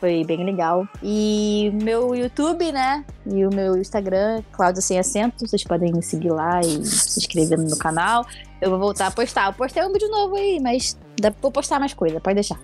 [0.00, 0.88] Foi bem legal.
[1.02, 3.04] E meu YouTube, né?
[3.26, 5.46] E o meu Instagram, Cláudia Sem Acento.
[5.46, 8.26] Vocês podem me seguir lá e se inscrever no meu canal.
[8.64, 9.48] Eu vou voltar a postar.
[9.48, 12.58] Eu postei um vídeo novo aí, mas dá, vou postar mais coisa, pode deixar.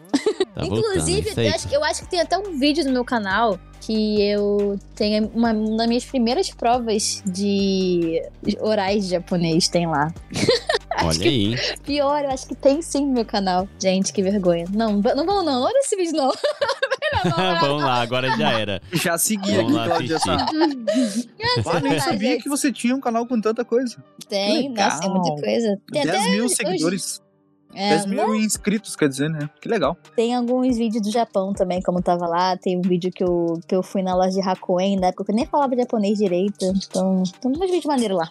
[0.55, 3.59] Tá Inclusive, voltando, eu acho, eu acho que tem até um vídeo no meu canal
[3.81, 8.23] que eu tenho uma, uma das minhas primeiras provas de
[8.61, 10.13] orais de japonês, tem lá.
[11.05, 11.57] Olha aí?
[11.85, 13.69] Pior, eu acho que tem sim no meu canal.
[13.79, 14.67] Gente, que vergonha.
[14.71, 16.31] Não, não vão não, olha esse vídeo não.
[17.61, 18.81] Vamos lá, agora já era.
[18.93, 20.19] Já segui Vamos aqui, lá Cláudia.
[20.19, 20.37] Sam.
[21.67, 22.43] Ah, nem sabia gente.
[22.43, 23.97] que você tinha um canal com tanta coisa.
[24.29, 25.81] Tem, nossa, tem muita coisa.
[25.93, 27.21] Tem 10 até mil hoje- seguidores.
[27.73, 29.49] É, 10 mil inscritos, quer dizer, né?
[29.61, 29.97] Que legal.
[30.17, 32.57] Tem alguns vídeos do Japão também, como tava lá.
[32.57, 35.31] Tem um vídeo que eu, que eu fui na loja de Hakuen, na época que
[35.31, 36.65] eu nem falava japonês direito.
[36.65, 38.29] Então, tem uns vídeos maneiros lá.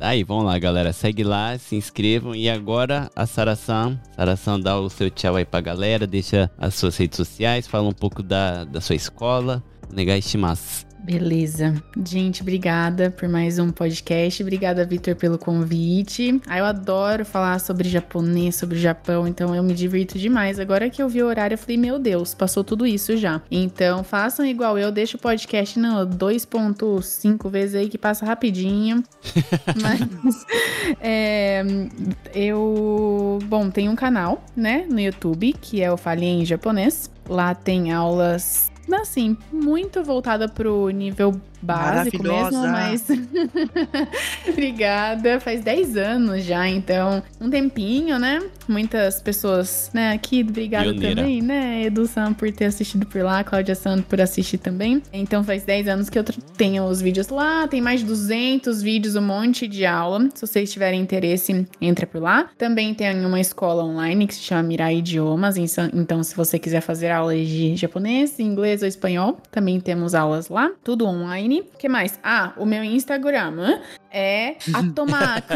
[0.00, 0.92] Aí, vamos lá, galera.
[0.92, 2.34] Segue lá, se inscrevam.
[2.34, 4.00] E agora, a Sarasan.
[4.16, 6.06] Sarasan, dá o seu tchau aí pra galera.
[6.06, 7.66] Deixa as suas redes sociais.
[7.66, 9.62] Fala um pouco da, da sua escola.
[9.92, 10.93] Negai shimasu.
[11.04, 11.74] Beleza.
[12.02, 14.42] Gente, obrigada por mais um podcast.
[14.42, 16.40] Obrigada, Vitor, pelo convite.
[16.46, 20.58] Ah, eu adoro falar sobre japonês, sobre o Japão, então eu me divirto demais.
[20.58, 23.42] Agora que eu vi o horário, eu falei, meu Deus, passou tudo isso já.
[23.50, 29.04] Então, façam igual eu, deixa o podcast no 2.5 vezes aí que passa rapidinho.
[29.82, 30.46] Mas
[31.02, 31.62] é,
[32.34, 37.10] eu, bom, tem um canal, né, no YouTube, que é o Fale em Japonês.
[37.28, 41.32] Lá tem aulas assim, muito voltada pro nível
[41.64, 43.06] básico mesmo, mas.
[44.48, 45.40] Obrigada.
[45.40, 48.42] Faz 10 anos já, então, um tempinho, né?
[48.68, 51.16] Muitas pessoas, né, aqui, obrigada Pioneira.
[51.22, 51.82] também, né?
[51.84, 55.02] Edu Sam por ter assistido por lá, Cláudia Santo por assistir também.
[55.12, 56.24] Então, faz 10 anos que eu
[56.56, 60.28] tenho os vídeos lá, tem mais de 200 vídeos, um monte de aula.
[60.34, 62.48] Se vocês tiverem interesse, entra por lá.
[62.56, 66.80] Também tem uma escola online que se chama Mirai Idiomas, então- então, se você quiser
[66.80, 71.53] fazer aulas de japonês, inglês ou espanhol, também temos aulas lá, tudo online.
[71.78, 72.18] Que mais?
[72.22, 73.80] Ah, o meu Instagram
[74.14, 75.52] é atomaco,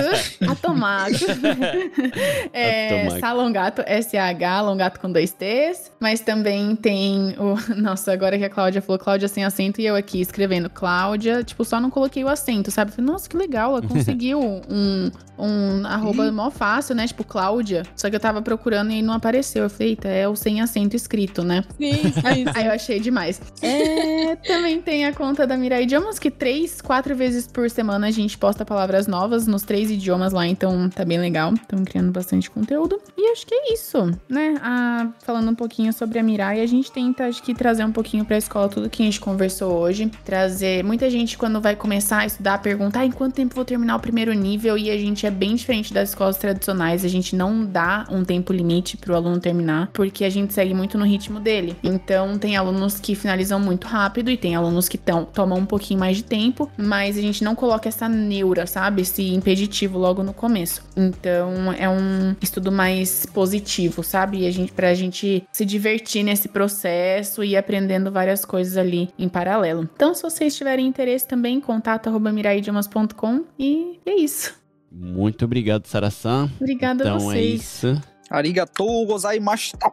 [0.50, 1.14] atomaco.
[2.52, 3.20] é Atomaco.
[3.20, 5.92] Salongato, S-A-H, Longato com dois T's.
[6.00, 7.56] Mas também tem o.
[7.80, 11.64] Nossa, agora que a Cláudia falou Cláudia sem acento e eu aqui escrevendo Cláudia, tipo,
[11.64, 12.90] só não coloquei o acento, sabe?
[12.90, 17.06] Falei, Nossa, que legal, ela conseguiu um, um arroba mó fácil, né?
[17.06, 17.84] Tipo, Cláudia.
[17.94, 19.64] Só que eu tava procurando e não apareceu.
[19.64, 21.64] Eu falei, eita, é o sem acento escrito, né?
[21.78, 23.40] Sim, sim, Aí eu achei demais.
[23.62, 28.10] É, também tem a conta da Mirai Idiomas, que três, quatro vezes por semana a
[28.10, 31.52] gente posta palavras novas nos três idiomas lá, então tá bem legal.
[31.52, 32.98] Estamos criando bastante conteúdo.
[33.14, 34.54] E acho que é isso, né?
[34.62, 38.24] Ah, falando um pouquinho sobre a Mirai, a gente tenta, acho que, trazer um pouquinho
[38.24, 40.10] pra escola tudo que a gente conversou hoje.
[40.24, 40.82] Trazer.
[40.82, 44.00] Muita gente, quando vai começar a estudar, pergunta: ah, em quanto tempo vou terminar o
[44.00, 44.78] primeiro nível?
[44.78, 47.04] E a gente é bem diferente das escolas tradicionais.
[47.04, 50.96] A gente não dá um tempo limite pro aluno terminar, porque a gente segue muito
[50.96, 51.76] no ritmo dele.
[51.82, 56.00] Então, tem alunos que finalizam muito rápido e tem alunos que tão, tomam um pouquinho
[56.00, 58.08] mais de tempo, mas a gente não coloca essa
[58.38, 59.02] neura, sabe?
[59.02, 60.82] Esse impeditivo logo no começo.
[60.96, 64.38] Então, é um estudo mais positivo, sabe?
[64.40, 69.08] E a gente, pra gente se divertir nesse processo e ir aprendendo várias coisas ali
[69.18, 69.88] em paralelo.
[69.94, 74.54] Então, se vocês tiverem interesse também, contato arroba miraiidiomas.com e é isso.
[74.90, 76.50] Muito obrigado, Sarasan.
[76.60, 77.60] Obrigada a Então é vocês.
[77.62, 78.02] isso.
[78.30, 79.90] Arigatou gozaimashita.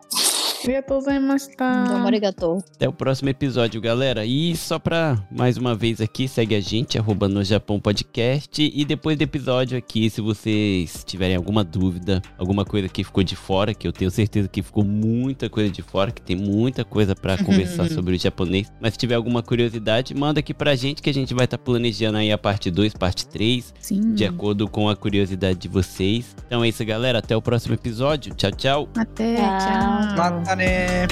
[2.76, 4.26] Até o próximo episódio, galera.
[4.26, 8.72] E só pra mais uma vez aqui, segue a gente, arroba no Japão Podcast.
[8.74, 13.36] E depois do episódio aqui, se vocês tiverem alguma dúvida, alguma coisa que ficou de
[13.36, 17.16] fora, que eu tenho certeza que ficou muita coisa de fora, que tem muita coisa
[17.16, 18.72] pra conversar sobre o japonês.
[18.82, 22.18] Mas se tiver alguma curiosidade, manda aqui pra gente que a gente vai estar planejando
[22.18, 24.14] aí a parte 2, parte 3, Sim.
[24.14, 26.36] de acordo com a curiosidade de vocês.
[26.48, 27.20] Então é isso, galera.
[27.20, 28.34] Até o próximo episódio.
[28.34, 28.90] Tchau, tchau.
[28.96, 30.16] Até, Tchau.
[30.16, 30.55] tchau.
[30.56, 31.08] Né?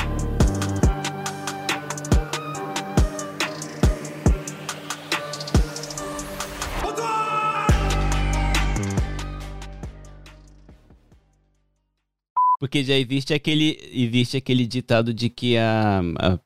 [12.60, 16.40] Porque já existe aquele, existe aquele ditado de que a, a-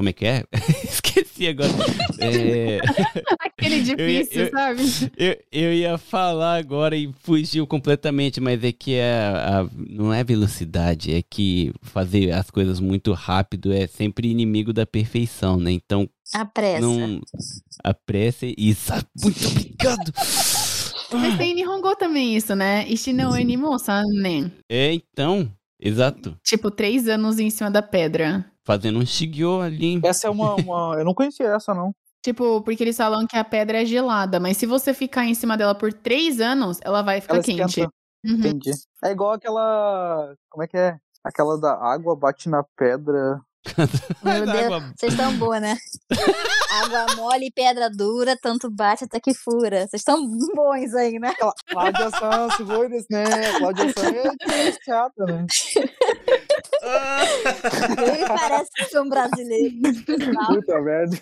[0.00, 0.44] como é que é?
[0.82, 1.68] Esqueci agora.
[2.20, 2.78] É,
[3.38, 4.82] Aquele ia- difícil, eu- sabe?
[5.14, 10.24] eu, eu ia falar agora e fugiu completamente, mas é que a, a- não é
[10.24, 15.70] velocidade, é que fazer as coisas muito rápido é sempre inimigo da perfeição, né?
[15.70, 16.80] Então, A pressa.
[16.80, 17.20] não
[17.84, 18.90] a pressa isso.
[19.22, 20.12] Muito obrigado.
[21.12, 22.86] Mas tem Nihongo também isso, né?
[22.88, 24.50] Ishi no enimosa, né?
[24.66, 25.50] É, então,
[25.80, 26.36] exato.
[26.44, 28.44] Tipo, três anos em cima da pedra.
[28.64, 30.00] Fazendo um shigyo ali.
[30.04, 31.92] Essa é uma, uma- Eu não conhecia essa, não.
[32.22, 35.56] Tipo, porque eles falam que a pedra é gelada, mas se você ficar em cima
[35.56, 37.80] dela por três anos, ela vai ficar Ela quente.
[37.80, 38.34] Uhum.
[38.34, 38.72] Entendi.
[39.02, 40.34] É igual aquela.
[40.50, 40.98] Como é que é?
[41.24, 43.40] Aquela da água bate na pedra.
[44.22, 45.76] Meu Deus, água- vocês estão boas, né?
[46.82, 49.80] Água mole e pedra dura, tanto bate até que fura.
[49.86, 51.34] Vocês estão bons aí, né?
[51.68, 53.24] Cláudia San, Segures, né?
[53.58, 55.46] Cláudia San é diferenciada, né?
[57.98, 59.74] Nem parece que sou um brasileiro.
[60.48, 61.18] Puta merda.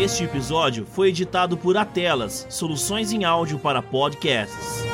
[0.00, 4.84] Este episódio foi editado por Atelas, soluções em áudio para podcasts.